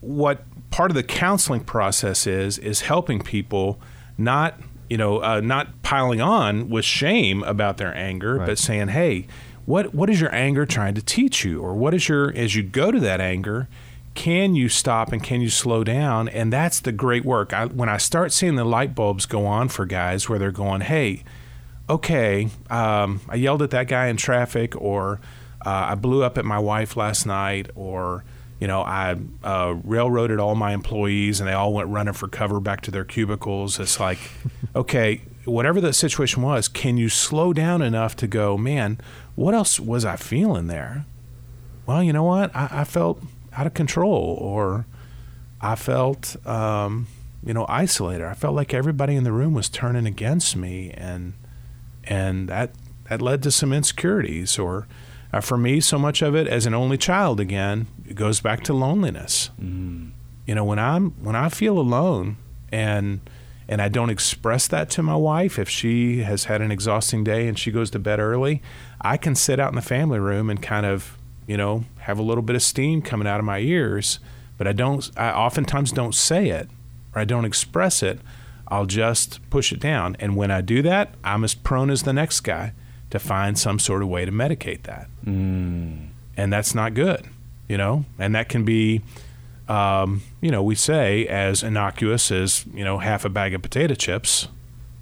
what 0.00 0.42
part 0.70 0.90
of 0.90 0.94
the 0.94 1.02
counseling 1.02 1.60
process 1.64 2.26
is 2.26 2.58
is 2.58 2.82
helping 2.82 3.20
people 3.20 3.78
not 4.18 4.58
you 4.88 4.96
know 4.96 5.22
uh, 5.22 5.40
not 5.40 5.82
piling 5.82 6.20
on 6.20 6.68
with 6.70 6.84
shame 6.84 7.42
about 7.44 7.76
their 7.78 7.94
anger, 7.96 8.36
Right. 8.36 8.46
but 8.46 8.58
saying, 8.58 8.88
hey, 8.88 9.26
what 9.64 9.94
what 9.94 10.10
is 10.10 10.20
your 10.20 10.34
anger 10.34 10.66
trying 10.66 10.94
to 10.94 11.02
teach 11.02 11.44
you, 11.44 11.60
or 11.60 11.74
what 11.74 11.94
is 11.94 12.08
your 12.08 12.32
as 12.36 12.54
you 12.54 12.62
go 12.62 12.90
to 12.90 13.00
that 13.00 13.20
anger. 13.20 13.68
Can 14.14 14.54
you 14.54 14.70
stop 14.70 15.12
and 15.12 15.22
can 15.22 15.42
you 15.42 15.50
slow 15.50 15.84
down? 15.84 16.26
And 16.30 16.50
that's 16.50 16.80
the 16.80 16.90
great 16.90 17.22
work. 17.22 17.52
I, 17.52 17.66
when 17.66 17.90
I 17.90 17.98
start 17.98 18.32
seeing 18.32 18.54
the 18.54 18.64
light 18.64 18.94
bulbs 18.94 19.26
go 19.26 19.44
on 19.44 19.68
for 19.68 19.84
guys 19.84 20.26
where 20.26 20.38
they're 20.38 20.50
going, 20.50 20.80
hey, 20.80 21.22
okay, 21.88 22.48
um, 22.70 23.20
I 23.28 23.36
yelled 23.36 23.62
at 23.62 23.70
that 23.70 23.88
guy 23.88 24.06
in 24.06 24.16
traffic, 24.16 24.74
or 24.76 25.20
uh, 25.64 25.88
I 25.90 25.94
blew 25.94 26.22
up 26.22 26.38
at 26.38 26.44
my 26.44 26.58
wife 26.58 26.96
last 26.96 27.26
night, 27.26 27.70
or 27.74 28.24
you 28.60 28.66
know, 28.66 28.82
I 28.82 29.16
uh, 29.44 29.74
railroaded 29.84 30.38
all 30.38 30.54
my 30.54 30.72
employees 30.72 31.40
and 31.40 31.48
they 31.48 31.52
all 31.52 31.74
went 31.74 31.88
running 31.88 32.14
for 32.14 32.26
cover 32.26 32.58
back 32.58 32.80
to 32.82 32.90
their 32.90 33.04
cubicles. 33.04 33.78
It's 33.78 34.00
like, 34.00 34.18
okay, 34.74 35.20
whatever 35.44 35.80
the 35.80 35.92
situation 35.92 36.42
was, 36.42 36.68
can 36.68 36.96
you 36.96 37.08
slow 37.08 37.52
down 37.52 37.82
enough 37.82 38.16
to 38.16 38.26
go, 38.26 38.56
man, 38.56 38.98
what 39.34 39.54
else 39.54 39.78
was 39.78 40.04
I 40.04 40.16
feeling 40.16 40.68
there? 40.68 41.04
Well, 41.84 42.02
you 42.02 42.12
know 42.12 42.24
what? 42.24 42.54
I, 42.56 42.68
I 42.70 42.84
felt 42.84 43.22
out 43.52 43.66
of 43.66 43.74
control, 43.74 44.38
or 44.40 44.86
I 45.60 45.76
felt, 45.76 46.36
um, 46.46 47.06
you 47.44 47.54
know, 47.54 47.66
isolated. 47.68 48.24
I 48.24 48.34
felt 48.34 48.54
like 48.54 48.74
everybody 48.74 49.14
in 49.14 49.24
the 49.24 49.32
room 49.32 49.54
was 49.54 49.68
turning 49.68 50.06
against 50.06 50.56
me, 50.56 50.90
and 50.92 51.34
and 52.06 52.48
that 52.48 52.70
that 53.08 53.22
led 53.22 53.42
to 53.44 53.50
some 53.50 53.72
insecurities. 53.72 54.58
Or 54.58 54.86
uh, 55.32 55.40
for 55.40 55.56
me, 55.56 55.80
so 55.80 55.98
much 55.98 56.22
of 56.22 56.34
it 56.34 56.46
as 56.46 56.66
an 56.66 56.74
only 56.74 56.98
child 56.98 57.40
again, 57.40 57.86
it 58.08 58.14
goes 58.14 58.40
back 58.40 58.62
to 58.64 58.72
loneliness. 58.72 59.50
Mm. 59.60 60.10
You 60.46 60.54
know, 60.54 60.64
when 60.64 60.78
I'm 60.78 61.10
when 61.22 61.36
I 61.36 61.48
feel 61.48 61.78
alone 61.78 62.36
and 62.70 63.20
and 63.68 63.82
I 63.82 63.88
don't 63.88 64.10
express 64.10 64.68
that 64.68 64.90
to 64.90 65.02
my 65.02 65.16
wife 65.16 65.58
if 65.58 65.68
she 65.68 66.20
has 66.20 66.44
had 66.44 66.62
an 66.62 66.70
exhausting 66.70 67.24
day 67.24 67.48
and 67.48 67.58
she 67.58 67.72
goes 67.72 67.90
to 67.90 67.98
bed 67.98 68.20
early, 68.20 68.62
I 69.00 69.16
can 69.16 69.34
sit 69.34 69.58
out 69.58 69.70
in 69.70 69.74
the 69.74 69.82
family 69.82 70.20
room 70.20 70.48
and 70.50 70.62
kind 70.62 70.86
of, 70.86 71.16
you 71.48 71.56
know, 71.56 71.84
have 72.00 72.18
a 72.18 72.22
little 72.22 72.42
bit 72.42 72.54
of 72.54 72.62
steam 72.62 73.02
coming 73.02 73.26
out 73.26 73.40
of 73.40 73.44
my 73.44 73.58
ears, 73.58 74.20
but 74.56 74.68
I 74.68 74.72
don't 74.72 75.10
I 75.16 75.30
oftentimes 75.30 75.92
don't 75.92 76.14
say 76.14 76.50
it 76.50 76.68
or 77.14 77.20
I 77.20 77.24
don't 77.24 77.44
express 77.44 78.02
it. 78.02 78.20
I'll 78.68 78.86
just 78.86 79.48
push 79.50 79.72
it 79.72 79.80
down. 79.80 80.16
And 80.18 80.36
when 80.36 80.50
I 80.50 80.60
do 80.60 80.82
that, 80.82 81.14
I'm 81.22 81.44
as 81.44 81.54
prone 81.54 81.90
as 81.90 82.02
the 82.02 82.12
next 82.12 82.40
guy 82.40 82.72
to 83.10 83.18
find 83.18 83.58
some 83.58 83.78
sort 83.78 84.02
of 84.02 84.08
way 84.08 84.24
to 84.24 84.32
medicate 84.32 84.82
that. 84.82 85.08
Mm. 85.24 86.08
And 86.36 86.52
that's 86.52 86.74
not 86.74 86.94
good, 86.94 87.26
you 87.68 87.76
know? 87.76 88.04
And 88.18 88.34
that 88.34 88.48
can 88.48 88.64
be, 88.64 89.02
um, 89.68 90.22
you 90.40 90.50
know, 90.50 90.62
we 90.62 90.74
say 90.74 91.26
as 91.26 91.62
innocuous 91.62 92.30
as, 92.30 92.66
you 92.74 92.84
know, 92.84 92.98
half 92.98 93.24
a 93.24 93.28
bag 93.28 93.54
of 93.54 93.62
potato 93.62 93.94
chips. 93.94 94.48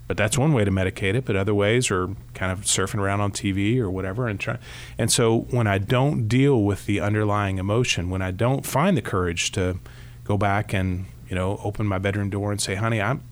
But 0.06 0.18
that's 0.18 0.36
one 0.36 0.52
way 0.52 0.66
to 0.66 0.70
medicate 0.70 1.14
it. 1.14 1.24
But 1.24 1.34
other 1.34 1.54
ways 1.54 1.90
are 1.90 2.08
kind 2.34 2.52
of 2.52 2.60
surfing 2.60 3.00
around 3.00 3.22
on 3.22 3.32
TV 3.32 3.78
or 3.78 3.90
whatever 3.90 4.28
and 4.28 4.38
try. 4.38 4.58
And 4.98 5.10
so 5.10 5.46
when 5.50 5.66
I 5.66 5.78
don't 5.78 6.28
deal 6.28 6.62
with 6.62 6.84
the 6.84 7.00
underlying 7.00 7.56
emotion, 7.56 8.10
when 8.10 8.20
I 8.20 8.30
don't 8.30 8.66
find 8.66 8.98
the 8.98 9.02
courage 9.02 9.50
to 9.52 9.78
go 10.24 10.36
back 10.36 10.74
and 10.74 11.06
you 11.28 11.34
know 11.34 11.58
open 11.64 11.86
my 11.86 11.98
bedroom 11.98 12.28
door 12.28 12.50
and 12.50 12.60
say, 12.60 12.74
"Honey, 12.74 13.00
I'm 13.00 13.22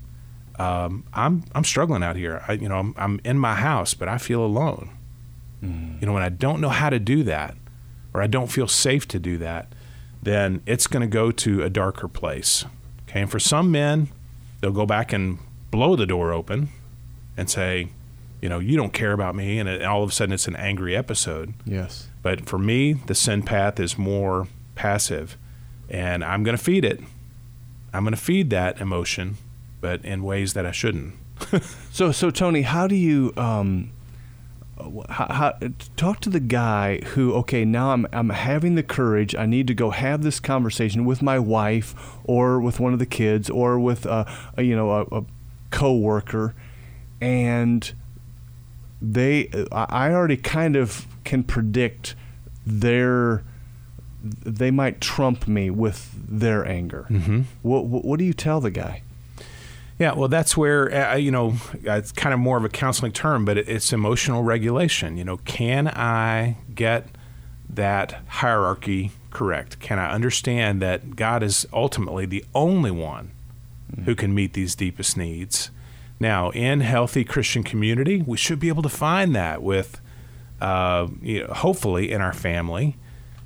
um, 0.58 1.04
I'm 1.12 1.44
I'm 1.54 1.64
struggling 1.64 2.02
out 2.02 2.16
here. 2.16 2.42
I, 2.48 2.52
you 2.54 2.68
know, 2.68 2.78
I'm, 2.78 2.94
I'm 2.96 3.20
in 3.24 3.38
my 3.38 3.54
house, 3.54 3.94
but 3.94 4.08
I 4.08 4.18
feel 4.18 4.44
alone." 4.44 4.90
You 6.00 6.06
know, 6.06 6.12
when 6.12 6.24
I 6.24 6.28
don't 6.28 6.60
know 6.60 6.70
how 6.70 6.90
to 6.90 6.98
do 6.98 7.22
that, 7.22 7.54
or 8.12 8.20
I 8.20 8.26
don't 8.26 8.48
feel 8.48 8.66
safe 8.66 9.06
to 9.08 9.20
do 9.20 9.38
that, 9.38 9.72
then 10.20 10.60
it's 10.66 10.88
going 10.88 11.02
to 11.02 11.06
go 11.06 11.30
to 11.30 11.62
a 11.62 11.70
darker 11.70 12.08
place. 12.08 12.64
Okay, 13.08 13.20
and 13.20 13.30
for 13.30 13.38
some 13.38 13.70
men, 13.70 14.08
they'll 14.60 14.72
go 14.72 14.86
back 14.86 15.12
and 15.12 15.38
blow 15.70 15.94
the 15.94 16.04
door 16.06 16.32
open 16.32 16.68
and 17.36 17.48
say, 17.48 17.90
you 18.40 18.48
know, 18.48 18.58
you 18.58 18.76
don't 18.76 18.92
care 18.92 19.12
about 19.12 19.36
me, 19.36 19.60
and 19.60 19.68
it, 19.68 19.84
all 19.84 20.02
of 20.02 20.10
a 20.10 20.12
sudden 20.12 20.32
it's 20.32 20.48
an 20.48 20.56
angry 20.56 20.96
episode. 20.96 21.54
Yes. 21.64 22.08
But 22.22 22.48
for 22.48 22.58
me, 22.58 22.94
the 22.94 23.14
sin 23.14 23.42
path 23.42 23.78
is 23.78 23.96
more 23.96 24.48
passive, 24.74 25.38
and 25.88 26.24
I'm 26.24 26.42
going 26.42 26.56
to 26.56 26.62
feed 26.62 26.84
it. 26.84 27.00
I'm 27.94 28.02
going 28.02 28.14
to 28.14 28.20
feed 28.20 28.50
that 28.50 28.80
emotion, 28.80 29.36
but 29.82 30.02
in 30.02 30.22
ways 30.22 30.54
that 30.54 30.64
I 30.64 30.72
shouldn't. 30.72 31.14
So, 31.92 32.10
so 32.10 32.30
Tony, 32.30 32.62
how 32.62 32.86
do 32.86 32.94
you 32.94 33.34
um, 33.36 33.90
how, 35.10 35.26
how, 35.30 35.58
talk 35.96 36.20
to 36.20 36.30
the 36.30 36.40
guy 36.40 37.00
who? 37.08 37.34
Okay, 37.34 37.66
now 37.66 37.90
I'm 37.90 38.06
I'm 38.12 38.30
having 38.30 38.76
the 38.76 38.82
courage. 38.82 39.34
I 39.34 39.44
need 39.44 39.66
to 39.66 39.74
go 39.74 39.90
have 39.90 40.22
this 40.22 40.40
conversation 40.40 41.04
with 41.04 41.20
my 41.20 41.38
wife, 41.38 41.94
or 42.24 42.60
with 42.60 42.80
one 42.80 42.94
of 42.94 42.98
the 42.98 43.06
kids, 43.06 43.50
or 43.50 43.78
with 43.78 44.06
uh, 44.06 44.24
a, 44.56 44.62
you 44.62 44.74
know 44.74 44.90
a, 44.90 45.18
a 45.18 45.24
coworker, 45.70 46.54
and 47.20 47.92
they 49.02 49.50
I 49.70 50.12
already 50.12 50.38
kind 50.38 50.76
of 50.76 51.06
can 51.24 51.44
predict 51.44 52.14
their 52.64 53.42
they 54.24 54.70
might 54.70 55.00
trump 55.00 55.46
me 55.46 55.68
with 55.68 56.10
their 56.14 56.66
anger. 56.66 57.06
Mm-hmm. 57.10 57.42
What, 57.62 57.84
what 57.84 58.04
what 58.04 58.18
do 58.18 58.24
you 58.24 58.32
tell 58.32 58.60
the 58.60 58.70
guy? 58.70 59.02
Yeah, 60.02 60.14
well, 60.14 60.26
that's 60.26 60.56
where 60.56 60.92
uh, 60.92 61.14
you 61.14 61.30
know 61.30 61.54
it's 61.84 62.10
kind 62.10 62.34
of 62.34 62.40
more 62.40 62.56
of 62.56 62.64
a 62.64 62.68
counseling 62.68 63.12
term, 63.12 63.44
but 63.44 63.56
it's 63.56 63.92
emotional 63.92 64.42
regulation. 64.42 65.16
You 65.16 65.22
know, 65.22 65.36
can 65.36 65.86
I 65.86 66.56
get 66.74 67.06
that 67.70 68.20
hierarchy 68.26 69.12
correct? 69.30 69.78
Can 69.78 70.00
I 70.00 70.10
understand 70.10 70.82
that 70.82 71.14
God 71.14 71.44
is 71.44 71.68
ultimately 71.72 72.26
the 72.26 72.44
only 72.52 72.90
one 72.90 73.30
who 74.04 74.16
can 74.16 74.34
meet 74.34 74.54
these 74.54 74.74
deepest 74.74 75.16
needs? 75.16 75.70
Now, 76.18 76.50
in 76.50 76.80
healthy 76.80 77.22
Christian 77.22 77.62
community, 77.62 78.24
we 78.26 78.36
should 78.36 78.58
be 78.58 78.66
able 78.66 78.82
to 78.82 78.88
find 78.88 79.36
that 79.36 79.62
with, 79.62 80.00
uh, 80.60 81.06
you 81.20 81.46
know, 81.46 81.54
hopefully, 81.54 82.10
in 82.10 82.20
our 82.20 82.32
family, 82.32 82.96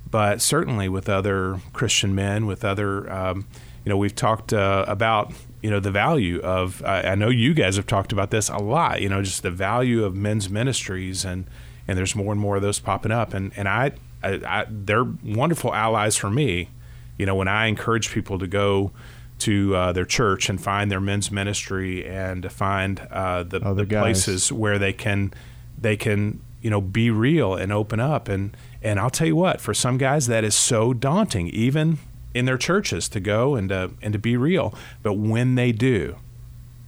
but 0.09 0.41
certainly 0.41 0.89
with 0.89 1.07
other 1.07 1.61
Christian 1.73 2.15
men, 2.15 2.47
with 2.47 2.65
other. 2.65 3.13
Um, 3.13 3.45
you 3.85 3.89
know, 3.89 3.97
we've 3.97 4.15
talked 4.15 4.51
uh, 4.51 4.83
about 4.85 5.31
you 5.67 5.71
know 5.71 5.81
the 5.81 5.91
value 5.91 6.39
of. 6.39 6.81
I 6.85 7.15
know 7.15 7.27
you 7.27 7.53
guys 7.53 7.75
have 7.75 7.85
talked 7.85 8.13
about 8.13 8.31
this 8.31 8.47
a 8.47 8.55
lot. 8.55 9.01
You 9.01 9.09
know, 9.09 9.21
just 9.21 9.43
the 9.43 9.51
value 9.51 10.05
of 10.05 10.15
men's 10.15 10.49
ministries, 10.49 11.25
and 11.25 11.43
and 11.89 11.97
there's 11.97 12.15
more 12.15 12.31
and 12.31 12.39
more 12.39 12.55
of 12.55 12.61
those 12.61 12.79
popping 12.79 13.11
up, 13.11 13.33
and 13.33 13.51
and 13.57 13.67
I, 13.67 13.91
I, 14.23 14.39
I 14.45 14.65
they're 14.69 15.03
wonderful 15.03 15.73
allies 15.73 16.15
for 16.15 16.29
me. 16.29 16.69
You 17.17 17.25
know, 17.25 17.35
when 17.35 17.49
I 17.49 17.65
encourage 17.65 18.11
people 18.11 18.39
to 18.39 18.47
go 18.47 18.93
to 19.39 19.75
uh, 19.75 19.91
their 19.91 20.05
church 20.05 20.47
and 20.47 20.61
find 20.61 20.89
their 20.89 21.01
men's 21.01 21.31
ministry 21.31 22.07
and 22.07 22.43
to 22.43 22.49
find 22.49 23.01
uh, 23.11 23.43
the, 23.43 23.59
the 23.59 23.85
places 24.03 24.53
where 24.53 24.79
they 24.79 24.93
can 24.93 25.33
they 25.77 25.97
can 25.97 26.39
you 26.61 26.69
know 26.69 26.79
be 26.79 27.11
real 27.11 27.55
and 27.55 27.73
open 27.73 27.99
up 27.99 28.29
and 28.29 28.55
and 28.81 29.01
I'll 29.01 29.09
tell 29.09 29.27
you 29.27 29.35
what 29.35 29.59
for 29.59 29.73
some 29.73 29.97
guys 29.97 30.27
that 30.27 30.45
is 30.45 30.55
so 30.55 30.93
daunting 30.93 31.49
even 31.49 31.99
in 32.33 32.45
their 32.45 32.57
churches 32.57 33.09
to 33.09 33.19
go 33.19 33.55
and 33.55 33.69
to 33.69 33.91
and 34.01 34.13
to 34.13 34.19
be 34.19 34.37
real. 34.37 34.73
But 35.03 35.13
when 35.13 35.55
they 35.55 35.71
do 35.71 36.17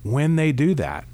when 0.04 0.38
they 0.38 0.52
do 0.52 0.74
that 0.76 1.06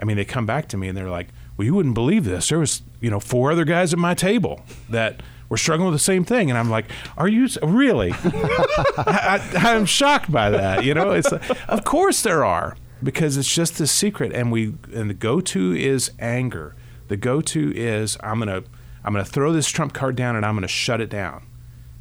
I 0.00 0.04
mean 0.04 0.16
they 0.16 0.24
come 0.24 0.46
back 0.46 0.68
to 0.68 0.76
me 0.76 0.88
and 0.88 0.96
they're 0.96 1.10
like 1.10 1.28
well 1.56 1.64
you 1.64 1.74
wouldn't 1.74 1.94
believe 1.94 2.24
this. 2.24 2.48
There 2.48 2.58
was 2.58 2.82
you 3.00 3.10
know 3.10 3.20
four 3.20 3.52
other 3.52 3.64
guys 3.64 3.92
at 3.92 3.98
my 3.98 4.14
table 4.14 4.62
that 4.88 5.22
were 5.48 5.56
struggling 5.56 5.90
with 5.90 5.98
the 6.00 6.04
same 6.04 6.24
thing. 6.24 6.50
And 6.50 6.58
I'm 6.58 6.70
like 6.70 6.86
are 7.16 7.28
you 7.28 7.48
really? 7.62 8.12
I, 8.22 9.40
I'm 9.54 9.86
shocked 9.86 10.30
by 10.30 10.50
that. 10.50 10.84
You 10.84 10.94
know, 10.94 11.12
it's 11.12 11.32
of 11.32 11.84
course 11.84 12.22
there 12.22 12.44
are 12.44 12.76
because 13.02 13.36
it's 13.36 13.52
just 13.52 13.78
the 13.78 13.86
secret, 13.86 14.32
and 14.32 14.52
we 14.52 14.74
and 14.94 15.10
the 15.10 15.14
go-to 15.14 15.74
is 15.74 16.12
anger. 16.18 16.74
The 17.08 17.16
go-to 17.16 17.72
is 17.74 18.16
I'm 18.22 18.38
gonna 18.38 18.62
I'm 19.04 19.12
gonna 19.12 19.24
throw 19.24 19.52
this 19.52 19.68
trump 19.68 19.92
card 19.92 20.16
down 20.16 20.36
and 20.36 20.46
I'm 20.46 20.54
gonna 20.54 20.68
shut 20.68 21.00
it 21.00 21.10
down 21.10 21.44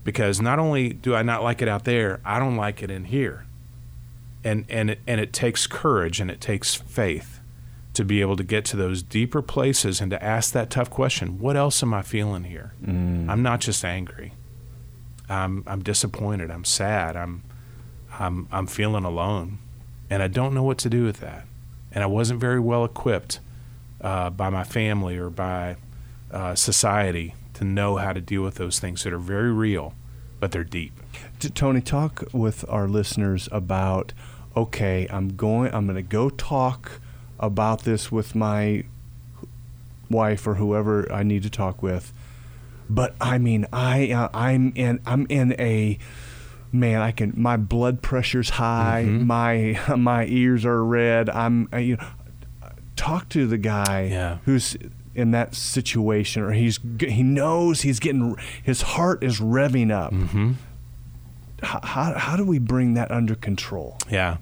because 0.04 0.42
not 0.42 0.60
only 0.60 0.90
do 0.90 1.16
I 1.16 1.22
not 1.22 1.44
like 1.44 1.62
it 1.62 1.68
out 1.68 1.86
there, 1.86 2.20
I 2.26 2.40
don't 2.40 2.56
like 2.56 2.82
it 2.82 2.90
in 2.90 3.06
here, 3.06 3.46
and 4.44 4.66
and 4.70 4.92
it, 4.92 5.00
and 5.06 5.22
it 5.22 5.34
takes 5.34 5.68
courage 5.68 6.20
and 6.20 6.32
it 6.32 6.42
takes 6.42 6.74
faith 6.74 7.40
to 7.94 8.06
be 8.06 8.22
able 8.22 8.38
to 8.38 8.44
get 8.44 8.64
to 8.66 8.78
those 8.78 9.04
deeper 9.04 9.42
places 9.42 10.00
and 10.00 10.10
to 10.12 10.24
ask 10.24 10.54
that 10.54 10.70
tough 10.70 10.90
question: 10.90 11.40
What 11.40 11.56
else 11.56 11.84
am 11.84 11.94
I 11.94 12.02
feeling 12.02 12.46
here? 12.46 12.74
I'm 13.30 13.44
not 13.44 13.62
just 13.62 13.86
angry. 13.86 14.34
I'm 15.30 15.64
I'm 15.68 15.82
disappointed. 15.84 16.50
I'm 16.52 16.66
sad. 16.66 17.16
I'm 17.16 17.44
I'm 18.20 18.48
I'm 18.52 18.68
feeling 18.68 19.04
alone, 19.04 19.60
and 20.10 20.24
I 20.24 20.28
don't 20.28 20.54
know 20.54 20.64
what 20.64 20.78
to 20.80 20.90
do 20.90 21.06
with 21.06 21.20
that. 21.20 21.46
And 21.94 22.04
I 22.04 22.08
wasn't 22.08 22.40
very 22.40 22.60
well 22.60 22.86
equipped 22.86 23.40
uh, 24.00 24.30
by 24.30 24.50
my 24.50 24.64
family 24.64 25.18
or 25.18 25.30
by 25.30 25.76
uh, 26.32 26.56
society 26.56 27.36
to 27.62 27.66
know 27.68 27.98
how 27.98 28.12
to 28.12 28.20
deal 28.20 28.42
with 28.42 28.56
those 28.56 28.80
things 28.80 29.04
that 29.04 29.14
are 29.14 29.20
very 29.20 29.52
real, 29.54 29.94
but 30.40 30.52
they're 30.52 30.64
deep. 30.64 30.94
Tony, 31.54 31.80
talk 31.82 32.24
with 32.34 32.66
our 32.68 32.88
listeners 32.88 33.48
about. 33.52 34.14
Okay, 34.58 35.08
I'm 35.10 35.36
going. 35.38 35.74
I'm 35.74 35.86
going 35.86 35.96
to 35.96 36.02
go 36.02 36.30
talk 36.30 37.00
about 37.40 37.84
this 37.84 38.12
with 38.12 38.36
my 38.36 38.84
wife 40.10 40.46
or 40.46 40.56
whoever 40.56 41.10
I 41.12 41.24
need 41.24 41.44
to 41.44 41.50
talk 41.50 41.82
with. 41.82 42.12
But 42.90 43.16
I 43.22 43.38
mean, 43.38 43.66
I 43.72 44.12
uh, 44.12 44.28
I'm 44.34 44.74
in 44.76 45.00
I'm 45.06 45.26
in 45.30 45.54
a 45.58 45.98
man. 46.74 47.02
I 47.02 47.12
can 47.12 47.34
my 47.38 47.56
blood 47.56 48.02
pressure's 48.02 48.50
high. 48.50 49.06
Mhm. 49.08 49.26
My 49.26 49.80
my 49.98 50.26
ears 50.26 50.66
are 50.66 50.84
red. 50.84 51.30
I'm 51.30 51.70
uh, 51.72 51.78
you 51.78 51.96
know 51.96 52.08
talk 52.98 53.30
to 53.30 53.48
the 53.48 53.58
guy 53.58 54.10
Yeah. 54.12 54.38
who's 54.46 54.76
in 55.14 55.32
that 55.32 55.54
situation 55.56 56.42
or 56.42 56.52
he's 56.52 56.80
he 57.00 57.22
knows 57.24 57.82
he's 57.82 58.00
getting 58.00 58.36
his 58.64 58.82
heart 58.82 59.24
is 59.24 59.40
revving 59.40 59.92
up 59.92 60.14
Mm-hmm. 60.14 60.54
how, 61.64 61.80
how, 61.84 62.14
how 62.18 62.36
do 62.38 62.46
we 62.46 62.60
bring 62.60 62.94
that 62.96 63.12
under 63.12 63.36
control? 63.36 63.98
Yeah. 64.10 64.38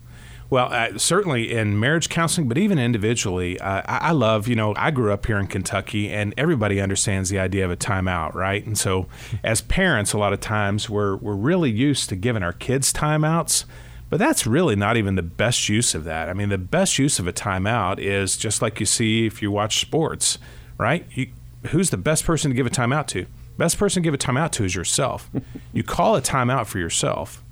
Well, 0.51 0.73
uh, 0.73 0.97
certainly 0.97 1.51
in 1.51 1.79
marriage 1.79 2.09
counseling, 2.09 2.47
but 2.47 2.57
even 2.57 2.79
individually, 2.79 3.59
uh, 3.59 3.83
I, 3.85 3.97
I 4.09 4.11
love, 4.13 4.47
you 4.47 4.55
know, 4.55 4.73
I 4.75 4.89
grew 4.89 5.13
up 5.13 5.27
here 5.27 5.37
in 5.37 5.45
Kentucky 5.45 6.09
and 6.09 6.33
everybody 6.37 6.81
understands 6.81 7.29
the 7.29 7.37
idea 7.37 7.65
of 7.65 7.69
a 7.71 7.77
timeout, 7.77 8.33
right? 8.33 8.65
And 8.65 8.75
so 8.75 9.05
as 9.43 9.61
parents, 9.61 10.11
a 10.13 10.17
lot 10.17 10.33
of 10.33 10.39
times 10.39 10.89
we're, 10.89 11.17
we're 11.17 11.35
really 11.35 11.69
used 11.69 12.09
to 12.09 12.15
giving 12.15 12.41
our 12.41 12.53
kids 12.53 12.91
timeouts, 12.91 13.65
but 14.09 14.17
that's 14.17 14.47
really 14.47 14.75
not 14.75 14.97
even 14.97 15.13
the 15.13 15.21
best 15.21 15.69
use 15.69 15.93
of 15.93 16.03
that. 16.05 16.29
I 16.29 16.33
mean, 16.33 16.49
the 16.49 16.57
best 16.57 16.97
use 16.97 17.19
of 17.19 17.27
a 17.27 17.33
timeout 17.33 17.99
is 17.99 18.35
just 18.35 18.59
like 18.59 18.79
you 18.79 18.87
see 18.87 19.27
if 19.27 19.43
you 19.43 19.51
watch 19.51 19.79
sports, 19.79 20.39
right? 20.79 21.05
You, 21.11 21.27
who's 21.67 21.91
the 21.91 21.97
best 21.97 22.25
person 22.25 22.49
to 22.49 22.55
give 22.55 22.65
a 22.65 22.71
timeout 22.71 23.05
to? 23.07 23.27
Best 23.59 23.77
person 23.77 24.01
to 24.01 24.07
give 24.07 24.15
a 24.15 24.17
timeout 24.17 24.51
to 24.53 24.63
is 24.63 24.73
yourself. 24.73 25.29
you 25.73 25.83
call 25.83 26.15
a 26.15 26.21
timeout 26.21 26.65
for 26.65 26.79
yourself 26.79 27.43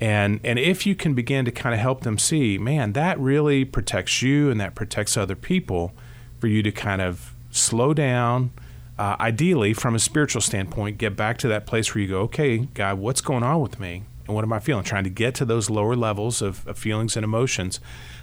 and 0.00 0.40
and 0.44 0.58
if 0.58 0.86
you 0.86 0.94
can 0.94 1.14
begin 1.14 1.44
to 1.44 1.50
kind 1.50 1.74
of 1.74 1.80
help 1.80 2.02
them 2.02 2.18
see 2.18 2.58
man 2.58 2.92
that 2.92 3.18
really 3.18 3.64
protects 3.64 4.22
you 4.22 4.50
and 4.50 4.60
that 4.60 4.74
protects 4.74 5.16
other 5.16 5.34
people 5.34 5.92
for 6.38 6.46
you 6.46 6.62
to 6.62 6.70
kind 6.70 7.02
of 7.02 7.34
slow 7.50 7.92
down 7.92 8.50
uh, 8.98 9.16
ideally 9.20 9.72
from 9.72 9.94
a 9.94 9.98
spiritual 9.98 10.40
standpoint 10.40 10.98
get 10.98 11.16
back 11.16 11.38
to 11.38 11.48
that 11.48 11.66
place 11.66 11.94
where 11.94 12.02
you 12.02 12.08
go 12.08 12.20
okay 12.20 12.58
god 12.58 12.98
what's 12.98 13.20
going 13.20 13.42
on 13.42 13.60
with 13.60 13.80
me 13.80 14.04
and 14.26 14.34
what 14.34 14.44
am 14.44 14.52
i 14.52 14.58
feeling 14.58 14.84
trying 14.84 15.04
to 15.04 15.10
get 15.10 15.34
to 15.34 15.44
those 15.44 15.68
lower 15.68 15.96
levels 15.96 16.42
of, 16.42 16.66
of 16.66 16.78
feelings 16.78 17.16
and 17.16 17.24
emotions 17.24 17.80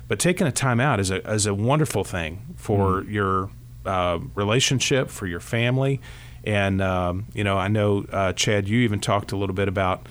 but 0.08 0.20
taking 0.20 0.48
a 0.48 0.52
time 0.52 0.80
out 0.80 1.00
is 1.00 1.12
a, 1.12 1.28
is 1.30 1.46
a 1.46 1.54
wonderful 1.54 2.04
thing 2.04 2.56
for 2.56 3.04
your 3.04 3.50
uh, 3.86 4.20
relationship 4.34 5.10
for 5.10 5.28
your 5.28 5.40
family 5.40 6.02
and 6.44 6.82
um, 6.82 7.26
you 7.34 7.44
know 7.44 7.58
i 7.58 7.68
know 7.68 8.06
uh, 8.12 8.34
chad 8.34 8.68
you 8.68 8.80
even 8.80 9.00
talked 9.00 9.32
a 9.32 9.38
little 9.38 9.56
bit 9.56 9.68
about 9.68 10.08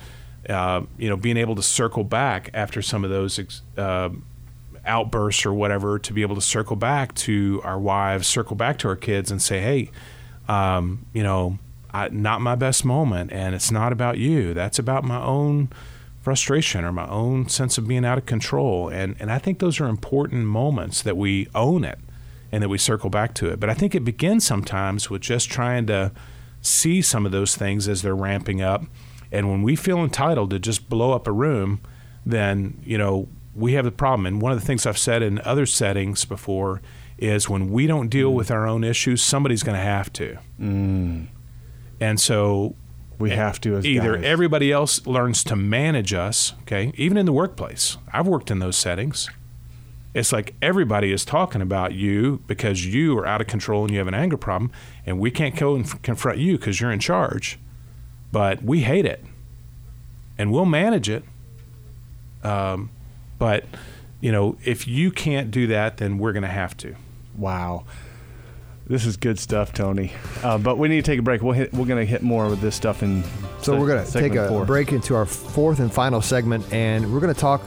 uh, 0.49 0.83
you 0.97 1.09
know, 1.09 1.17
being 1.17 1.37
able 1.37 1.55
to 1.55 1.63
circle 1.63 2.03
back 2.03 2.49
after 2.53 2.81
some 2.81 3.03
of 3.03 3.09
those 3.09 3.39
ex- 3.39 3.61
uh, 3.77 4.09
outbursts 4.85 5.45
or 5.45 5.53
whatever, 5.53 5.97
to 5.97 6.13
be 6.13 6.21
able 6.21 6.35
to 6.35 6.41
circle 6.41 6.75
back 6.75 7.15
to 7.15 7.61
our 7.63 7.79
wives, 7.79 8.27
circle 8.27 8.55
back 8.55 8.77
to 8.79 8.87
our 8.87 8.95
kids, 8.95 9.31
and 9.31 9.41
say, 9.41 9.59
"Hey, 9.59 9.89
um, 10.47 11.05
you 11.13 11.23
know, 11.23 11.57
I, 11.91 12.09
not 12.09 12.41
my 12.41 12.55
best 12.55 12.85
moment, 12.85 13.31
and 13.31 13.55
it's 13.55 13.71
not 13.71 13.91
about 13.91 14.17
you. 14.19 14.53
That's 14.53 14.77
about 14.77 15.03
my 15.03 15.19
own 15.19 15.69
frustration 16.21 16.83
or 16.83 16.91
my 16.91 17.07
own 17.07 17.49
sense 17.49 17.77
of 17.79 17.87
being 17.87 18.05
out 18.05 18.19
of 18.19 18.27
control." 18.27 18.89
And 18.89 19.15
and 19.19 19.31
I 19.31 19.39
think 19.39 19.57
those 19.57 19.79
are 19.79 19.87
important 19.87 20.45
moments 20.45 21.01
that 21.01 21.17
we 21.17 21.47
own 21.55 21.83
it 21.83 21.97
and 22.55 22.63
that 22.63 22.69
we 22.69 22.77
circle 22.77 23.09
back 23.09 23.33
to 23.33 23.49
it. 23.49 23.59
But 23.59 23.69
I 23.69 23.73
think 23.73 23.93
it 23.93 24.05
begins 24.05 24.47
sometimes 24.47 25.09
with 25.09 25.21
just 25.21 25.51
trying 25.51 25.87
to 25.87 26.13
see 26.61 27.01
some 27.01 27.25
of 27.25 27.33
those 27.33 27.53
things 27.53 27.89
as 27.89 28.01
they're 28.01 28.15
ramping 28.15 28.61
up. 28.61 28.85
And 29.29 29.49
when 29.49 29.61
we 29.61 29.75
feel 29.75 30.01
entitled 30.01 30.51
to 30.51 30.59
just 30.59 30.87
blow 30.87 31.11
up 31.11 31.27
a 31.27 31.33
room, 31.33 31.81
then, 32.25 32.79
you 32.85 32.97
know, 32.97 33.27
we 33.53 33.73
have 33.73 33.83
the 33.83 33.91
problem. 33.91 34.25
And 34.25 34.41
one 34.41 34.53
of 34.53 34.59
the 34.61 34.65
things 34.65 34.85
I've 34.85 34.97
said 34.97 35.21
in 35.21 35.41
other 35.41 35.65
settings 35.65 36.23
before 36.23 36.81
is 37.17 37.49
when 37.49 37.73
we 37.73 37.87
don't 37.87 38.07
deal 38.07 38.31
mm. 38.31 38.35
with 38.35 38.49
our 38.51 38.65
own 38.65 38.85
issues, 38.85 39.21
somebody's 39.21 39.61
going 39.61 39.77
to 39.77 39.83
have 39.83 40.13
to. 40.13 40.37
Mm. 40.57 41.27
And 41.99 42.21
so 42.21 42.77
We 43.19 43.31
have 43.31 43.59
to 43.61 43.75
as 43.75 43.85
either 43.85 44.15
guys. 44.15 44.23
everybody 44.23 44.71
else 44.71 45.05
learns 45.05 45.43
to 45.45 45.57
manage 45.57 46.13
us, 46.13 46.53
okay, 46.61 46.93
even 46.95 47.17
in 47.17 47.25
the 47.25 47.33
workplace. 47.33 47.97
I've 48.13 48.27
worked 48.27 48.49
in 48.49 48.59
those 48.59 48.77
settings. 48.77 49.29
It's 50.15 50.31
like 50.31 50.55
everybody 50.61 51.11
is 51.11 51.25
talking 51.25 51.61
about 51.61 51.93
you 51.93 52.41
because 52.47 52.85
you 52.85 53.19
are 53.19 53.27
out 53.27 53.41
of 53.41 53.47
control 53.47 53.83
and 53.83 53.91
you 53.91 53.99
have 53.99 54.07
an 54.07 54.13
anger 54.13 54.37
problem, 54.37 54.71
and 55.05 55.19
we 55.19 55.29
can't 55.29 55.57
go 55.57 55.75
and 55.75 56.01
confront 56.03 56.39
you 56.39 56.57
because 56.57 56.79
you're 56.79 56.91
in 56.91 57.01
charge. 57.01 57.59
But 58.31 58.63
we 58.63 58.81
hate 58.81 59.05
it, 59.05 59.23
and 60.37 60.53
we'll 60.53 60.65
manage 60.65 61.09
it. 61.09 61.25
Um, 62.43 62.91
but 63.37 63.65
you 64.21 64.31
know, 64.31 64.57
if 64.63 64.87
you 64.87 65.11
can't 65.11 65.51
do 65.51 65.67
that, 65.67 65.97
then 65.97 66.17
we're 66.17 66.31
going 66.31 66.43
to 66.43 66.47
have 66.47 66.77
to. 66.77 66.95
Wow. 67.37 67.83
This 68.87 69.07
is 69.07 69.17
good 69.17 69.39
stuff, 69.39 69.73
Tony. 69.73 70.13
Uh, 70.43 70.59
but 70.59 70.77
we 70.77 70.87
need 70.87 71.03
to 71.03 71.11
take 71.11 71.17
a 71.19 71.23
break. 71.23 71.41
We'll 71.41 71.53
hit, 71.53 71.73
we're 71.73 71.87
going 71.87 72.05
to 72.05 72.09
hit 72.09 72.21
more 72.21 72.45
of 72.45 72.61
this 72.61 72.75
stuff 72.75 73.01
in. 73.01 73.23
So 73.61 73.73
se- 73.73 73.79
we're 73.79 73.87
going 73.87 74.05
to 74.05 74.11
take 74.11 74.35
a 74.35 74.47
four. 74.47 74.63
break 74.63 74.91
into 74.91 75.15
our 75.15 75.25
fourth 75.25 75.79
and 75.79 75.91
final 75.91 76.21
segment, 76.21 76.71
and 76.71 77.11
we're 77.11 77.19
going 77.19 77.33
to 77.33 77.39
talk. 77.39 77.63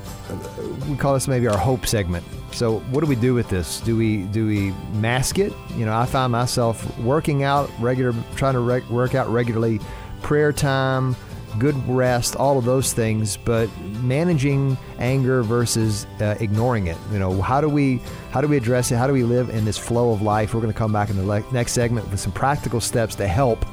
We 0.89 0.97
call 0.97 1.14
this 1.14 1.27
maybe 1.27 1.49
our 1.49 1.59
hope 1.59 1.87
segment. 1.87 2.25
So 2.53 2.79
what 2.91 3.01
do 3.01 3.07
we 3.09 3.16
do 3.16 3.35
with 3.35 3.49
this? 3.49 3.81
Do 3.81 3.97
we 3.97 4.23
do 4.25 4.47
we 4.47 4.71
mask 5.01 5.39
it? 5.41 5.53
You 5.75 5.87
know, 5.87 5.97
I 5.97 6.07
find 6.07 6.31
myself 6.31 6.99
working 7.01 7.43
out 7.43 7.69
regular, 7.81 8.14
trying 8.37 8.55
to 8.55 8.61
rec- 8.61 8.89
work 8.89 9.16
out 9.16 9.29
regularly, 9.29 9.81
prayer 10.23 10.53
time, 10.53 11.16
good 11.59 11.76
rest, 11.88 12.36
all 12.36 12.59
of 12.59 12.64
those 12.64 12.92
things, 12.92 13.36
but 13.36 13.68
managing 14.03 14.76
anger 14.99 15.42
versus 15.42 16.07
uh, 16.20 16.36
ignoring 16.40 16.86
it. 16.86 16.96
You 17.12 17.18
know, 17.18 17.40
how 17.40 17.61
do 17.61 17.68
we 17.68 18.01
how 18.30 18.40
do 18.40 18.49
we 18.49 18.57
address 18.57 18.90
it? 18.90 18.96
How 18.96 19.07
do 19.07 19.12
we 19.12 19.22
live 19.22 19.51
in 19.51 19.64
this 19.64 19.78
flow 19.78 20.12
of 20.12 20.22
life? 20.22 20.55
We're 20.55 20.61
going 20.61 20.72
to 20.72 20.78
come 20.78 20.92
back 20.92 21.11
in 21.11 21.16
the 21.16 21.24
le- 21.24 21.53
next 21.53 21.72
segment 21.72 22.11
with 22.11 22.20
some 22.20 22.32
practical 22.32 22.80
steps 22.80 23.14
to 23.16 23.26
help 23.26 23.64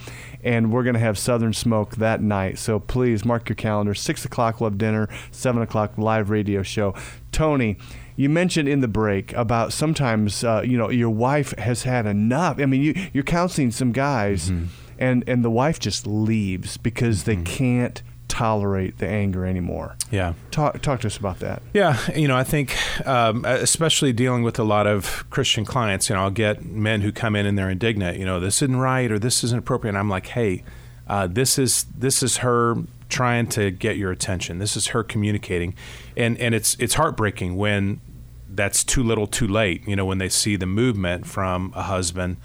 and 0.47 0.73
we're 0.73 0.83
going 0.85 0.95
to 0.95 1.01
have 1.01 1.19
Southern 1.19 1.53
Smoke 1.53 1.97
that 1.97 2.23
night. 2.23 2.59
So 2.59 2.79
please 2.79 3.25
mark 3.25 3.49
your 3.49 3.57
calendar. 3.57 3.95
Six 3.95 4.25
o'clock 4.25 4.61
we'll 4.61 4.71
have 4.71 4.79
dinner. 4.79 5.09
Seven 5.31 5.61
o'clock 5.61 5.99
live 5.99 6.31
radio 6.31 6.63
show. 6.63 6.95
Tony, 7.33 7.77
you 8.15 8.29
mentioned 8.31 8.69
in 8.69 8.81
the 8.81 8.89
break 8.89 9.33
about 9.35 9.73
sometimes 9.73 10.43
uh, 10.45 10.63
you 10.65 10.79
know 10.79 10.89
your 10.91 11.11
wife 11.11 11.51
has 11.59 11.83
had 11.83 12.07
enough. 12.07 12.59
I 12.61 12.67
mean, 12.67 12.81
you, 12.83 12.95
you're 13.13 13.25
counseling 13.25 13.71
some 13.73 13.93
guys, 13.93 14.51
Mm-hmm. 14.51 14.67
and 14.99 15.25
and 15.29 15.45
the 15.45 15.51
wife 15.51 15.79
just 15.79 16.07
leaves 16.07 16.77
because 16.79 17.25
they 17.25 17.37
can't 17.37 18.03
tolerate 18.29 18.99
the 18.99 19.09
anger 19.09 19.47
anymore. 19.47 19.97
Yeah. 20.11 20.35
Talk 20.51 20.83
talk 20.83 21.01
to 21.01 21.07
us 21.07 21.17
about 21.17 21.41
that. 21.41 21.63
Yeah, 21.73 21.99
you 22.15 22.29
know, 22.29 22.37
I 22.37 22.45
think 22.45 22.77
um, 23.07 23.45
especially 23.45 24.13
dealing 24.13 24.43
with 24.43 24.59
a 24.59 24.65
lot 24.65 24.87
of 24.87 25.29
Christian 25.31 25.65
clients, 25.65 26.09
you 26.09 26.17
know, 26.17 26.23
I'll 26.23 26.31
get 26.31 26.65
men 26.65 27.01
who 27.01 27.13
come 27.13 27.37
in 27.37 27.47
and 27.47 27.59
they're 27.59 27.71
indignant, 27.71 28.19
you 28.19 28.25
know, 28.25 28.41
this 28.41 28.63
isn't 28.63 28.77
right 28.77 29.11
or 29.11 29.19
this 29.19 29.45
isn't 29.45 29.59
appropriate. 29.59 29.91
And 29.91 29.99
I'm 29.99 30.11
like, 30.11 30.29
hey, 30.29 30.65
uh, 31.07 31.27
this 31.27 31.59
is 31.59 31.87
this 31.97 32.23
is 32.23 32.39
her 32.39 32.77
trying 33.09 33.47
to 33.47 33.71
get 33.71 33.97
your 33.97 34.11
attention. 34.11 34.59
This 34.59 34.77
is 34.77 34.89
her 34.89 35.03
communicating, 35.03 35.75
and 36.17 36.37
and 36.39 36.55
it's 36.55 36.77
it's 36.81 36.95
heartbreaking 36.95 37.57
when 37.57 38.01
that's 38.49 38.83
too 38.83 39.03
little, 39.03 39.27
too 39.27 39.47
late. 39.47 39.87
You 39.87 39.97
know, 39.97 40.05
when 40.05 40.19
they 40.19 40.29
see 40.29 40.57
the 40.57 40.67
movement 40.67 41.27
from 41.27 41.73
a 41.77 41.83
husband, 41.83 42.39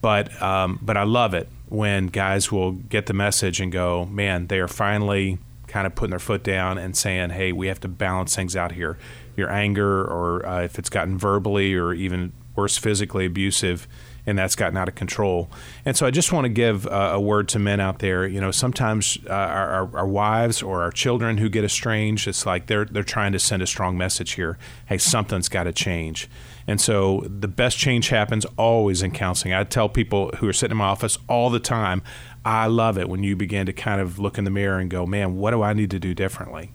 but 0.00 0.40
um, 0.42 0.80
but 0.82 0.96
I 0.96 1.04
love 1.04 1.34
it 1.34 1.48
when 1.70 2.08
guys 2.08 2.52
will 2.52 2.72
get 2.72 3.06
the 3.06 3.14
message 3.14 3.60
and 3.60 3.72
go, 3.72 4.04
man, 4.06 4.48
they 4.48 4.58
are 4.58 4.68
finally 4.68 5.38
kind 5.68 5.86
of 5.86 5.94
putting 5.94 6.10
their 6.10 6.18
foot 6.18 6.42
down 6.42 6.76
and 6.76 6.96
saying, 6.96 7.30
hey, 7.30 7.52
we 7.52 7.68
have 7.68 7.80
to 7.80 7.88
balance 7.88 8.34
things 8.34 8.56
out 8.56 8.72
here. 8.72 8.98
Your 9.36 9.50
anger, 9.50 10.02
or 10.02 10.44
uh, 10.44 10.62
if 10.62 10.78
it's 10.78 10.90
gotten 10.90 11.16
verbally 11.16 11.74
or 11.74 11.94
even 11.94 12.32
worse, 12.56 12.76
physically 12.76 13.26
abusive, 13.26 13.86
and 14.26 14.38
that's 14.38 14.54
gotten 14.54 14.76
out 14.76 14.88
of 14.88 14.94
control. 14.94 15.48
And 15.84 15.96
so 15.96 16.06
I 16.06 16.10
just 16.10 16.32
want 16.32 16.44
to 16.44 16.48
give 16.48 16.86
uh, 16.86 17.12
a 17.14 17.20
word 17.20 17.48
to 17.48 17.58
men 17.58 17.80
out 17.80 18.00
there. 18.00 18.26
You 18.26 18.40
know, 18.40 18.50
sometimes 18.50 19.18
uh, 19.28 19.32
our, 19.32 19.68
our, 19.68 19.96
our 19.98 20.06
wives 20.06 20.62
or 20.62 20.82
our 20.82 20.90
children 20.90 21.38
who 21.38 21.48
get 21.48 21.64
estranged, 21.64 22.28
it's 22.28 22.46
like 22.46 22.66
they're 22.66 22.84
they're 22.84 23.02
trying 23.02 23.32
to 23.32 23.38
send 23.38 23.62
a 23.62 23.66
strong 23.66 23.96
message 23.96 24.32
here. 24.32 24.58
Hey, 24.86 24.98
something's 24.98 25.48
got 25.48 25.64
to 25.64 25.72
change. 25.72 26.28
And 26.66 26.80
so 26.80 27.22
the 27.22 27.48
best 27.48 27.78
change 27.78 28.10
happens 28.10 28.44
always 28.56 29.02
in 29.02 29.10
counseling. 29.10 29.54
I 29.54 29.64
tell 29.64 29.88
people 29.88 30.30
who 30.38 30.48
are 30.48 30.52
sitting 30.52 30.72
in 30.72 30.78
my 30.78 30.84
office 30.84 31.18
all 31.28 31.50
the 31.50 31.58
time, 31.58 32.02
I 32.44 32.66
love 32.66 32.96
it 32.96 33.08
when 33.08 33.22
you 33.22 33.34
begin 33.34 33.66
to 33.66 33.72
kind 33.72 34.00
of 34.00 34.18
look 34.18 34.38
in 34.38 34.44
the 34.44 34.50
mirror 34.50 34.78
and 34.78 34.90
go, 34.90 35.04
man, 35.04 35.36
what 35.36 35.50
do 35.50 35.62
I 35.62 35.72
need 35.72 35.90
to 35.90 35.98
do 35.98 36.14
differently? 36.14 36.72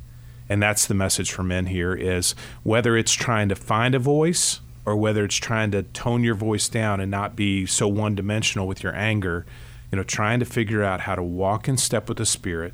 And 0.49 0.61
that's 0.61 0.85
the 0.85 0.93
message 0.93 1.31
for 1.31 1.43
men 1.43 1.67
here 1.67 1.95
is 1.95 2.35
whether 2.63 2.95
it's 2.95 3.13
trying 3.13 3.49
to 3.49 3.55
find 3.55 3.95
a 3.95 3.99
voice 3.99 4.59
or 4.85 4.95
whether 4.95 5.25
it's 5.25 5.35
trying 5.35 5.71
to 5.71 5.83
tone 5.83 6.23
your 6.23 6.35
voice 6.35 6.69
down 6.69 6.99
and 6.99 7.09
not 7.09 7.35
be 7.35 7.65
so 7.65 7.87
one 7.87 8.15
dimensional 8.15 8.67
with 8.67 8.83
your 8.83 8.95
anger, 8.95 9.45
you 9.91 9.97
know, 9.97 10.03
trying 10.03 10.39
to 10.39 10.45
figure 10.45 10.83
out 10.83 11.01
how 11.01 11.15
to 11.15 11.23
walk 11.23 11.67
in 11.67 11.77
step 11.77 12.07
with 12.07 12.17
the 12.17 12.25
Spirit 12.25 12.73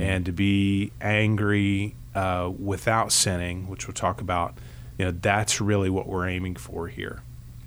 and 0.00 0.24
to 0.26 0.32
be 0.32 0.92
angry 1.00 1.94
uh, 2.14 2.50
without 2.58 3.10
sinning, 3.10 3.68
which 3.68 3.86
we'll 3.86 3.94
talk 3.94 4.20
about. 4.20 4.54
You 4.98 5.06
know, 5.06 5.10
that's 5.10 5.60
really 5.60 5.90
what 5.90 6.06
we're 6.06 6.28
aiming 6.28 6.56
for 6.56 6.88
here. 6.88 7.22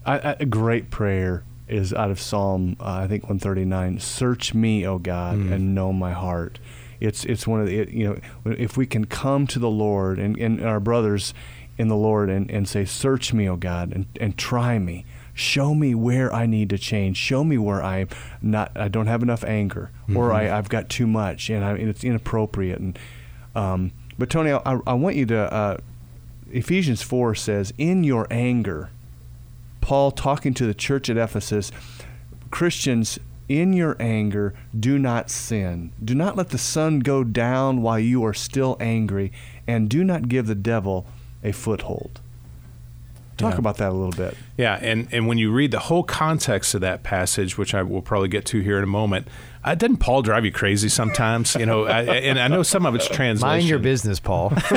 I, 0.05 0.35
a 0.39 0.45
great 0.45 0.89
prayer 0.91 1.43
is 1.67 1.93
out 1.93 2.09
of 2.09 2.19
Psalm, 2.19 2.77
uh, 2.79 3.01
I 3.03 3.07
think 3.07 3.23
139. 3.23 3.99
Search 3.99 4.53
me, 4.53 4.87
O 4.87 4.97
God, 4.97 5.35
and 5.51 5.75
know 5.75 5.91
my 5.93 6.13
heart. 6.13 6.57
It's 6.99 7.23
it's 7.25 7.45
one 7.47 7.61
of 7.61 7.67
the 7.67 7.79
it, 7.79 7.89
you 7.89 8.05
know 8.07 8.19
if 8.45 8.75
we 8.75 8.85
can 8.85 9.05
come 9.05 9.47
to 9.47 9.59
the 9.59 9.69
Lord 9.69 10.19
and, 10.19 10.37
and 10.37 10.61
our 10.61 10.79
brothers 10.81 11.33
in 11.79 11.87
the 11.87 11.95
Lord 11.95 12.29
and, 12.29 12.51
and 12.51 12.67
say, 12.67 12.83
Search 12.85 13.33
me, 13.33 13.49
O 13.49 13.55
God, 13.55 13.93
and, 13.93 14.05
and 14.19 14.37
try 14.37 14.77
me. 14.77 15.05
Show 15.33 15.73
me 15.73 15.95
where 15.95 16.31
I 16.33 16.45
need 16.45 16.69
to 16.71 16.77
change. 16.77 17.15
Show 17.15 17.45
me 17.45 17.57
where 17.57 17.81
I'm 17.81 18.09
not. 18.41 18.77
I 18.77 18.89
don't 18.89 19.07
have 19.07 19.23
enough 19.23 19.45
anger, 19.45 19.89
or 20.13 20.33
I, 20.33 20.55
I've 20.55 20.67
got 20.67 20.89
too 20.89 21.07
much, 21.07 21.49
and, 21.49 21.63
I, 21.63 21.71
and 21.71 21.87
it's 21.87 22.03
inappropriate. 22.03 22.79
And 22.79 22.99
um, 23.55 23.93
but 24.17 24.29
Tony, 24.29 24.51
I, 24.51 24.79
I 24.85 24.93
want 24.93 25.15
you 25.15 25.25
to. 25.27 25.53
Uh, 25.53 25.77
Ephesians 26.51 27.01
four 27.01 27.33
says, 27.35 27.73
"In 27.77 28.03
your 28.03 28.27
anger." 28.29 28.89
Paul 29.79 30.11
talking 30.11 30.53
to 30.55 30.65
the 30.65 30.73
church 30.73 31.09
at 31.09 31.15
Ephesus, 31.15 31.71
Christians, 32.51 33.17
in 33.47 33.71
your 33.71 33.95
anger, 33.97 34.53
do 34.77 34.99
not 34.99 35.29
sin. 35.29 35.93
Do 36.03 36.13
not 36.13 36.35
let 36.35 36.49
the 36.49 36.57
sun 36.57 36.99
go 36.99 37.23
down 37.23 37.81
while 37.81 37.97
you 37.97 38.25
are 38.25 38.33
still 38.33 38.75
angry, 38.81 39.31
and 39.65 39.89
do 39.89 40.03
not 40.03 40.27
give 40.27 40.47
the 40.47 40.53
devil 40.53 41.07
a 41.43 41.51
foothold. 41.51 42.21
Talk 43.37 43.53
Yeah. 43.53 43.59
about 43.59 43.77
that 43.77 43.89
a 43.89 43.93
little 43.93 44.11
bit. 44.11 44.35
Yeah, 44.57 44.77
and, 44.81 45.07
and 45.13 45.25
when 45.25 45.37
you 45.37 45.49
read 45.49 45.71
the 45.71 45.79
whole 45.79 46.03
context 46.03 46.75
of 46.75 46.81
that 46.81 47.03
passage, 47.03 47.57
which 47.57 47.73
I 47.73 47.83
will 47.83 48.01
probably 48.01 48.27
get 48.27 48.43
to 48.47 48.59
here 48.59 48.77
in 48.77 48.83
a 48.83 48.87
moment, 48.87 49.29
uh, 49.63 49.75
doesn't 49.75 49.97
Paul 49.97 50.21
drive 50.23 50.43
you 50.43 50.51
crazy 50.51 50.89
sometimes? 50.89 51.55
You 51.55 51.65
know, 51.65 51.85
I, 51.85 52.01
and 52.01 52.37
I 52.37 52.49
know 52.49 52.63
some 52.63 52.85
of 52.85 52.95
it's 52.95 53.07
translation. 53.07 53.47
Mind 53.59 53.65
your 53.69 53.79
business, 53.79 54.19
Paul. 54.19 54.51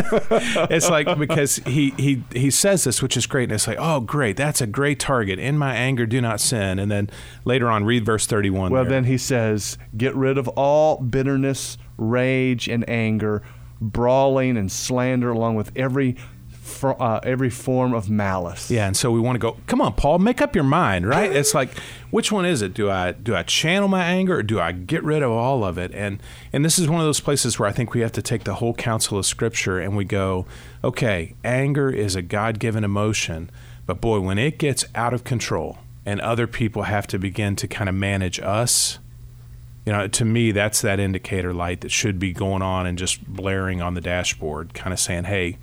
It's 0.71 0.89
like 0.89 1.19
because 1.19 1.57
he 1.67 1.91
he 1.97 2.23
he 2.33 2.51
says 2.53 2.85
this, 2.85 3.03
which 3.03 3.17
is 3.17 3.27
great, 3.27 3.45
and 3.45 3.53
it's 3.53 3.67
like, 3.67 3.79
oh, 3.81 3.99
great, 4.01 4.37
that's 4.37 4.61
a 4.61 4.67
great 4.67 5.01
target. 5.01 5.41
In 5.41 5.59
my 5.59 5.75
anger, 5.75 6.07
do 6.07 6.21
not 6.21 6.41
sin. 6.41 6.79
And 6.79 6.91
then 6.91 7.11
later 7.45 7.69
on, 7.69 7.85
read 7.85 8.05
verse 8.05 8.27
thirty-one. 8.27 8.71
Well, 8.71 8.85
there. 8.85 8.91
then 8.93 9.05
he 9.05 9.19
says, 9.19 9.77
Get 9.97 10.15
rid 10.15 10.39
of 10.39 10.47
all 10.49 10.99
bitterness, 10.99 11.79
rage, 11.97 12.69
and 12.69 12.89
anger, 12.89 13.43
brawling 13.81 14.57
and 14.57 14.71
slander, 14.71 15.31
along 15.31 15.57
with 15.57 15.73
every, 15.77 16.17
fr- 16.63 16.93
uh, 16.99 17.21
every 17.23 17.51
form 17.51 17.93
of 17.93 18.09
malice. 18.09 18.71
Yeah, 18.71 18.87
and 18.87 18.97
so 18.97 19.11
we 19.11 19.21
want 19.21 19.35
to 19.35 19.39
go. 19.41 19.57
Come 19.67 19.81
on, 19.81 19.93
Paul, 19.95 20.19
make 20.19 20.41
up 20.41 20.55
your 20.55 20.65
mind, 20.65 21.07
right? 21.07 21.31
It's 21.43 21.55
like, 21.55 21.77
which 22.11 22.31
one 22.31 22.47
is 22.47 22.63
it? 22.63 22.73
Do 22.73 22.89
I 22.89 23.13
do 23.13 23.35
I 23.35 23.43
channel 23.43 23.89
my 23.89 24.05
anger, 24.05 24.37
or 24.39 24.43
do 24.43 24.61
I 24.61 24.73
get 24.73 25.03
rid 25.03 25.23
of 25.23 25.31
all 25.31 25.65
of 25.65 25.77
it? 25.77 25.91
And 25.93 26.23
and 26.53 26.65
this 26.65 26.79
is 26.79 26.89
one 26.89 27.01
of 27.01 27.07
those 27.07 27.21
places 27.21 27.59
where 27.59 27.69
I 27.69 27.73
think 27.73 27.93
we 27.93 28.01
have 28.01 28.13
to 28.13 28.23
take 28.23 28.45
the 28.45 28.55
whole 28.55 28.75
counsel 28.75 29.19
of 29.19 29.27
Scripture 29.27 29.81
and 29.81 29.97
we 29.97 30.05
go, 30.05 30.47
okay, 30.85 31.35
anger 31.45 31.91
is 31.91 32.15
a 32.15 32.23
God 32.23 32.59
given 32.59 32.85
emotion, 32.85 33.51
but 33.87 34.01
boy, 34.01 34.21
when 34.21 34.39
it 34.39 34.59
gets 34.59 34.85
out 34.95 35.13
of 35.13 35.25
control, 35.25 35.79
and 36.07 36.21
other 36.21 36.47
people 36.47 36.85
have 36.85 37.07
to 37.09 37.19
begin 37.19 37.57
to 37.57 37.69
kind 37.69 37.89
of 37.89 37.95
manage 37.95 38.41
us, 38.41 38.99
you 39.85 39.93
know, 39.93 40.07
to 40.09 40.25
me, 40.25 40.53
that's 40.53 40.81
that 40.83 41.01
indicator 41.01 41.53
light 41.53 41.81
that 41.81 41.91
should 41.91 42.19
be 42.19 42.33
going 42.33 42.63
on 42.63 42.87
and 42.87 42.99
just 42.99 43.25
blaring 43.27 43.81
on 43.81 43.95
the 43.95 44.01
dashboard, 44.01 44.75
kind 44.75 44.93
of 44.93 45.01
saying, 45.01 45.25
hey, 45.25 45.59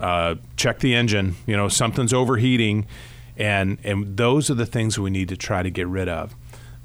uh, 0.00 0.36
check 0.56 0.80
the 0.80 0.94
engine, 0.94 1.36
you 1.46 1.56
know, 1.56 1.68
something's 1.68 2.12
overheating. 2.12 2.86
And, 3.36 3.78
and 3.82 4.16
those 4.16 4.48
are 4.50 4.54
the 4.54 4.66
things 4.66 4.98
we 4.98 5.10
need 5.10 5.28
to 5.30 5.36
try 5.36 5.62
to 5.62 5.70
get 5.70 5.88
rid 5.88 6.08
of. 6.08 6.34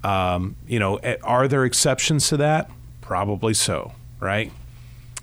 Um, 0.04 0.56
you 0.68 0.80
know, 0.80 1.00
are 1.24 1.48
there 1.48 1.66
exceptions 1.66 2.30
to 2.30 2.38
that? 2.38 2.72
Probably 3.02 3.54
so, 3.54 3.94
right? 4.20 4.52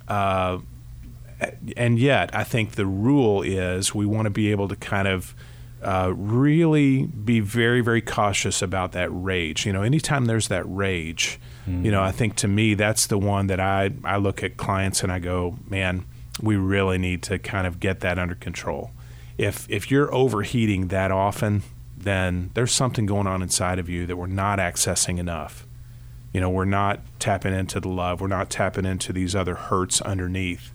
Uh, 0.06 0.58
and 1.76 1.98
yet, 1.98 2.34
I 2.34 2.44
think 2.44 2.72
the 2.72 2.86
rule 2.86 3.42
is 3.42 3.94
we 3.94 4.06
want 4.06 4.26
to 4.26 4.30
be 4.30 4.50
able 4.50 4.68
to 4.68 4.76
kind 4.76 5.08
of 5.08 5.34
uh, 5.82 6.12
really 6.16 7.04
be 7.04 7.40
very, 7.40 7.80
very 7.80 8.00
cautious 8.00 8.62
about 8.62 8.92
that 8.92 9.08
rage. 9.10 9.66
You 9.66 9.72
know, 9.72 9.82
anytime 9.82 10.24
there's 10.24 10.48
that 10.48 10.64
rage, 10.64 11.38
mm. 11.68 11.84
you 11.84 11.90
know, 11.90 12.02
I 12.02 12.12
think 12.12 12.36
to 12.36 12.48
me 12.48 12.74
that's 12.74 13.06
the 13.06 13.18
one 13.18 13.48
that 13.48 13.60
I 13.60 13.90
I 14.02 14.16
look 14.16 14.42
at 14.42 14.56
clients 14.56 15.02
and 15.02 15.12
I 15.12 15.18
go, 15.18 15.58
man, 15.68 16.04
we 16.40 16.56
really 16.56 16.98
need 16.98 17.22
to 17.24 17.38
kind 17.38 17.66
of 17.66 17.80
get 17.80 18.00
that 18.00 18.18
under 18.18 18.34
control. 18.34 18.90
If 19.38 19.66
if 19.70 19.90
you're 19.90 20.12
overheating 20.14 20.88
that 20.88 21.10
often, 21.10 21.62
then 21.96 22.50
there's 22.54 22.72
something 22.72 23.06
going 23.06 23.26
on 23.26 23.42
inside 23.42 23.78
of 23.78 23.88
you 23.88 24.06
that 24.06 24.16
we're 24.16 24.26
not 24.26 24.58
accessing 24.58 25.18
enough. 25.18 25.66
You 26.32 26.40
know, 26.40 26.50
we're 26.50 26.64
not 26.64 27.00
tapping 27.18 27.54
into 27.54 27.80
the 27.80 27.88
love. 27.88 28.20
We're 28.20 28.26
not 28.26 28.50
tapping 28.50 28.84
into 28.84 29.12
these 29.12 29.34
other 29.34 29.54
hurts 29.54 30.00
underneath, 30.02 30.72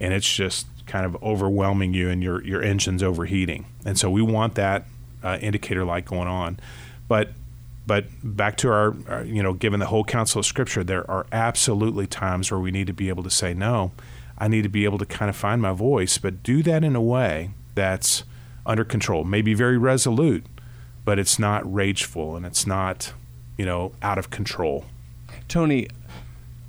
and 0.00 0.12
it's 0.12 0.32
just 0.32 0.66
kind 0.86 1.06
of 1.06 1.22
overwhelming 1.22 1.94
you 1.94 2.10
and 2.10 2.22
your, 2.22 2.42
your 2.44 2.62
engine's 2.62 3.02
overheating. 3.02 3.64
And 3.84 3.98
so 3.98 4.10
we 4.10 4.22
want 4.22 4.54
that 4.56 4.84
uh, 5.22 5.38
indicator 5.40 5.84
light 5.84 6.04
going 6.04 6.28
on. 6.28 6.58
But 7.08 7.30
but 7.86 8.06
back 8.22 8.56
to 8.58 8.70
our, 8.70 8.94
our, 9.08 9.24
you 9.24 9.42
know, 9.42 9.52
given 9.52 9.78
the 9.78 9.86
whole 9.86 10.04
counsel 10.04 10.38
of 10.38 10.46
Scripture, 10.46 10.82
there 10.82 11.08
are 11.10 11.26
absolutely 11.32 12.06
times 12.06 12.50
where 12.50 12.60
we 12.60 12.70
need 12.70 12.86
to 12.86 12.94
be 12.94 13.10
able 13.10 13.22
to 13.22 13.30
say, 13.30 13.52
no, 13.52 13.92
I 14.38 14.48
need 14.48 14.62
to 14.62 14.68
be 14.68 14.84
able 14.84 14.98
to 14.98 15.06
kind 15.06 15.28
of 15.28 15.36
find 15.36 15.62
my 15.62 15.72
voice, 15.72 16.18
but 16.18 16.42
do 16.42 16.62
that 16.64 16.82
in 16.84 16.96
a 16.96 17.02
way 17.02 17.50
that's 17.74 18.24
under 18.66 18.84
control, 18.84 19.24
maybe 19.24 19.54
very 19.54 19.78
resolute, 19.78 20.44
but 21.04 21.18
it's 21.18 21.38
not 21.38 21.72
rageful 21.72 22.34
and 22.36 22.46
it's 22.46 22.66
not, 22.66 23.12
you 23.56 23.64
know, 23.64 23.92
out 24.02 24.18
of 24.18 24.30
control. 24.30 24.86
Tony, 25.48 25.88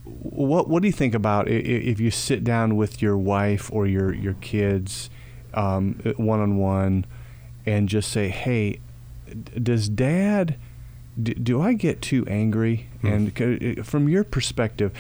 what 0.04 0.68
what 0.68 0.82
do 0.82 0.88
you 0.88 0.94
think 0.94 1.16
about 1.16 1.48
if 1.48 2.00
you 2.00 2.12
sit 2.12 2.44
down 2.44 2.76
with 2.76 3.02
your 3.02 3.18
wife 3.18 3.72
or 3.72 3.88
your 3.88 4.14
your 4.14 4.36
kids 4.36 5.10
one 5.54 6.40
on 6.40 6.58
one 6.58 7.06
and 7.66 7.90
just 7.90 8.12
say, 8.12 8.30
"Hey, 8.30 8.80
does 9.62 9.90
Dad? 9.90 10.58
Do, 11.22 11.34
do 11.34 11.62
I 11.62 11.74
get 11.74 12.02
too 12.02 12.26
angry?" 12.28 12.88
Mm. 13.02 13.14
And 13.14 13.88
from 13.88 14.10
your 14.10 14.24
perspective, 14.24 14.92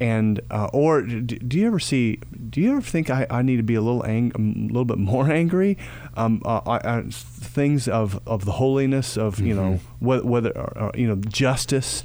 and 0.00 0.40
uh, 0.50 0.68
or 0.72 1.02
do 1.02 1.58
you 1.58 1.66
ever 1.66 1.78
see? 1.78 2.20
Do 2.48 2.60
you 2.60 2.72
ever 2.72 2.80
think 2.80 3.10
I, 3.10 3.26
I 3.30 3.42
need 3.42 3.58
to 3.58 3.62
be 3.62 3.74
a 3.74 3.82
little 3.82 4.04
ang- 4.04 4.32
a 4.34 4.72
little 4.72 4.84
bit 4.84 4.98
more 4.98 5.30
angry? 5.30 5.78
Um, 6.16 6.42
uh, 6.44 6.60
I, 6.66 7.02
things 7.10 7.86
of, 7.86 8.20
of 8.26 8.44
the 8.44 8.52
holiness 8.52 9.16
of 9.16 9.36
mm-hmm. 9.36 9.46
you 9.46 9.54
know 9.54 9.62
mm-hmm. 9.72 10.06
whether, 10.06 10.26
whether 10.26 10.78
uh, 10.78 10.90
you 10.94 11.06
know 11.06 11.16
justice, 11.16 12.02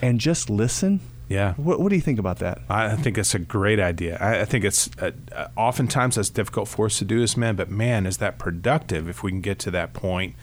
and 0.00 0.18
just 0.18 0.48
listen 0.48 1.00
yeah. 1.30 1.54
What, 1.54 1.80
what 1.80 1.90
do 1.90 1.94
you 1.94 2.02
think 2.02 2.18
about 2.18 2.40
that? 2.40 2.60
I 2.68 2.96
think 2.96 3.16
it's 3.16 3.36
a 3.36 3.38
great 3.38 3.78
idea. 3.78 4.18
I, 4.20 4.40
I 4.40 4.44
think 4.44 4.64
it's 4.64 4.90
uh, 4.98 5.12
uh, 5.30 5.46
oftentimes 5.56 6.16
that's 6.16 6.28
difficult 6.28 6.66
for 6.66 6.86
us 6.86 6.98
to 6.98 7.04
do 7.04 7.22
as 7.22 7.36
men, 7.36 7.54
but 7.54 7.70
man, 7.70 8.04
is 8.04 8.16
that 8.16 8.36
productive 8.36 9.08
if 9.08 9.22
we 9.22 9.30
can 9.30 9.40
get 9.40 9.60
to 9.60 9.70
that 9.70 9.92
point. 9.92 10.34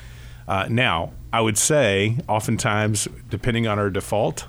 Uh, 0.47 0.67
now, 0.69 1.11
I 1.33 1.41
would 1.41 1.57
say, 1.57 2.17
oftentimes, 2.27 3.07
depending 3.29 3.67
on 3.67 3.79
our 3.79 3.89
default, 3.89 4.45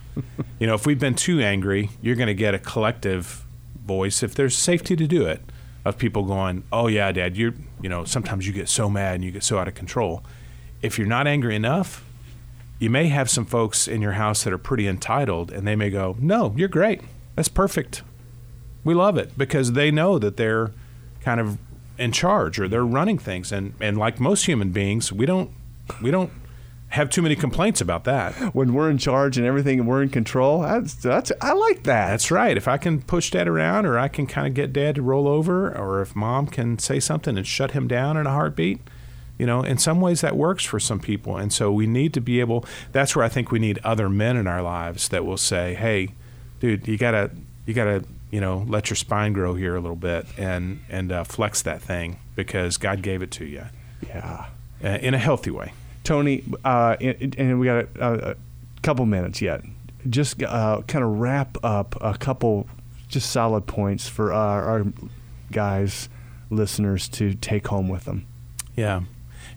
you 0.58 0.66
know, 0.66 0.74
if 0.74 0.86
we've 0.86 0.98
been 0.98 1.14
too 1.14 1.40
angry, 1.40 1.90
you're 2.00 2.14
going 2.16 2.28
to 2.28 2.34
get 2.34 2.54
a 2.54 2.58
collective 2.58 3.44
voice 3.84 4.22
if 4.22 4.34
there's 4.34 4.56
safety 4.56 4.94
to 4.94 5.06
do 5.06 5.26
it 5.26 5.40
of 5.84 5.98
people 5.98 6.24
going, 6.24 6.62
"Oh 6.70 6.86
yeah, 6.86 7.10
Dad, 7.12 7.36
you're," 7.36 7.54
you 7.80 7.88
know, 7.88 8.04
sometimes 8.04 8.46
you 8.46 8.52
get 8.52 8.68
so 8.68 8.88
mad 8.88 9.16
and 9.16 9.24
you 9.24 9.30
get 9.30 9.42
so 9.42 9.58
out 9.58 9.66
of 9.66 9.74
control. 9.74 10.22
If 10.82 10.98
you're 10.98 11.08
not 11.08 11.26
angry 11.26 11.56
enough, 11.56 12.04
you 12.78 12.90
may 12.90 13.08
have 13.08 13.28
some 13.28 13.44
folks 13.44 13.88
in 13.88 14.00
your 14.00 14.12
house 14.12 14.44
that 14.44 14.52
are 14.52 14.58
pretty 14.58 14.86
entitled 14.86 15.50
and 15.50 15.66
they 15.66 15.74
may 15.74 15.90
go, 15.90 16.16
No, 16.20 16.54
you're 16.56 16.68
great. 16.68 17.00
That's 17.34 17.48
perfect. 17.48 18.02
We 18.84 18.94
love 18.94 19.16
it 19.18 19.36
because 19.36 19.72
they 19.72 19.90
know 19.90 20.18
that 20.18 20.36
they're 20.36 20.72
kind 21.20 21.40
of 21.40 21.58
in 21.98 22.12
charge 22.12 22.60
or 22.60 22.68
they're 22.68 22.86
running 22.86 23.18
things. 23.18 23.50
And, 23.50 23.74
and 23.80 23.98
like 23.98 24.20
most 24.20 24.46
human 24.46 24.70
beings, 24.70 25.12
we 25.12 25.26
don't, 25.26 25.50
we 26.02 26.10
don't 26.10 26.30
have 26.90 27.10
too 27.10 27.20
many 27.20 27.36
complaints 27.36 27.80
about 27.80 28.04
that. 28.04 28.32
When 28.54 28.72
we're 28.72 28.88
in 28.88 28.96
charge 28.96 29.36
and 29.36 29.46
everything 29.46 29.80
and 29.80 29.88
we're 29.88 30.02
in 30.02 30.08
control, 30.08 30.62
that's, 30.62 30.94
that's 30.94 31.30
I 31.40 31.52
like 31.52 31.82
that. 31.82 32.10
That's 32.10 32.30
right. 32.30 32.56
If 32.56 32.66
I 32.66 32.78
can 32.78 33.02
push 33.02 33.30
dad 33.30 33.46
around 33.46 33.84
or 33.84 33.98
I 33.98 34.08
can 34.08 34.26
kind 34.26 34.46
of 34.46 34.54
get 34.54 34.72
dad 34.72 34.94
to 34.94 35.02
roll 35.02 35.28
over 35.28 35.70
or 35.76 36.00
if 36.00 36.16
mom 36.16 36.46
can 36.46 36.78
say 36.78 36.98
something 36.98 37.36
and 37.36 37.46
shut 37.46 37.72
him 37.72 37.88
down 37.88 38.16
in 38.16 38.26
a 38.26 38.30
heartbeat, 38.30 38.80
you 39.38 39.44
know, 39.44 39.62
in 39.62 39.76
some 39.76 40.00
ways 40.00 40.22
that 40.22 40.34
works 40.34 40.64
for 40.64 40.80
some 40.80 40.98
people. 40.98 41.36
And 41.36 41.52
so 41.52 41.70
we 41.70 41.86
need 41.86 42.14
to 42.14 42.20
be 42.20 42.40
able, 42.40 42.64
that's 42.92 43.14
where 43.14 43.24
I 43.24 43.28
think 43.28 43.52
we 43.52 43.58
need 43.58 43.78
other 43.84 44.08
men 44.08 44.38
in 44.38 44.46
our 44.46 44.62
lives 44.62 45.10
that 45.10 45.26
will 45.26 45.36
say, 45.36 45.74
hey, 45.74 46.14
dude, 46.58 46.88
you 46.88 46.96
got 46.96 47.10
to, 47.10 47.30
you 47.66 47.74
got 47.74 47.84
to, 47.84 48.04
you 48.30 48.40
know, 48.40 48.64
let 48.66 48.88
your 48.88 48.96
spine 48.96 49.34
grow 49.34 49.54
here 49.54 49.76
a 49.76 49.80
little 49.80 49.94
bit 49.94 50.26
and, 50.38 50.80
and 50.88 51.12
uh, 51.12 51.24
flex 51.24 51.60
that 51.62 51.82
thing 51.82 52.18
because 52.34 52.78
God 52.78 53.02
gave 53.02 53.20
it 53.22 53.30
to 53.32 53.44
you. 53.44 53.64
Yeah. 54.06 54.46
Uh, 54.82 54.98
in 55.00 55.12
a 55.12 55.18
healthy 55.18 55.50
way. 55.50 55.72
Tony, 56.04 56.44
uh, 56.64 56.96
and 57.00 57.58
we 57.58 57.66
got 57.66 57.86
a, 57.96 58.30
a, 58.30 58.36
couple 58.82 59.04
minutes 59.06 59.42
yet. 59.42 59.60
Just 60.08 60.40
uh, 60.42 60.82
kind 60.86 61.04
of 61.04 61.18
wrap 61.18 61.58
up 61.64 61.96
a 62.00 62.16
couple 62.16 62.68
just 63.08 63.30
solid 63.30 63.66
points 63.66 64.08
for 64.08 64.32
our, 64.32 64.62
our 64.62 64.86
guys, 65.50 66.08
listeners 66.50 67.08
to 67.08 67.34
take 67.34 67.66
home 67.66 67.88
with 67.88 68.04
them. 68.04 68.26
Yeah. 68.76 69.02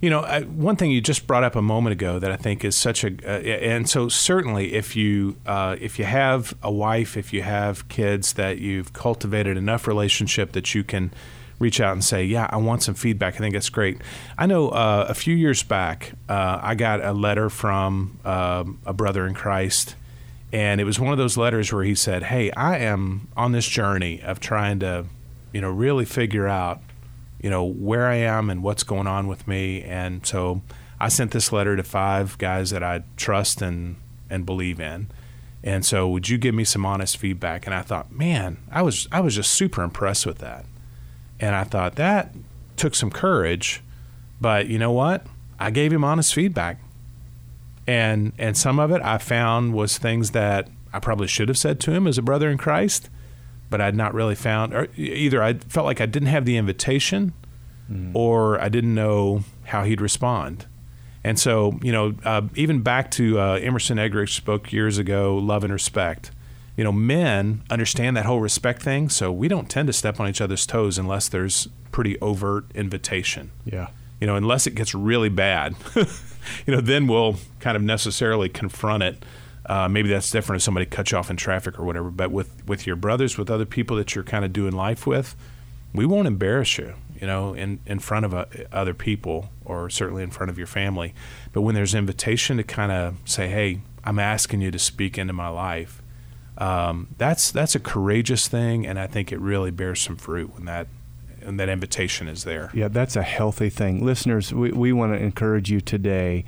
You 0.01 0.09
know, 0.09 0.21
I, 0.21 0.41
one 0.41 0.75
thing 0.75 0.89
you 0.89 1.01
just 1.01 1.27
brought 1.27 1.43
up 1.43 1.55
a 1.55 1.61
moment 1.61 1.93
ago 1.93 2.17
that 2.17 2.31
I 2.31 2.35
think 2.35 2.65
is 2.65 2.75
such 2.75 3.03
a, 3.03 3.09
uh, 3.23 3.39
and 3.39 3.87
so 3.87 4.09
certainly 4.09 4.73
if 4.73 4.95
you 4.95 5.37
uh, 5.45 5.75
if 5.79 5.99
you 5.99 6.05
have 6.05 6.55
a 6.63 6.71
wife, 6.71 7.15
if 7.15 7.31
you 7.31 7.43
have 7.43 7.87
kids, 7.87 8.33
that 8.33 8.57
you've 8.57 8.93
cultivated 8.93 9.57
enough 9.57 9.87
relationship 9.87 10.53
that 10.53 10.73
you 10.73 10.83
can 10.83 11.13
reach 11.61 11.79
out 11.79 11.93
and 11.93 12.03
say, 12.03 12.25
"Yeah, 12.25 12.47
I 12.49 12.57
want 12.57 12.83
some 12.83 12.95
feedback." 12.95 13.35
I 13.35 13.37
think 13.37 13.53
that's 13.53 13.69
great. 13.69 14.01
I 14.37 14.45
know 14.45 14.69
uh, 14.69 15.05
a 15.07 15.13
few 15.13 15.35
years 15.35 15.63
back, 15.63 16.13
uh, 16.27 16.59
I 16.61 16.75
got 16.75 17.03
a 17.03 17.13
letter 17.13 17.49
from 17.49 18.19
um, 18.25 18.79
a 18.85 18.93
brother 18.93 19.25
in 19.25 19.33
Christ, 19.33 19.95
and 20.51 20.81
it 20.81 20.83
was 20.83 20.99
one 20.99 21.11
of 21.11 21.17
those 21.17 21.37
letters 21.37 21.71
where 21.71 21.83
he 21.83 21.95
said, 21.95 22.23
"Hey, 22.23 22.51
I 22.51 22.79
am 22.79 23.27
on 23.37 23.51
this 23.51 23.67
journey 23.67 24.21
of 24.21 24.39
trying 24.39 24.79
to, 24.79 25.05
you 25.53 25.61
know, 25.61 25.69
really 25.69 26.05
figure 26.05 26.47
out." 26.47 26.81
you 27.41 27.49
know 27.49 27.63
where 27.63 28.07
I 28.07 28.15
am 28.15 28.49
and 28.49 28.61
what's 28.63 28.83
going 28.83 29.07
on 29.07 29.27
with 29.27 29.47
me. 29.47 29.81
And 29.81 30.25
so 30.25 30.61
I 30.99 31.09
sent 31.09 31.31
this 31.31 31.51
letter 31.51 31.75
to 31.75 31.83
five 31.83 32.37
guys 32.37 32.69
that 32.69 32.83
I 32.83 33.03
trust 33.17 33.61
and 33.61 33.95
and 34.29 34.45
believe 34.45 34.79
in. 34.79 35.07
And 35.63 35.85
so 35.85 36.07
would 36.07 36.29
you 36.29 36.37
give 36.37 36.55
me 36.55 36.63
some 36.63 36.85
honest 36.85 37.17
feedback? 37.17 37.65
And 37.65 37.75
I 37.75 37.81
thought, 37.81 38.11
man, 38.11 38.57
I 38.71 38.81
was 38.83 39.07
I 39.11 39.19
was 39.21 39.35
just 39.35 39.51
super 39.51 39.83
impressed 39.83 40.25
with 40.25 40.37
that. 40.37 40.65
And 41.41 41.55
I 41.55 41.65
thought 41.65 41.95
that 41.95 42.33
took 42.77 42.95
some 42.95 43.11
courage, 43.11 43.81
but 44.39 44.67
you 44.67 44.79
know 44.79 44.91
what? 44.91 45.25
I 45.59 45.71
gave 45.71 45.91
him 45.91 46.03
honest 46.03 46.33
feedback. 46.33 46.79
And 47.85 48.31
and 48.37 48.55
some 48.55 48.79
of 48.79 48.91
it 48.91 49.01
I 49.01 49.17
found 49.17 49.73
was 49.73 49.97
things 49.97 50.31
that 50.31 50.69
I 50.93 50.99
probably 50.99 51.27
should 51.27 51.49
have 51.49 51.57
said 51.57 51.79
to 51.81 51.91
him 51.91 52.07
as 52.07 52.17
a 52.17 52.21
brother 52.21 52.49
in 52.49 52.57
Christ 52.57 53.09
but 53.71 53.81
I'd 53.81 53.95
not 53.95 54.13
really 54.13 54.35
found, 54.35 54.73
or 54.75 54.89
either 54.97 55.41
I 55.41 55.53
felt 55.53 55.85
like 55.85 56.01
I 56.01 56.05
didn't 56.05 56.27
have 56.27 56.45
the 56.45 56.57
invitation, 56.57 57.33
mm. 57.89 58.11
or 58.13 58.61
I 58.61 58.69
didn't 58.69 58.93
know 58.93 59.45
how 59.63 59.83
he'd 59.83 60.01
respond. 60.01 60.67
And 61.23 61.39
so, 61.39 61.79
you 61.81 61.91
know, 61.91 62.13
uh, 62.25 62.41
even 62.55 62.81
back 62.81 63.09
to 63.11 63.39
uh, 63.39 63.53
Emerson 63.61 63.97
Eggerichs 63.97 64.35
spoke 64.35 64.73
years 64.73 64.97
ago, 64.97 65.37
love 65.37 65.63
and 65.63 65.71
respect. 65.71 66.31
You 66.77 66.83
know, 66.83 66.91
men 66.91 67.63
understand 67.69 68.15
that 68.17 68.25
whole 68.25 68.39
respect 68.39 68.81
thing, 68.81 69.09
so 69.09 69.31
we 69.31 69.47
don't 69.47 69.69
tend 69.69 69.87
to 69.87 69.93
step 69.93 70.19
on 70.19 70.29
each 70.29 70.41
other's 70.41 70.65
toes 70.65 70.97
unless 70.97 71.27
there's 71.27 71.67
pretty 71.91 72.19
overt 72.21 72.65
invitation. 72.73 73.51
Yeah. 73.65 73.89
You 74.19 74.27
know, 74.27 74.35
unless 74.35 74.67
it 74.67 74.75
gets 74.75 74.95
really 74.95 75.29
bad, 75.29 75.75
you 75.95 76.73
know, 76.73 76.81
then 76.81 77.07
we'll 77.07 77.37
kind 77.59 77.75
of 77.75 77.83
necessarily 77.83 78.49
confront 78.49 79.03
it 79.03 79.23
uh, 79.65 79.87
maybe 79.87 80.09
that's 80.09 80.29
different 80.29 80.59
if 80.59 80.63
somebody 80.63 80.85
cuts 80.85 81.11
you 81.11 81.17
off 81.17 81.29
in 81.29 81.37
traffic 81.37 81.79
or 81.79 81.85
whatever. 81.85 82.09
But 82.09 82.31
with, 82.31 82.65
with 82.67 82.87
your 82.87 82.95
brothers, 82.95 83.37
with 83.37 83.49
other 83.49 83.65
people 83.65 83.95
that 83.97 84.15
you're 84.15 84.23
kind 84.23 84.43
of 84.43 84.51
doing 84.51 84.73
life 84.73 85.05
with, 85.05 85.35
we 85.93 86.05
won't 86.05 86.27
embarrass 86.27 86.77
you, 86.77 86.95
you 87.19 87.27
know, 87.27 87.53
in, 87.53 87.79
in 87.85 87.99
front 87.99 88.25
of 88.25 88.33
uh, 88.33 88.45
other 88.71 88.93
people 88.93 89.49
or 89.63 89.89
certainly 89.89 90.23
in 90.23 90.31
front 90.31 90.49
of 90.49 90.57
your 90.57 90.67
family. 90.67 91.13
But 91.53 91.61
when 91.61 91.75
there's 91.75 91.93
invitation 91.93 92.57
to 92.57 92.63
kind 92.63 92.91
of 92.91 93.15
say, 93.25 93.49
hey, 93.49 93.81
I'm 94.03 94.19
asking 94.19 94.61
you 94.61 94.71
to 94.71 94.79
speak 94.79 95.17
into 95.17 95.33
my 95.33 95.49
life, 95.49 96.00
um, 96.61 97.07
that's 97.17 97.49
that's 97.49 97.73
a 97.73 97.79
courageous 97.79 98.47
thing, 98.47 98.85
and 98.85 98.99
I 98.99 99.07
think 99.07 99.31
it 99.31 99.39
really 99.39 99.71
bears 99.71 99.99
some 99.99 100.15
fruit 100.15 100.53
when 100.53 100.65
that 100.65 100.87
and 101.41 101.59
that 101.59 101.69
invitation 101.69 102.27
is 102.27 102.43
there. 102.43 102.69
Yeah, 102.71 102.87
that's 102.87 103.15
a 103.15 103.23
healthy 103.23 103.69
thing. 103.69 104.05
Listeners, 104.05 104.53
we, 104.53 104.71
we 104.71 104.93
want 104.93 105.13
to 105.13 105.19
encourage 105.19 105.71
you 105.71 105.81
today 105.81 106.45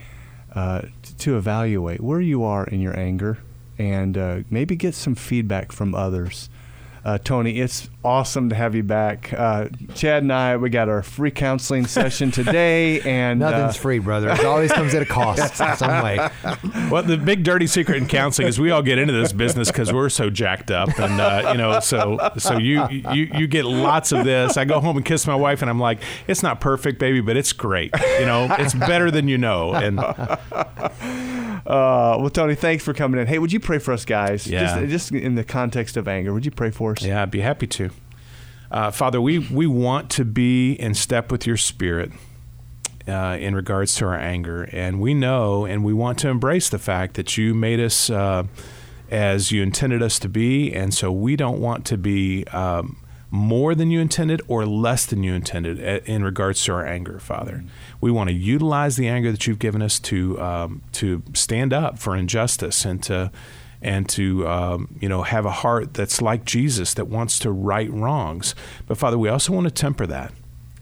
uh, 0.54 0.84
to 1.18 1.36
evaluate 1.36 2.00
where 2.00 2.22
you 2.22 2.44
are 2.44 2.64
in 2.66 2.80
your 2.80 2.98
anger 2.98 3.40
and 3.80 4.16
uh, 4.16 4.40
maybe 4.52 4.76
get 4.76 4.94
some 4.94 5.16
feedback 5.16 5.72
from 5.72 5.96
others. 5.96 6.48
Uh, 7.06 7.18
Tony, 7.18 7.60
it's 7.60 7.90
awesome 8.06 8.48
to 8.48 8.56
have 8.56 8.76
you 8.76 8.84
back. 8.84 9.34
Uh, 9.34 9.68
Chad 9.94 10.24
and 10.24 10.32
I, 10.32 10.56
we 10.56 10.70
got 10.70 10.88
our 10.88 11.04
free 11.04 11.32
counseling 11.32 11.86
session 11.86 12.32
today, 12.32 13.02
and 13.02 13.42
nothing's 13.42 13.76
uh, 13.76 13.80
free, 13.82 14.00
brother. 14.00 14.30
It 14.30 14.46
always 14.46 14.72
comes 14.72 14.94
at 14.94 15.02
a 15.02 15.06
cost 15.06 15.60
in 15.60 15.76
some 15.76 16.02
way. 16.02 16.30
Well, 16.90 17.04
the 17.04 17.18
big 17.18 17.44
dirty 17.44 17.68
secret 17.68 17.98
in 17.98 18.08
counseling 18.08 18.48
is 18.48 18.58
we 18.58 18.72
all 18.72 18.82
get 18.82 19.00
into 19.00 19.14
this 19.14 19.34
business 19.34 19.70
because 19.70 19.92
we're 19.92 20.08
so 20.08 20.30
jacked 20.30 20.72
up, 20.72 20.98
and 20.98 21.20
uh, 21.20 21.50
you 21.52 21.58
know, 21.58 21.82
so 21.82 22.20
so 22.38 22.58
you 22.58 22.88
you 22.90 23.30
you 23.36 23.48
get 23.48 23.66
lots 23.66 24.14
of 24.14 24.24
this. 24.24 24.56
I 24.56 24.64
go 24.64 24.80
home 24.80 24.96
and 24.96 25.06
kiss 25.06 25.28
my 25.28 25.36
wife, 25.36 25.62
and 25.62 25.70
I'm 25.70 25.80
like, 25.82 26.00
it's 26.28 26.42
not 26.42 26.62
perfect, 26.62 27.00
baby, 27.00 27.20
but 27.20 27.36
it's 27.36 27.52
great. 27.52 27.92
You 28.20 28.26
know, 28.26 28.48
it's 28.60 28.74
better 28.74 29.12
than 29.12 29.28
you 29.28 29.38
know, 29.38 29.74
and 29.74 30.00
Uh, 31.66 32.18
well, 32.20 32.30
Tony, 32.30 32.56
thanks 32.56 32.84
for 32.84 32.94
coming 32.94 33.22
in. 33.22 33.26
Hey, 33.26 33.40
would 33.40 33.54
you 33.54 33.60
pray 33.60 33.78
for 33.78 33.94
us, 33.94 34.04
guys? 34.04 34.46
Yeah. 34.46 34.82
Just, 34.82 34.90
just 34.90 35.12
in 35.14 35.36
the 35.36 35.46
context 35.46 35.96
of 35.96 36.10
anger, 36.10 36.34
would 36.34 36.44
you 36.44 36.52
pray 36.52 36.72
for 36.72 36.92
us? 36.92 36.93
Yeah, 37.02 37.24
I'd 37.24 37.32
be 37.32 37.42
happy 37.42 37.68
to. 37.68 37.90
Uh, 38.72 38.92
Father, 38.92 39.22
we, 39.22 39.40
we 39.40 39.68
want 39.68 40.10
to 40.12 40.26
be 40.26 40.74
in 40.74 40.94
step 40.94 41.32
with 41.32 41.46
your 41.46 41.58
spirit 41.58 42.12
uh, 43.08 43.38
in 43.40 43.56
regards 43.56 43.96
to 43.96 44.06
our 44.06 44.18
anger. 44.18 44.64
And 44.72 45.00
we 45.00 45.14
know 45.14 45.66
and 45.66 45.84
we 45.84 45.94
want 45.94 46.18
to 46.20 46.30
embrace 46.30 46.70
the 46.70 46.80
fact 46.80 47.16
that 47.16 47.38
you 47.38 47.54
made 47.54 47.80
us 47.80 48.10
uh, 48.10 48.44
as 49.12 49.52
you 49.52 49.62
intended 49.62 50.02
us 50.02 50.18
to 50.20 50.30
be. 50.30 50.74
And 50.74 50.94
so 50.94 51.12
we 51.12 51.36
don't 51.36 51.60
want 51.60 51.86
to 51.86 51.98
be 51.98 52.46
um, 52.48 52.98
more 53.30 53.76
than 53.76 53.92
you 53.92 54.00
intended 54.00 54.42
or 54.48 54.66
less 54.66 55.06
than 55.06 55.24
you 55.24 55.34
intended 55.34 55.80
a- 55.80 56.10
in 56.10 56.24
regards 56.24 56.64
to 56.66 56.74
our 56.74 56.86
anger, 56.86 57.20
Father. 57.20 57.64
We 58.02 58.10
want 58.10 58.30
to 58.30 58.36
utilize 58.36 58.96
the 58.96 59.08
anger 59.08 59.32
that 59.32 59.46
you've 59.46 59.60
given 59.60 59.82
us 59.82 60.00
to, 60.00 60.42
um, 60.42 60.82
to 60.94 61.22
stand 61.34 61.74
up 61.74 62.00
for 62.00 62.16
injustice 62.16 62.86
and 62.86 63.04
to 63.04 63.32
and 63.84 64.08
to 64.10 64.48
um, 64.48 64.96
you 65.00 65.10
know 65.10 65.22
have 65.22 65.46
a 65.46 65.52
heart 65.52 65.94
that's 65.94 66.22
like 66.22 66.46
Jesus 66.46 66.94
that 66.96 67.08
wants 67.08 67.38
to 67.40 67.52
right 67.52 67.92
wrongs. 67.92 68.56
But 68.88 68.98
Father, 68.98 69.18
we 69.18 69.30
also 69.30 69.54
want 69.54 69.66
to 69.66 69.72
temper 69.72 70.08
that, 70.08 70.34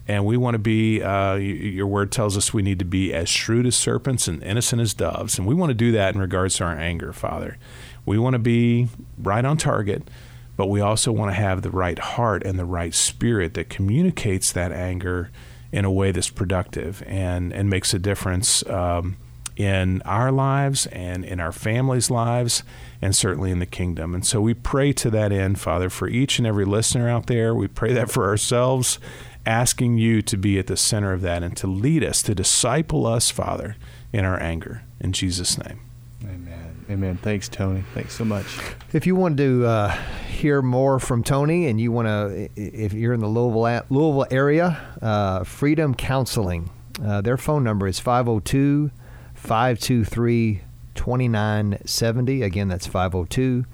and 0.08 0.24
we 0.24 0.36
want 0.38 0.54
to 0.54 0.58
be. 0.58 1.02
Uh, 1.02 1.34
your 1.34 1.88
word 1.88 2.12
tells 2.12 2.36
us 2.36 2.54
we 2.54 2.62
need 2.62 2.78
to 2.78 2.86
be 2.86 3.12
as 3.12 3.28
shrewd 3.28 3.66
as 3.66 3.76
serpents 3.76 4.28
and 4.28 4.42
innocent 4.42 4.80
as 4.80 4.94
doves, 4.94 5.36
and 5.36 5.46
we 5.46 5.54
want 5.54 5.70
to 5.70 5.74
do 5.74 5.92
that 5.92 6.14
in 6.14 6.20
regards 6.20 6.56
to 6.56 6.64
our 6.64 6.78
anger, 6.78 7.12
Father. 7.12 7.58
We 8.06 8.18
want 8.18 8.34
to 8.34 8.38
be 8.38 8.88
right 9.18 9.44
on 9.44 9.58
target. 9.58 10.08
But 10.54 10.66
we 10.66 10.82
also 10.82 11.10
want 11.10 11.30
to 11.30 11.34
have 11.34 11.62
the 11.62 11.70
right 11.70 11.98
heart 11.98 12.44
and 12.44 12.58
the 12.58 12.66
right 12.66 12.94
spirit 12.94 13.54
that 13.54 13.70
communicates 13.70 14.52
that 14.52 14.70
anger 14.70 15.30
in 15.72 15.86
a 15.86 15.90
way 15.90 16.12
that's 16.12 16.28
productive 16.28 17.02
and, 17.06 17.52
and 17.52 17.70
makes 17.70 17.94
a 17.94 17.98
difference 17.98 18.64
um, 18.68 19.16
in 19.56 20.02
our 20.02 20.30
lives 20.30 20.86
and 20.86 21.24
in 21.24 21.40
our 21.40 21.52
families' 21.52 22.10
lives 22.10 22.62
and 23.02 23.14
certainly 23.16 23.50
in 23.50 23.58
the 23.58 23.66
kingdom. 23.66 24.14
And 24.14 24.24
so 24.24 24.40
we 24.40 24.54
pray 24.54 24.92
to 24.94 25.10
that 25.10 25.32
end, 25.32 25.60
Father, 25.60 25.90
for 25.90 26.08
each 26.08 26.38
and 26.38 26.46
every 26.46 26.64
listener 26.64 27.10
out 27.10 27.26
there. 27.26 27.52
We 27.52 27.66
pray 27.66 27.92
that 27.92 28.10
for 28.10 28.28
ourselves, 28.28 29.00
asking 29.44 29.98
you 29.98 30.22
to 30.22 30.36
be 30.36 30.56
at 30.60 30.68
the 30.68 30.76
center 30.76 31.12
of 31.12 31.20
that 31.22 31.42
and 31.42 31.56
to 31.56 31.66
lead 31.66 32.04
us, 32.04 32.22
to 32.22 32.34
disciple 32.34 33.04
us, 33.04 33.28
Father, 33.28 33.76
in 34.12 34.24
our 34.24 34.40
anger. 34.40 34.84
In 35.00 35.12
Jesus' 35.12 35.58
name. 35.58 35.80
Amen. 36.22 36.84
Amen. 36.88 37.16
Thanks, 37.16 37.48
Tony. 37.48 37.82
Thanks 37.92 38.14
so 38.14 38.24
much. 38.24 38.46
If 38.92 39.04
you 39.04 39.16
want 39.16 39.36
to 39.38 39.66
uh, 39.66 39.88
hear 40.28 40.62
more 40.62 41.00
from 41.00 41.24
Tony, 41.24 41.66
and 41.66 41.80
you 41.80 41.90
want 41.90 42.06
to, 42.06 42.48
if 42.54 42.92
you're 42.92 43.14
in 43.14 43.20
the 43.20 43.28
Louisville 43.28 43.84
Louisville 43.90 44.26
area, 44.30 44.80
uh, 45.02 45.42
Freedom 45.42 45.94
Counseling, 45.94 46.70
uh, 47.04 47.20
their 47.20 47.36
phone 47.36 47.64
number 47.64 47.88
is 47.88 47.98
502 47.98 48.92
523 49.34 50.60
2970. 50.94 52.42
Again, 52.42 52.68
that's 52.68 52.86
502 52.86 53.64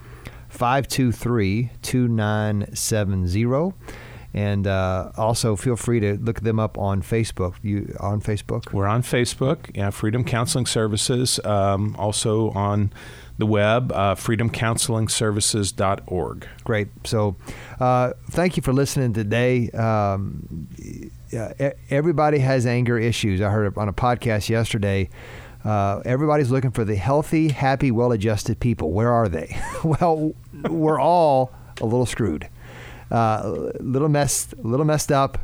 523 0.48 1.70
2970. 1.82 3.74
And 4.34 4.66
uh, 4.66 5.12
also 5.16 5.56
feel 5.56 5.76
free 5.76 6.00
to 6.00 6.18
look 6.18 6.40
them 6.40 6.60
up 6.60 6.76
on 6.76 7.00
Facebook. 7.02 7.54
You 7.62 7.96
on 7.98 8.20
Facebook? 8.20 8.70
We're 8.72 8.86
on 8.86 9.02
Facebook, 9.02 9.74
yeah, 9.74 9.88
Freedom 9.90 10.22
Counseling 10.22 10.66
Services. 10.66 11.40
Um, 11.44 11.96
also 11.98 12.50
on 12.50 12.92
the 13.38 13.46
web, 13.46 13.90
uh, 13.92 14.16
freedomcounselingservices.org. 14.16 16.48
Great. 16.64 16.88
So, 17.04 17.36
uh, 17.80 18.12
thank 18.30 18.56
you 18.56 18.62
for 18.62 18.72
listening 18.72 19.12
today. 19.14 19.70
Um, 19.70 20.68
everybody 21.90 22.38
has 22.38 22.66
anger 22.66 22.98
issues. 22.98 23.40
I 23.40 23.50
heard 23.50 23.78
on 23.78 23.88
a 23.88 23.92
podcast 23.92 24.48
yesterday. 24.48 25.08
Uh, 25.64 26.00
everybody's 26.04 26.50
looking 26.50 26.70
for 26.70 26.84
the 26.84 26.96
healthy, 26.96 27.48
happy, 27.48 27.90
well-adjusted 27.90 28.60
people. 28.60 28.92
Where 28.92 29.12
are 29.12 29.28
they? 29.28 29.56
well, 29.84 30.34
we're 30.68 31.00
all 31.00 31.52
a 31.80 31.84
little 31.84 32.06
screwed, 32.06 32.48
uh, 33.10 33.42
a 33.44 33.82
little 33.82 34.08
messed, 34.08 34.56
little 34.58 34.86
messed 34.86 35.12
up. 35.12 35.38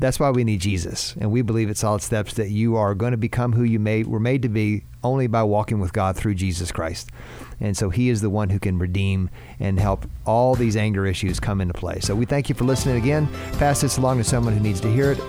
That's 0.00 0.20
why 0.20 0.30
we 0.30 0.44
need 0.44 0.60
Jesus, 0.60 1.16
and 1.20 1.32
we 1.32 1.42
believe 1.42 1.68
at 1.70 1.76
Solid 1.76 2.02
Steps 2.02 2.34
that 2.34 2.50
you 2.50 2.76
are 2.76 2.94
going 2.94 3.10
to 3.10 3.16
become 3.16 3.52
who 3.52 3.64
you 3.64 3.80
made 3.80 4.06
were 4.06 4.20
made 4.20 4.42
to 4.42 4.48
be 4.48 4.84
only 5.02 5.26
by 5.26 5.42
walking 5.42 5.80
with 5.80 5.92
God 5.92 6.16
through 6.16 6.36
Jesus 6.36 6.70
Christ. 6.70 7.10
And 7.58 7.76
so 7.76 7.90
He 7.90 8.08
is 8.08 8.20
the 8.20 8.30
one 8.30 8.50
who 8.50 8.60
can 8.60 8.78
redeem 8.78 9.28
and 9.58 9.80
help 9.80 10.08
all 10.24 10.54
these 10.54 10.76
anger 10.76 11.04
issues 11.04 11.40
come 11.40 11.60
into 11.60 11.74
play. 11.74 11.98
So 11.98 12.14
we 12.14 12.26
thank 12.26 12.48
you 12.48 12.54
for 12.54 12.64
listening 12.64 12.96
again. 12.96 13.28
Pass 13.54 13.80
this 13.80 13.98
along 13.98 14.18
to 14.18 14.24
someone 14.24 14.54
who 14.56 14.60
needs 14.60 14.80
to 14.82 14.92
hear 14.92 15.10
it 15.10 15.20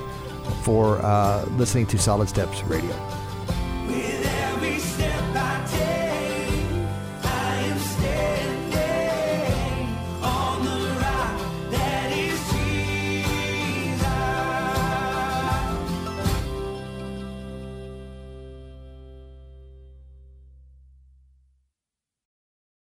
for 0.63 0.99
uh, 0.99 1.45
listening 1.57 1.87
to 1.87 1.97
Solid 1.97 2.29
Steps 2.29 2.61
Radio. 2.63 3.18